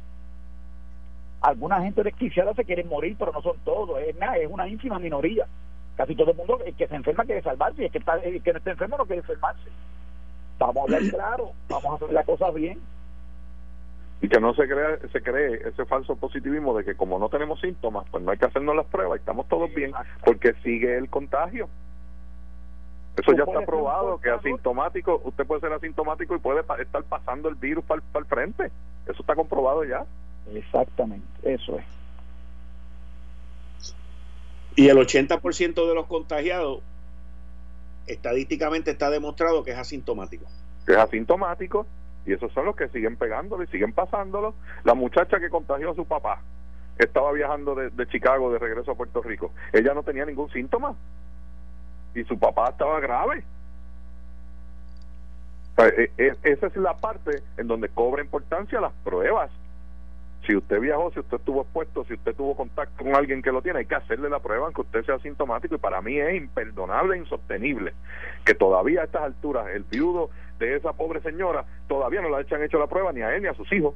Alguna 1.39 1.81
gente 1.81 2.03
desquiciada 2.03 2.53
se 2.53 2.65
quiere 2.65 2.83
morir, 2.83 3.15
pero 3.17 3.31
no 3.31 3.41
son 3.41 3.57
todos, 3.63 3.97
es, 4.01 4.15
una 4.49 4.67
ínfima 4.67 4.99
minoría. 4.99 5.47
Casi 5.95 6.15
todo 6.15 6.31
el 6.31 6.37
mundo 6.37 6.59
el 6.65 6.75
que 6.75 6.87
se 6.87 6.95
enferma 6.95 7.23
quiere 7.23 7.41
salvarse, 7.41 7.81
y 7.81 7.85
el 7.85 7.91
que, 7.91 7.99
está, 7.99 8.15
el 8.17 8.43
que 8.43 8.51
no 8.51 8.57
está 8.57 8.71
enfermo 8.71 8.97
no 8.97 9.05
quiere 9.05 9.21
enfermarse. 9.21 9.69
Vamos 10.59 10.77
a 10.77 10.81
hablar 10.81 11.01
claro, 11.09 11.51
vamos 11.69 11.85
a 11.93 11.95
hacer 11.95 12.13
las 12.13 12.25
cosas 12.25 12.53
bien. 12.53 12.81
Y 14.21 14.29
que 14.29 14.39
no 14.39 14.53
se 14.55 14.67
cree, 14.67 14.97
se 15.11 15.21
cree 15.21 15.67
ese 15.67 15.85
falso 15.85 16.15
positivismo 16.15 16.75
de 16.75 16.83
que 16.83 16.95
como 16.95 17.19
no 17.19 17.29
tenemos 17.29 17.61
síntomas, 17.61 18.05
pues 18.09 18.23
no 18.23 18.31
hay 18.31 18.37
que 18.37 18.45
hacernos 18.45 18.75
las 18.75 18.87
pruebas 18.87 19.17
y 19.17 19.19
estamos 19.19 19.47
todos 19.47 19.73
bien, 19.73 19.91
porque 20.25 20.53
sigue 20.63 20.97
el 20.97 21.09
contagio. 21.09 21.69
Eso 23.15 23.33
ya 23.33 23.43
está 23.43 23.65
probado, 23.65 24.19
que 24.19 24.29
asintomático, 24.29 25.21
usted 25.23 25.45
puede 25.45 25.61
ser 25.61 25.73
asintomático 25.73 26.35
y 26.35 26.39
puede 26.39 26.61
estar 26.79 27.03
pasando 27.03 27.49
el 27.49 27.55
virus 27.55 27.83
para 27.85 28.01
el 28.15 28.25
frente. 28.25 28.71
Eso 29.07 29.21
está 29.21 29.35
comprobado 29.35 29.83
ya. 29.83 30.05
Exactamente, 30.53 31.27
eso 31.43 31.77
es. 31.77 31.85
Y 34.75 34.89
el 34.89 34.97
80% 34.97 35.87
de 35.87 35.95
los 35.95 36.05
contagiados, 36.05 36.81
estadísticamente 38.05 38.91
está 38.91 39.09
demostrado 39.09 39.63
que 39.63 39.71
es 39.71 39.77
asintomático. 39.77 40.45
Que 40.85 40.93
es 40.93 40.99
asintomático, 40.99 41.87
y 42.27 42.33
esos 42.33 42.51
son 42.51 42.65
los 42.65 42.75
que 42.75 42.89
siguen 42.89 43.15
pegándolo 43.15 43.63
y 43.63 43.67
siguen 43.67 43.93
pasándolo. 43.93 44.53
La 44.83 44.93
muchacha 44.93 45.39
que 45.39 45.49
contagió 45.49 45.91
a 45.91 45.95
su 45.95 46.05
papá 46.05 46.41
estaba 46.99 47.31
viajando 47.31 47.73
de, 47.73 48.07
Chicago 48.07 48.51
de 48.51 48.59
regreso 48.59 48.91
a 48.91 48.95
Puerto 48.95 49.21
Rico. 49.21 49.53
Ella 49.71 49.93
no 49.93 50.03
tenía 50.03 50.25
ningún 50.25 50.49
síntoma 50.51 50.93
y 52.13 52.23
su 52.25 52.37
papá 52.37 52.69
estaba 52.69 52.99
grave. 52.99 53.43
E, 55.77 56.11
e, 56.17 56.33
esa 56.43 56.67
es 56.67 56.75
la 56.75 56.97
parte 56.97 57.43
en 57.55 57.67
donde 57.67 57.87
cobra 57.87 58.21
importancia 58.21 58.81
las 58.81 58.93
pruebas. 59.05 59.49
Si 60.45 60.55
usted 60.55 60.79
viajó, 60.81 61.11
si 61.11 61.19
usted 61.19 61.37
estuvo 61.37 61.61
expuesto, 61.61 62.03
si 62.05 62.13
usted 62.13 62.35
tuvo 62.35 62.55
contacto 62.55 63.03
con 63.03 63.15
alguien 63.15 63.41
que 63.41 63.51
lo 63.51 63.61
tiene, 63.61 63.79
hay 63.79 63.85
que 63.85 63.95
hacerle 63.95 64.29
la 64.29 64.39
prueba 64.39 64.65
aunque 64.65 64.81
usted 64.81 65.05
sea 65.05 65.19
sintomático 65.19 65.75
y 65.75 65.79
para 65.79 66.01
mí 66.01 66.17
es 66.17 66.35
imperdonable 66.35 67.15
e 67.15 67.19
insostenible 67.19 67.93
que 68.45 68.53
todavía 68.53 69.01
a 69.01 69.05
estas 69.05 69.23
alturas 69.23 69.67
el 69.73 69.83
viudo 69.83 70.29
de 70.59 70.75
esa 70.75 70.93
pobre 70.93 71.21
señora 71.21 71.65
todavía 71.87 72.21
no 72.21 72.29
le 72.29 72.45
han 72.49 72.63
hecho 72.63 72.79
la 72.79 72.87
prueba 72.87 73.11
ni 73.11 73.21
a 73.21 73.35
él 73.35 73.41
ni 73.41 73.47
a 73.47 73.53
sus 73.53 73.71
hijos. 73.71 73.93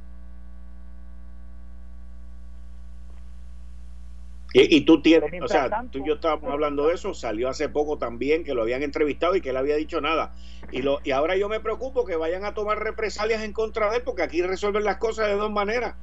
Y, 4.54 4.84
tú 4.84 5.00
tienes, 5.00 5.32
o 5.42 5.48
sea, 5.48 5.70
tú 5.90 6.00
y 6.00 6.06
yo 6.06 6.14
estábamos 6.14 6.52
hablando 6.52 6.86
de 6.86 6.94
eso, 6.94 7.14
salió 7.14 7.48
hace 7.48 7.70
poco 7.70 7.96
también 7.96 8.44
que 8.44 8.52
lo 8.52 8.60
habían 8.60 8.82
entrevistado 8.82 9.34
y 9.34 9.40
que 9.40 9.48
él 9.48 9.56
había 9.56 9.76
dicho 9.76 10.02
nada. 10.02 10.34
Y, 10.70 10.82
lo, 10.82 10.98
y 11.04 11.12
ahora 11.12 11.36
yo 11.36 11.48
me 11.48 11.58
preocupo 11.60 12.04
que 12.04 12.16
vayan 12.16 12.44
a 12.44 12.52
tomar 12.52 12.78
represalias 12.78 13.42
en 13.44 13.54
contra 13.54 13.90
de 13.90 13.96
él, 13.96 14.02
porque 14.04 14.22
aquí 14.22 14.42
resuelven 14.42 14.84
las 14.84 14.98
cosas 14.98 15.28
de 15.28 15.36
dos 15.36 15.50
maneras. 15.50 15.94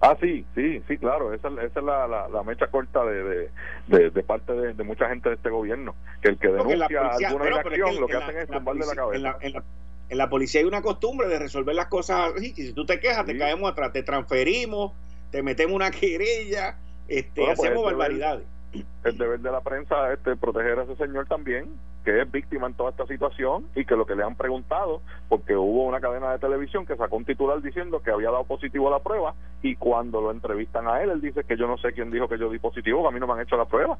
Ah, 0.00 0.16
sí, 0.20 0.46
sí, 0.54 0.80
sí, 0.86 0.96
claro, 0.96 1.34
esa, 1.34 1.48
esa 1.48 1.80
es 1.80 1.84
la, 1.84 2.06
la, 2.06 2.42
mecha 2.44 2.68
corta 2.68 3.04
de, 3.04 3.50
de, 3.88 4.10
de, 4.10 4.22
parte 4.22 4.52
de, 4.52 4.84
mucha 4.84 5.08
gente 5.08 5.30
de 5.30 5.34
este 5.34 5.50
gobierno, 5.50 5.96
que 6.22 6.28
el 6.28 6.38
que 6.38 6.48
denuncia 6.48 7.00
alguna 7.26 7.48
inacción 7.48 8.00
lo 8.00 8.06
que 8.06 8.16
hacen 8.16 8.38
es 8.38 8.48
tumbarle 8.48 8.86
la, 8.86 8.94
cabeza. 8.94 9.38
En 9.40 9.54
la, 10.10 10.28
policía 10.28 10.60
hay 10.60 10.66
una 10.66 10.82
costumbre 10.82 11.28
de 11.28 11.38
resolver 11.38 11.74
las 11.74 11.86
cosas 11.86 12.32
así, 12.36 12.52
y 12.56 12.62
si 12.62 12.72
tú 12.72 12.86
te 12.86 13.00
quejas, 13.00 13.26
te 13.26 13.36
caemos 13.36 13.70
atrás, 13.70 13.92
te 13.92 14.02
transferimos, 14.02 14.92
te 15.30 15.42
metemos 15.42 15.74
una 15.74 15.90
querella, 15.90 16.76
este, 17.08 17.42
pues, 17.42 17.58
hacemos 17.58 17.84
barbaridades. 17.84 18.44
el 19.04 19.18
deber 19.18 19.40
de 19.40 19.50
la 19.50 19.60
prensa 19.60 20.12
este 20.12 20.36
proteger 20.36 20.78
a 20.78 20.82
ese 20.82 20.96
señor 20.96 21.26
también 21.26 21.66
que 22.04 22.20
es 22.20 22.30
víctima 22.30 22.66
en 22.66 22.74
toda 22.74 22.90
esta 22.90 23.06
situación 23.06 23.66
y 23.74 23.86
que 23.86 23.96
lo 23.96 24.04
que 24.04 24.14
le 24.14 24.22
han 24.22 24.36
preguntado 24.36 25.00
porque 25.28 25.56
hubo 25.56 25.84
una 25.84 26.00
cadena 26.00 26.32
de 26.32 26.38
televisión 26.38 26.84
que 26.84 26.96
sacó 26.96 27.16
un 27.16 27.24
titular 27.24 27.62
diciendo 27.62 28.02
que 28.02 28.10
había 28.10 28.30
dado 28.30 28.44
positivo 28.44 28.88
a 28.88 28.92
la 28.92 28.98
prueba 28.98 29.34
y 29.62 29.74
cuando 29.76 30.20
lo 30.20 30.30
entrevistan 30.30 30.86
a 30.86 31.02
él 31.02 31.10
él 31.10 31.22
dice 31.22 31.44
que 31.44 31.56
yo 31.56 31.66
no 31.66 31.78
sé 31.78 31.92
quién 31.94 32.10
dijo 32.10 32.28
que 32.28 32.38
yo 32.38 32.50
di 32.50 32.58
positivo 32.58 33.02
que 33.02 33.08
a 33.08 33.10
mí 33.10 33.20
no 33.20 33.26
me 33.26 33.32
han 33.32 33.40
hecho 33.40 33.56
la 33.56 33.64
prueba 33.64 33.98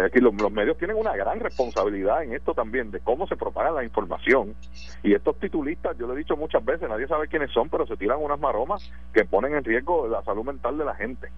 aquí 0.00 0.20
los, 0.20 0.32
medios 0.52 0.78
tienen 0.78 0.96
una 0.96 1.14
gran 1.14 1.40
responsabilidad 1.40 2.22
en 2.22 2.34
esto 2.34 2.54
también, 2.54 2.90
de 2.90 3.00
cómo 3.00 3.26
se 3.26 3.36
propaga 3.36 3.70
la 3.70 3.84
información. 3.84 4.54
Y 5.02 5.14
estos 5.14 5.38
titulistas, 5.38 5.96
yo 5.98 6.06
lo 6.06 6.14
he 6.14 6.18
dicho 6.18 6.36
muchas 6.36 6.64
veces, 6.64 6.88
nadie 6.88 7.06
sabe 7.06 7.28
quiénes 7.28 7.50
son, 7.50 7.68
pero 7.68 7.86
se 7.86 7.96
tiran 7.96 8.18
unas 8.20 8.40
maromas 8.40 8.90
que 9.12 9.24
ponen 9.24 9.54
en 9.54 9.64
riesgo 9.64 10.08
la 10.08 10.22
salud 10.22 10.44
mental 10.44 10.78
de 10.78 10.84
la 10.84 10.94
gente, 10.94 11.28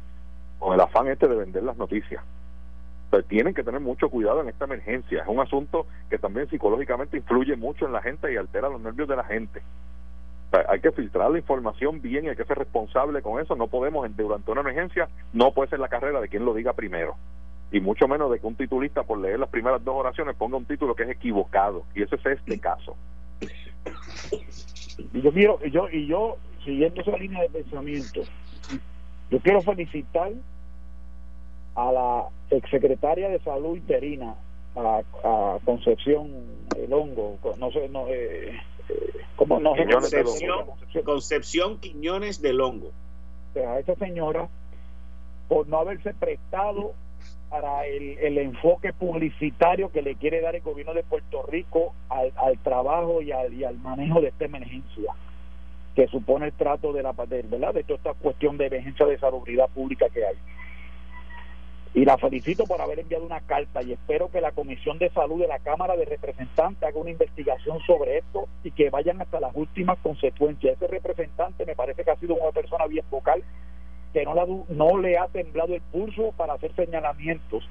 con 0.58 0.74
el 0.74 0.80
afán 0.80 1.08
este 1.08 1.26
de 1.26 1.36
vender 1.36 1.62
las 1.62 1.76
noticias. 1.76 2.22
Pero 3.10 3.24
tienen 3.24 3.54
que 3.54 3.64
tener 3.64 3.80
mucho 3.80 4.08
cuidado 4.08 4.40
en 4.40 4.48
esta 4.48 4.64
emergencia. 4.64 5.22
Es 5.22 5.28
un 5.28 5.40
asunto 5.40 5.86
que 6.10 6.18
también 6.18 6.48
psicológicamente 6.48 7.16
influye 7.16 7.56
mucho 7.56 7.86
en 7.86 7.92
la 7.92 8.02
gente 8.02 8.32
y 8.32 8.36
altera 8.36 8.68
los 8.68 8.80
nervios 8.80 9.08
de 9.08 9.16
la 9.16 9.24
gente. 9.24 9.62
hay 10.68 10.80
que 10.80 10.92
filtrar 10.92 11.30
la 11.30 11.38
información 11.38 12.00
bien 12.00 12.24
y 12.24 12.28
hay 12.28 12.36
que 12.36 12.44
ser 12.44 12.58
responsable 12.58 13.22
con 13.22 13.40
eso. 13.40 13.56
No 13.56 13.66
podemos, 13.66 14.08
durante 14.16 14.50
una 14.50 14.60
emergencia, 14.60 15.08
no 15.32 15.52
puede 15.52 15.70
ser 15.70 15.80
la 15.80 15.88
carrera 15.88 16.20
de 16.20 16.28
quien 16.28 16.44
lo 16.44 16.54
diga 16.54 16.72
primero 16.72 17.16
y 17.74 17.80
mucho 17.80 18.06
menos 18.06 18.30
de 18.30 18.38
que 18.38 18.46
un 18.46 18.54
titulista 18.54 19.02
por 19.02 19.18
leer 19.18 19.40
las 19.40 19.48
primeras 19.48 19.84
dos 19.84 19.96
oraciones 19.96 20.36
ponga 20.36 20.56
un 20.56 20.64
título 20.64 20.94
que 20.94 21.02
es 21.02 21.10
equivocado. 21.10 21.82
Y 21.92 22.02
ese 22.02 22.14
es 22.14 22.24
este 22.24 22.60
caso. 22.60 22.94
Y 25.12 25.20
yo 25.20 25.32
quiero 25.32 25.60
yo 25.64 25.88
y 25.90 26.06
yo 26.06 26.36
siguiendo 26.64 27.00
esa 27.00 27.16
línea 27.16 27.42
de 27.42 27.48
pensamiento 27.48 28.22
yo 29.28 29.40
quiero 29.40 29.60
felicitar 29.60 30.30
a 31.74 31.92
la 31.92 32.28
exsecretaria 32.50 33.28
de 33.28 33.40
salud 33.40 33.76
interina 33.76 34.36
a, 34.76 35.58
Concepción 35.64 36.30
el 36.78 36.92
hongo 36.92 37.38
no 37.58 37.72
sé 37.72 37.88
no 37.88 38.06
eh, 38.06 38.56
eh 38.88 39.12
¿cómo 39.34 39.58
no 39.58 39.74
Concepción, 39.74 40.66
Concepción 41.04 41.80
Quiñones 41.80 42.40
del 42.40 42.60
hongo. 42.60 42.92
A 43.56 43.80
esa 43.80 43.96
señora 43.96 44.48
por 45.48 45.66
no 45.66 45.78
haberse 45.78 46.14
prestado 46.14 46.94
para 47.54 47.86
el, 47.86 48.18
el, 48.18 48.38
enfoque 48.38 48.92
publicitario 48.92 49.92
que 49.92 50.02
le 50.02 50.16
quiere 50.16 50.40
dar 50.40 50.56
el 50.56 50.62
gobierno 50.62 50.92
de 50.92 51.04
Puerto 51.04 51.44
Rico 51.46 51.94
al, 52.08 52.58
trabajo 52.64 53.22
y 53.22 53.30
al, 53.30 53.54
y 53.54 53.62
al, 53.62 53.78
manejo 53.78 54.20
de 54.20 54.28
esta 54.28 54.46
emergencia 54.46 55.12
que 55.94 56.08
supone 56.08 56.46
el 56.46 56.52
trato 56.52 56.92
de 56.92 57.04
la 57.04 57.12
de, 57.12 57.42
¿verdad? 57.42 57.72
de 57.72 57.84
toda 57.84 57.98
esta 57.98 58.14
cuestión 58.14 58.58
de 58.58 58.66
emergencia 58.66 59.06
de 59.06 59.20
salubridad 59.20 59.68
pública 59.68 60.08
que 60.08 60.26
hay. 60.26 60.34
Y 61.94 62.04
la 62.04 62.18
felicito 62.18 62.64
por 62.64 62.80
haber 62.80 62.98
enviado 62.98 63.24
una 63.24 63.40
carta 63.40 63.84
y 63.84 63.92
espero 63.92 64.32
que 64.32 64.40
la 64.40 64.50
Comisión 64.50 64.98
de 64.98 65.10
Salud 65.10 65.40
de 65.40 65.46
la 65.46 65.60
Cámara 65.60 65.96
de 65.96 66.06
Representantes 66.06 66.82
haga 66.82 66.98
una 66.98 67.10
investigación 67.10 67.78
sobre 67.86 68.18
esto 68.18 68.48
y 68.64 68.72
que 68.72 68.90
vayan 68.90 69.22
hasta 69.22 69.38
las 69.38 69.54
últimas 69.54 69.96
consecuencias. 69.98 70.74
Ese 70.74 70.88
representante 70.88 71.64
me 71.64 71.76
parece 71.76 72.02
que 72.02 72.10
ha 72.10 72.16
sido 72.16 72.34
una 72.34 72.50
persona 72.50 72.88
bien 72.88 73.04
vocal 73.12 73.44
que 74.14 74.24
no, 74.24 74.64
no 74.68 74.98
le 74.98 75.18
ha 75.18 75.26
temblado 75.26 75.74
el 75.74 75.82
pulso 75.82 76.32
para 76.36 76.54
hacer 76.54 76.72
señalamientos, 76.76 77.68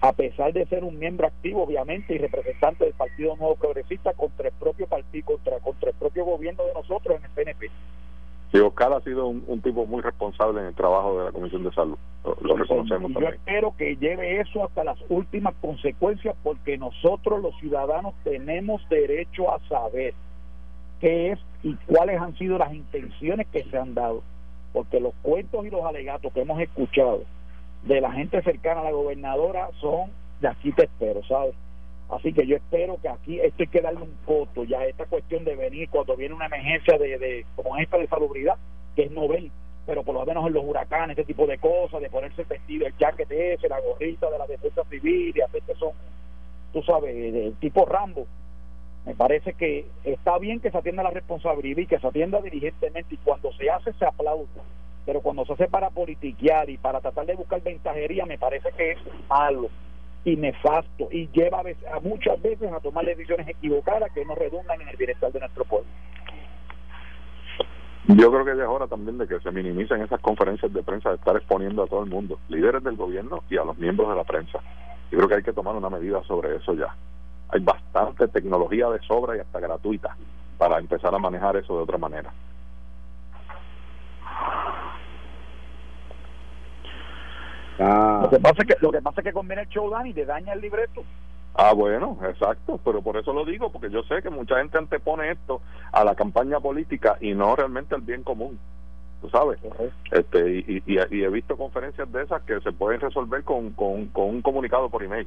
a 0.00 0.12
pesar 0.12 0.52
de 0.52 0.64
ser 0.66 0.84
un 0.84 0.96
miembro 0.96 1.26
activo, 1.26 1.64
obviamente, 1.64 2.14
y 2.14 2.18
representante 2.18 2.84
del 2.84 2.94
Partido 2.94 3.34
Nuevo 3.36 3.56
Progresista 3.56 4.12
contra 4.14 4.48
el 4.48 4.54
propio 4.54 4.86
partido, 4.86 5.26
contra, 5.26 5.58
contra 5.58 5.90
el 5.90 5.96
propio 5.96 6.24
gobierno 6.24 6.64
de 6.64 6.72
nosotros 6.72 7.16
en 7.18 7.24
el 7.24 7.30
PNP. 7.30 7.66
Sí, 8.52 8.58
Oscar 8.60 8.92
ha 8.92 9.00
sido 9.00 9.26
un, 9.26 9.60
tipo 9.60 9.86
muy 9.86 10.02
responsable 10.02 10.60
en 10.60 10.66
el 10.68 10.74
trabajo 10.74 11.18
de 11.18 11.24
la 11.24 11.32
Comisión 11.32 11.64
de 11.64 11.72
Salud. 11.72 11.98
Lo, 12.42 12.56
reconocemos 12.56 13.12
Yo 13.12 13.28
espero 13.28 13.74
que 13.76 13.96
lleve 13.96 14.40
eso 14.40 14.64
hasta 14.64 14.84
las 14.84 14.98
últimas 15.08 15.54
consecuencias 15.60 16.36
porque 16.44 16.78
nosotros 16.78 17.42
los 17.42 17.56
ciudadanos 17.58 18.14
tenemos 18.22 18.88
derecho 18.88 19.52
a 19.52 19.58
saber 19.68 20.14
qué 21.00 21.32
es 21.32 21.40
y 21.64 21.74
cuáles 21.86 22.20
han 22.20 22.36
sido 22.38 22.56
las 22.56 22.72
intenciones 22.72 23.48
que 23.48 23.64
se 23.64 23.76
han 23.76 23.94
dado 23.94 24.22
porque 24.76 25.00
los 25.00 25.14
cuentos 25.22 25.64
y 25.64 25.70
los 25.70 25.82
alegatos 25.86 26.30
que 26.34 26.42
hemos 26.42 26.60
escuchado 26.60 27.22
de 27.84 27.98
la 27.98 28.12
gente 28.12 28.42
cercana 28.42 28.82
a 28.82 28.84
la 28.84 28.90
gobernadora 28.90 29.70
son 29.80 30.10
de 30.42 30.48
aquí 30.48 30.70
te 30.72 30.84
espero, 30.84 31.24
¿sabes? 31.24 31.54
Así 32.10 32.30
que 32.34 32.46
yo 32.46 32.56
espero 32.56 32.98
que 33.00 33.08
aquí 33.08 33.40
esto 33.40 33.62
hay 33.62 33.68
que 33.68 33.80
darle 33.80 34.02
un 34.02 34.14
voto 34.26 34.64
ya 34.64 34.84
esta 34.84 35.06
cuestión 35.06 35.46
de 35.46 35.56
venir 35.56 35.88
cuando 35.88 36.14
viene 36.14 36.34
una 36.34 36.44
emergencia 36.44 36.98
de, 36.98 37.16
de 37.18 37.46
como 37.56 37.78
esta 37.78 37.96
de 37.96 38.06
salubridad, 38.06 38.56
que 38.94 39.04
es 39.04 39.10
novel, 39.12 39.50
pero 39.86 40.02
por 40.02 40.14
lo 40.14 40.26
menos 40.26 40.46
en 40.46 40.52
los 40.52 40.64
huracanes, 40.66 41.16
este 41.16 41.32
tipo 41.32 41.46
de 41.46 41.56
cosas, 41.56 42.02
de 42.02 42.10
ponerse 42.10 42.42
el 42.42 42.48
vestido, 42.48 42.86
el 42.86 42.94
jacket 42.98 43.30
ese, 43.30 43.70
la 43.70 43.80
gorrita 43.80 44.28
de 44.28 44.38
la 44.38 44.46
defensa 44.46 44.84
civil 44.90 45.32
y 45.34 45.40
hacer 45.40 45.62
que 45.62 45.74
son, 45.76 45.92
tú 46.74 46.82
sabes, 46.82 47.14
del 47.32 47.54
tipo 47.60 47.86
Rambo, 47.86 48.26
me 49.06 49.14
parece 49.14 49.54
que 49.54 49.86
está 50.02 50.36
bien 50.38 50.60
que 50.60 50.72
se 50.72 50.76
atienda 50.76 51.04
la 51.04 51.10
responsabilidad 51.10 51.78
y 51.78 51.86
que 51.86 52.00
se 52.00 52.06
atienda 52.06 52.40
diligentemente 52.40 53.14
y 53.14 53.18
cuando 53.18 53.52
se 53.52 53.70
hace 53.70 53.92
se 53.92 54.04
aplaude, 54.04 54.48
pero 55.06 55.20
cuando 55.20 55.46
se 55.46 55.52
hace 55.52 55.68
para 55.68 55.90
politiquear 55.90 56.68
y 56.68 56.76
para 56.76 57.00
tratar 57.00 57.24
de 57.24 57.36
buscar 57.36 57.62
ventajería 57.62 58.26
me 58.26 58.36
parece 58.36 58.72
que 58.76 58.92
es 58.92 58.98
malo 59.28 59.70
y 60.24 60.36
nefasto 60.36 61.06
y 61.12 61.28
lleva 61.28 61.60
a, 61.60 62.00
muchas 62.00 62.42
veces 62.42 62.72
a 62.72 62.80
tomar 62.80 63.06
decisiones 63.06 63.46
equivocadas 63.46 64.10
que 64.12 64.24
no 64.24 64.34
redundan 64.34 64.80
en 64.80 64.88
el 64.88 64.96
bienestar 64.96 65.30
de 65.30 65.38
nuestro 65.38 65.64
pueblo. 65.64 65.88
Yo 68.08 68.30
creo 68.32 68.44
que 68.44 68.56
ya 68.56 68.64
es 68.64 68.68
hora 68.68 68.88
también 68.88 69.18
de 69.18 69.28
que 69.28 69.38
se 69.38 69.52
minimicen 69.52 70.02
esas 70.02 70.20
conferencias 70.20 70.72
de 70.72 70.82
prensa 70.82 71.10
de 71.10 71.16
estar 71.16 71.36
exponiendo 71.36 71.84
a 71.84 71.86
todo 71.86 72.02
el 72.02 72.10
mundo, 72.10 72.40
líderes 72.48 72.82
del 72.82 72.96
gobierno 72.96 73.44
y 73.50 73.56
a 73.56 73.64
los 73.64 73.78
miembros 73.78 74.08
de 74.08 74.16
la 74.16 74.24
prensa. 74.24 74.58
Yo 75.12 75.18
creo 75.18 75.28
que 75.28 75.34
hay 75.36 75.42
que 75.44 75.52
tomar 75.52 75.76
una 75.76 75.90
medida 75.90 76.22
sobre 76.24 76.56
eso 76.56 76.74
ya 76.74 76.92
hay 77.48 77.60
bastante 77.60 78.28
tecnología 78.28 78.88
de 78.90 79.00
sobra 79.00 79.36
y 79.36 79.40
hasta 79.40 79.60
gratuita 79.60 80.16
para 80.58 80.78
empezar 80.78 81.14
a 81.14 81.18
manejar 81.18 81.56
eso 81.56 81.76
de 81.76 81.82
otra 81.82 81.98
manera. 81.98 82.32
Ah. 87.78 88.20
Lo 88.22 88.30
que 88.30 88.38
pasa 88.38 88.62
es 88.62 88.66
que 88.66 88.76
lo 88.80 88.90
que 88.90 89.02
pasa 89.02 89.20
es 89.20 89.24
que 89.24 89.32
conviene 89.32 89.62
el 89.62 89.68
show 89.68 89.92
y 90.04 90.12
te 90.12 90.24
daña 90.24 90.54
el 90.54 90.60
libreto. 90.60 91.04
Ah, 91.54 91.72
bueno, 91.72 92.18
exacto, 92.28 92.78
pero 92.84 93.00
por 93.00 93.16
eso 93.16 93.32
lo 93.32 93.44
digo, 93.44 93.70
porque 93.70 93.90
yo 93.90 94.02
sé 94.02 94.20
que 94.22 94.28
mucha 94.28 94.58
gente 94.58 94.76
antepone 94.76 95.30
esto 95.30 95.62
a 95.90 96.04
la 96.04 96.14
campaña 96.14 96.60
política 96.60 97.16
y 97.20 97.34
no 97.34 97.56
realmente 97.56 97.94
al 97.94 98.02
bien 98.02 98.22
común, 98.22 98.58
tú 99.22 99.30
sabes. 99.30 99.58
Este 100.10 100.50
y, 100.50 100.82
y, 100.86 100.98
y, 101.10 101.24
he 101.24 101.28
visto 101.30 101.56
conferencias 101.56 102.12
de 102.12 102.24
esas 102.24 102.42
que 102.42 102.60
se 102.60 102.72
pueden 102.72 103.00
resolver 103.00 103.42
con, 103.42 103.70
con, 103.70 104.06
con 104.08 104.28
un 104.28 104.42
comunicado 104.42 104.90
por 104.90 105.02
email. 105.02 105.26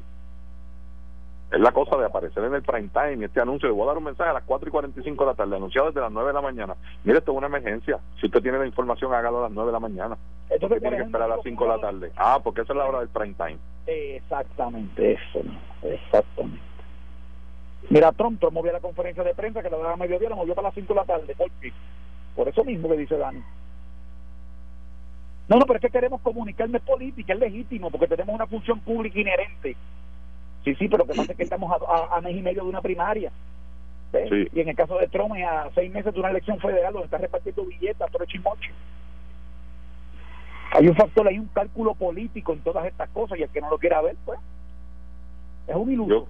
Es 1.51 1.59
la 1.59 1.71
cosa 1.71 1.97
de 1.97 2.05
aparecer 2.05 2.43
en 2.43 2.53
el 2.53 2.61
prime 2.61 2.89
time, 2.89 3.25
este 3.25 3.41
anuncio. 3.41 3.67
Le 3.67 3.73
voy 3.73 3.83
a 3.83 3.87
dar 3.87 3.97
un 3.97 4.03
mensaje 4.03 4.29
a 4.29 4.33
las 4.33 4.43
4 4.43 4.69
y 4.69 4.71
45 4.71 5.23
de 5.23 5.31
la 5.31 5.35
tarde, 5.35 5.55
anunciado 5.55 5.87
desde 5.87 6.01
las 6.01 6.11
9 6.11 6.27
de 6.27 6.33
la 6.33 6.41
mañana. 6.41 6.75
Mire, 7.03 7.17
esto 7.17 7.31
es 7.31 7.37
una 7.37 7.47
emergencia. 7.47 7.99
Si 8.19 8.27
usted 8.27 8.41
tiene 8.41 8.59
la 8.59 8.67
información, 8.67 9.13
hágalo 9.13 9.39
a 9.39 9.41
las 9.43 9.51
9 9.51 9.67
de 9.67 9.73
la 9.73 9.79
mañana. 9.79 10.17
Entonces, 10.47 10.79
tiene 10.79 10.97
que 10.97 11.03
esperar 11.03 11.31
a 11.31 11.35
las 11.35 11.43
5 11.43 11.63
de 11.63 11.69
la 11.69 11.79
tarde. 11.79 12.11
Ah, 12.17 12.39
porque 12.43 12.61
esa 12.61 12.73
es 12.73 12.77
la 12.77 12.85
hora 12.85 12.99
del 12.99 13.09
prime 13.09 13.33
time. 13.33 13.57
Exactamente, 13.87 15.13
eso. 15.13 15.41
Exactamente. 15.81 16.61
Mira, 17.89 18.11
Trump, 18.11 18.39
Trump 18.39 18.53
movió 18.53 18.71
la 18.71 18.79
conferencia 18.79 19.23
de 19.23 19.33
prensa 19.33 19.63
que 19.63 19.71
la 19.71 19.77
daba 19.77 19.93
a 19.93 19.97
mediodía, 19.97 20.29
la 20.29 20.35
movió 20.35 20.53
para 20.53 20.67
las 20.67 20.75
5 20.75 20.93
de 20.93 20.99
la 20.99 21.05
tarde. 21.05 21.35
¿Por 21.35 21.49
Por 22.35 22.47
eso 22.47 22.63
mismo 22.63 22.89
que 22.89 22.97
dice 22.97 23.17
Dani. 23.17 23.41
No, 25.47 25.57
no, 25.57 25.65
pero 25.65 25.77
es 25.77 25.81
que 25.81 25.89
queremos 25.89 26.21
comunicarnos 26.21 26.83
política, 26.83 27.33
es 27.33 27.39
legítimo, 27.39 27.89
porque 27.89 28.05
tenemos 28.05 28.35
una 28.35 28.45
función 28.45 28.79
pública 28.81 29.19
inherente 29.19 29.75
Sí, 30.63 30.75
sí, 30.75 30.87
pero 30.87 30.99
lo 30.99 31.07
que 31.07 31.17
pasa 31.17 31.31
es 31.31 31.37
que 31.37 31.43
estamos 31.43 31.71
a, 31.71 32.15
a, 32.15 32.21
mes 32.21 32.35
y 32.35 32.41
medio 32.41 32.63
de 32.63 32.69
una 32.69 32.81
primaria. 32.81 33.31
Y 34.53 34.59
en 34.59 34.69
el 34.69 34.75
caso 34.75 34.97
de 34.97 35.07
Trump, 35.07 35.33
a 35.35 35.69
seis 35.75 35.91
meses 35.91 36.13
de 36.13 36.19
una 36.19 36.29
elección 36.29 36.59
federal 36.59 36.93
donde 36.93 37.05
está 37.05 37.17
repartiendo 37.17 37.63
billetes 37.65 38.01
a 38.01 38.07
todo 38.07 38.25
chimoche. 38.25 38.71
Hay 40.71 40.87
un 40.87 40.95
factor, 40.95 41.27
hay 41.27 41.39
un 41.39 41.47
cálculo 41.47 41.93
político 41.93 42.53
en 42.53 42.59
todas 42.59 42.85
estas 42.85 43.09
cosas 43.09 43.39
y 43.39 43.43
el 43.43 43.49
que 43.49 43.61
no 43.61 43.69
lo 43.69 43.77
quiera 43.77 44.01
ver, 44.01 44.15
pues, 44.25 44.39
es 45.67 45.75
un 45.75 45.91
iluso. 45.91 46.27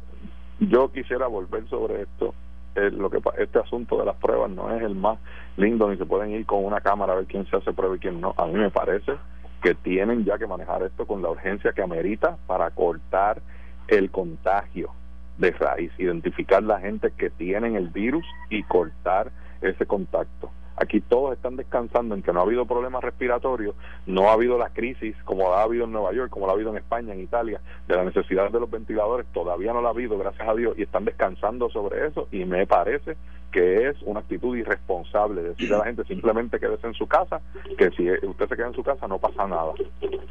Yo, 0.59 0.67
yo 0.67 0.91
quisiera 0.91 1.27
volver 1.27 1.67
sobre 1.69 2.01
esto. 2.01 2.34
Eh, 2.75 2.91
lo 2.91 3.09
que 3.09 3.19
este 3.39 3.59
asunto 3.59 3.97
de 3.97 4.05
las 4.05 4.15
pruebas 4.17 4.51
no 4.51 4.73
es 4.73 4.82
el 4.82 4.95
más 4.95 5.17
lindo 5.57 5.89
ni 5.89 5.97
se 5.97 6.05
pueden 6.05 6.32
ir 6.32 6.45
con 6.45 6.63
una 6.63 6.82
cámara 6.82 7.13
a 7.13 7.15
ver 7.17 7.25
quién 7.25 7.45
se 7.47 7.55
hace 7.55 7.73
prueba 7.73 7.95
y 7.95 7.99
quién 7.99 8.21
no. 8.21 8.34
A 8.38 8.45
mí 8.45 8.53
me 8.53 8.69
parece 8.69 9.13
que 9.61 9.73
tienen 9.75 10.23
ya 10.23 10.38
que 10.38 10.47
manejar 10.47 10.84
esto 10.84 11.05
con 11.05 11.21
la 11.21 11.30
urgencia 11.30 11.73
que 11.73 11.82
amerita 11.82 12.38
para 12.47 12.69
cortar 12.71 13.41
el 13.90 14.12
contagio 14.12 14.92
de 15.38 15.52
raíz, 15.52 15.92
identificar 15.98 16.62
la 16.64 16.80
gente 16.80 17.12
que 17.18 17.30
tienen 17.30 17.76
el 17.76 17.88
virus 17.88 18.26
y 18.50 18.64
cortar 18.64 19.32
ese 19.62 19.86
contacto. 19.86 20.52
Aquí 20.76 21.02
todos 21.02 21.34
están 21.34 21.58
descansando 21.58 22.16
en 22.16 22.22
que 22.22 22.32
no 22.32 22.40
ha 22.40 22.44
habido 22.44 22.66
problemas 22.66 23.04
respiratorios, 23.04 23.76
no 24.06 24.30
ha 24.30 24.34
habido 24.34 24.58
la 24.58 24.70
crisis 24.70 25.14
como 25.26 25.52
ha 25.52 25.64
habido 25.64 25.84
en 25.84 25.92
Nueva 25.92 26.14
York, 26.14 26.30
como 26.30 26.46
la 26.46 26.54
ha 26.54 26.56
habido 26.56 26.72
en 26.72 26.78
España, 26.78 27.14
en 27.14 27.20
Italia, 27.20 27.60
de 27.88 27.96
la 27.98 28.06
necesidad 28.06 28.50
de 28.50 28.60
los 28.62 28.72
ventiladores, 28.72 29.28
todavía 29.34 29.74
no 29.74 29.82
la 29.82 29.90
ha 29.90 29.92
habido, 29.92 30.18
gracias 30.18 30.48
a 30.48 30.56
Dios, 30.56 30.78
y 30.78 30.84
están 30.84 31.04
descansando 31.04 31.70
sobre 31.70 32.08
eso 32.08 32.30
y 32.32 32.46
me 32.46 32.66
parece 32.66 33.18
que 33.52 33.89
es 33.89 34.02
una 34.04 34.20
actitud 34.20 34.56
irresponsable 34.56 35.41
decirle 35.41 35.76
a 35.76 35.80
la 35.80 35.86
gente 35.86 36.04
simplemente 36.06 36.60
quédese 36.60 36.88
en 36.88 36.93
su 36.93 37.08
casa, 37.08 37.41
que 37.78 37.89
si 37.91 38.10
usted 38.12 38.47
se 38.47 38.56
queda 38.56 38.68
en 38.68 38.74
su 38.74 38.84
casa 38.84 39.08
no 39.08 39.18
pasa 39.18 39.47
nada, 39.47 39.74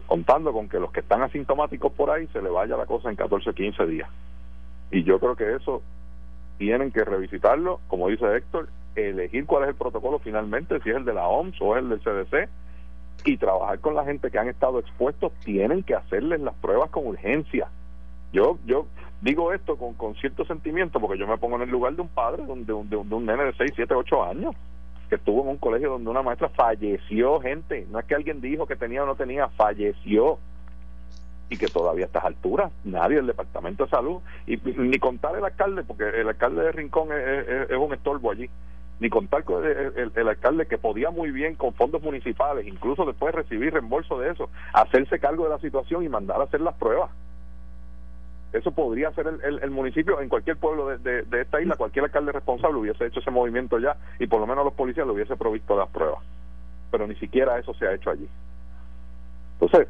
contando 0.07 0.53
con 0.53 0.69
que 0.69 0.79
los 0.79 0.93
que 0.93 1.01
están 1.01 1.23
asintomáticos 1.23 1.93
por 1.93 2.11
ahí 2.11 2.27
se 2.29 2.43
le 2.43 2.51
vaya 2.51 2.77
la 2.77 2.87
cosa 2.87 3.11
en 3.11 3.17
14 3.17 3.51
o 3.51 3.53
15 3.53 3.87
días. 3.87 4.09
Y 4.91 5.03
yo 5.05 5.19
creo 5.19 5.37
que 5.37 5.55
eso 5.55 5.83
tienen 6.59 6.91
que 6.91 7.05
revisitarlo, 7.05 7.81
como 7.89 8.09
dice 8.09 8.25
Héctor, 8.37 8.69
elegir 8.97 9.47
cuál 9.47 9.65
es 9.65 9.71
el 9.71 9.75
protocolo 9.77 10.19
finalmente, 10.19 10.81
si 10.81 10.91
es 10.91 10.97
el 10.97 11.05
de 11.05 11.15
la 11.15 11.29
OMS 11.29 11.61
o 11.61 11.77
es 11.77 11.83
el 11.83 11.89
del 11.91 12.01
CDC, 12.01 12.49
y 13.25 13.37
trabajar 13.37 13.81
con 13.81 13.95
la 13.95 14.05
gente 14.05 14.31
que 14.31 14.39
han 14.39 14.49
estado 14.49 14.79
expuestos, 14.79 15.33
tienen 15.45 15.83
que 15.83 15.95
hacerles 15.95 16.41
las 16.41 16.55
pruebas 16.55 16.91
con 16.91 17.07
urgencia. 17.07 17.69
Yo, 18.33 18.59
yo 18.65 18.87
digo 19.21 19.53
esto 19.53 19.77
con, 19.77 19.95
con 19.95 20.15
cierto 20.17 20.45
sentimiento 20.45 21.01
porque 21.01 21.19
yo 21.19 21.27
me 21.27 21.39
pongo 21.39 21.57
en 21.57 21.63
el 21.63 21.71
lugar 21.71 21.95
de 21.95 22.03
un 22.03 22.09
padre, 22.09 22.45
de, 22.45 22.55
de, 22.55 22.85
de 22.85 22.97
un 22.97 23.27
nene 23.27 23.45
de 23.45 23.53
6, 23.55 23.73
7, 23.75 23.95
8 23.95 24.25
años, 24.25 24.55
que 25.09 25.17
estuvo 25.17 25.43
en 25.43 25.49
un 25.49 25.59
colegio 25.59 25.91
donde 25.91 26.11
una 26.11 26.23
maestra 26.23 26.49
falleció, 26.51 27.41
gente. 27.41 27.87
No 27.91 27.99
es 27.99 28.05
que 28.07 28.15
alguien 28.15 28.41
dijo 28.41 28.67
que 28.67 28.77
tenía 28.77 29.03
o 29.03 29.07
no 29.07 29.15
tenía, 29.17 29.49
falleció 29.49 30.39
y 31.51 31.57
que 31.57 31.67
todavía 31.67 32.05
a 32.05 32.09
estas 32.09 32.25
alturas 32.25 32.71
nadie 32.85 33.17
del 33.17 33.27
Departamento 33.27 33.85
de 33.85 33.91
Salud, 33.91 34.21
y, 34.47 34.57
ni 34.57 34.99
contar 34.99 35.37
el 35.37 35.45
alcalde, 35.45 35.83
porque 35.83 36.05
el 36.05 36.29
alcalde 36.29 36.63
de 36.63 36.73
Rincón 36.73 37.09
es, 37.13 37.71
un 37.77 37.95
estorbo 37.95 38.31
allí, 38.31 38.51
ni 39.01 39.09
contar 39.09 39.45
con 39.45 39.65
el, 39.65 40.29
alcalde 40.29 40.67
que 40.67 40.77
podía 40.77 41.11
muy 41.11 41.31
bien 41.31 41.55
con 41.55 41.73
fondos 41.75 42.03
municipales, 42.03 42.67
incluso 42.67 43.05
después 43.05 43.35
de 43.35 43.43
recibir 43.43 43.73
reembolso 43.73 44.19
de 44.19 44.31
eso, 44.31 44.51
hacerse 44.73 45.19
cargo 45.19 45.45
de 45.45 45.51
la 45.51 45.59
situación 45.59 46.03
y 46.05 46.09
mandar 46.09 46.41
a 46.41 46.45
hacer 46.45 46.61
las 46.61 46.75
pruebas. 46.75 47.11
Eso 48.53 48.73
podría 48.73 49.13
ser 49.13 49.27
el, 49.43 49.71
municipio 49.71 50.21
en 50.21 50.29
cualquier 50.29 50.57
pueblo 50.57 50.89
de, 50.89 51.23
de, 51.23 51.41
esta 51.43 51.61
isla, 51.61 51.77
cualquier 51.77 52.07
alcalde 52.07 52.33
responsable 52.33 52.79
hubiese 52.79 53.07
hecho 53.07 53.21
ese 53.21 53.31
movimiento 53.31 53.79
ya 53.79 53.97
y 54.19 54.27
por 54.27 54.41
lo 54.41 54.47
menos 54.47 54.65
los 54.65 54.73
policías 54.73 55.07
lo 55.07 55.13
hubiese 55.13 55.37
provisto 55.37 55.77
las 55.77 55.89
pruebas. 55.91 56.25
Pero 56.91 57.07
ni 57.07 57.15
siquiera 57.17 57.59
eso 57.59 57.75
se 57.75 57.87
ha 57.87 57.93
hecho 57.93 58.11
allí. 58.11 58.27
Entonces, 59.61 59.89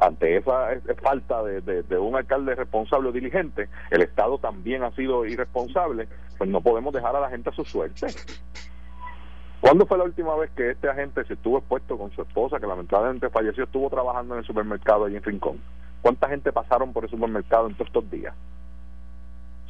ante 0.00 0.36
esa 0.36 0.68
falta 1.02 1.42
de, 1.44 1.98
un 1.98 2.16
alcalde 2.16 2.54
responsable 2.54 3.10
o 3.10 3.12
diligente, 3.12 3.68
el 3.90 4.02
Estado 4.02 4.38
también 4.38 4.82
ha 4.82 4.90
sido 4.92 5.26
irresponsable, 5.26 6.08
pues 6.38 6.48
no 6.48 6.62
podemos 6.62 6.92
dejar 6.94 7.14
a 7.14 7.20
la 7.20 7.28
gente 7.28 7.50
a 7.50 7.52
su 7.52 7.64
suerte. 7.64 8.06
¿Cuándo 9.60 9.84
fue 9.84 9.98
la 9.98 10.04
última 10.04 10.34
vez 10.36 10.50
que 10.52 10.70
este 10.70 10.88
agente 10.88 11.22
se 11.24 11.34
estuvo 11.34 11.58
expuesto 11.58 11.98
con 11.98 12.10
su 12.12 12.22
esposa, 12.22 12.58
que 12.58 12.66
lamentablemente 12.66 13.28
falleció, 13.28 13.64
estuvo 13.64 13.90
trabajando 13.90 14.34
en 14.34 14.40
el 14.40 14.46
supermercado 14.46 15.04
allí 15.04 15.16
en 15.16 15.22
Rincón? 15.22 15.60
¿Cuánta 16.02 16.28
gente 16.28 16.52
pasaron 16.52 16.92
por 16.92 17.04
el 17.04 17.10
supermercado 17.10 17.68
en 17.68 17.74
todos 17.74 17.88
estos 17.88 18.10
días? 18.10 18.34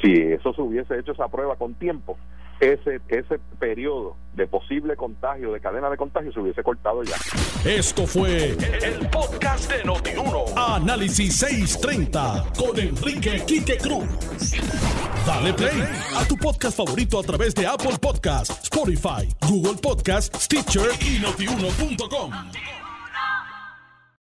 Si 0.01 0.13
eso 0.13 0.53
se 0.55 0.63
hubiese 0.63 0.99
hecho 0.99 1.13
esa 1.13 1.29
prueba 1.29 1.57
con 1.57 1.75
tiempo, 1.75 2.17
ese, 2.61 3.01
ese 3.09 3.39
periodo 3.59 4.17
de 4.35 4.47
posible 4.47 4.97
contagio, 4.97 5.53
de 5.53 5.61
cadena 5.61 5.91
de 5.91 5.97
contagio, 5.97 6.33
se 6.33 6.41
hubiese 6.41 6.63
cortado 6.63 7.03
ya. 7.03 7.17
Esto 7.65 8.07
fue 8.07 8.51
el, 8.51 9.09
podcast 9.11 9.71
de 9.73 9.85
Notiuno. 9.85 10.45
Análisis 10.57 11.37
630 11.37 12.45
con 12.59 12.79
Enrique 12.79 13.43
Quique 13.47 13.77
Cruz. 13.79 14.05
Dale 15.27 15.53
play 15.55 15.83
a 16.17 16.25
tu 16.27 16.37
podcast 16.37 16.77
favorito 16.77 17.19
a 17.19 17.23
través 17.23 17.55
de 17.55 17.67
Apple 17.67 17.99
Podcasts, 18.01 18.65
Spotify, 18.65 19.29
Google 19.49 19.79
Podcasts, 19.83 20.45
Stitcher 20.45 20.91
y 21.01 21.19
notiuno.com. 21.19 22.31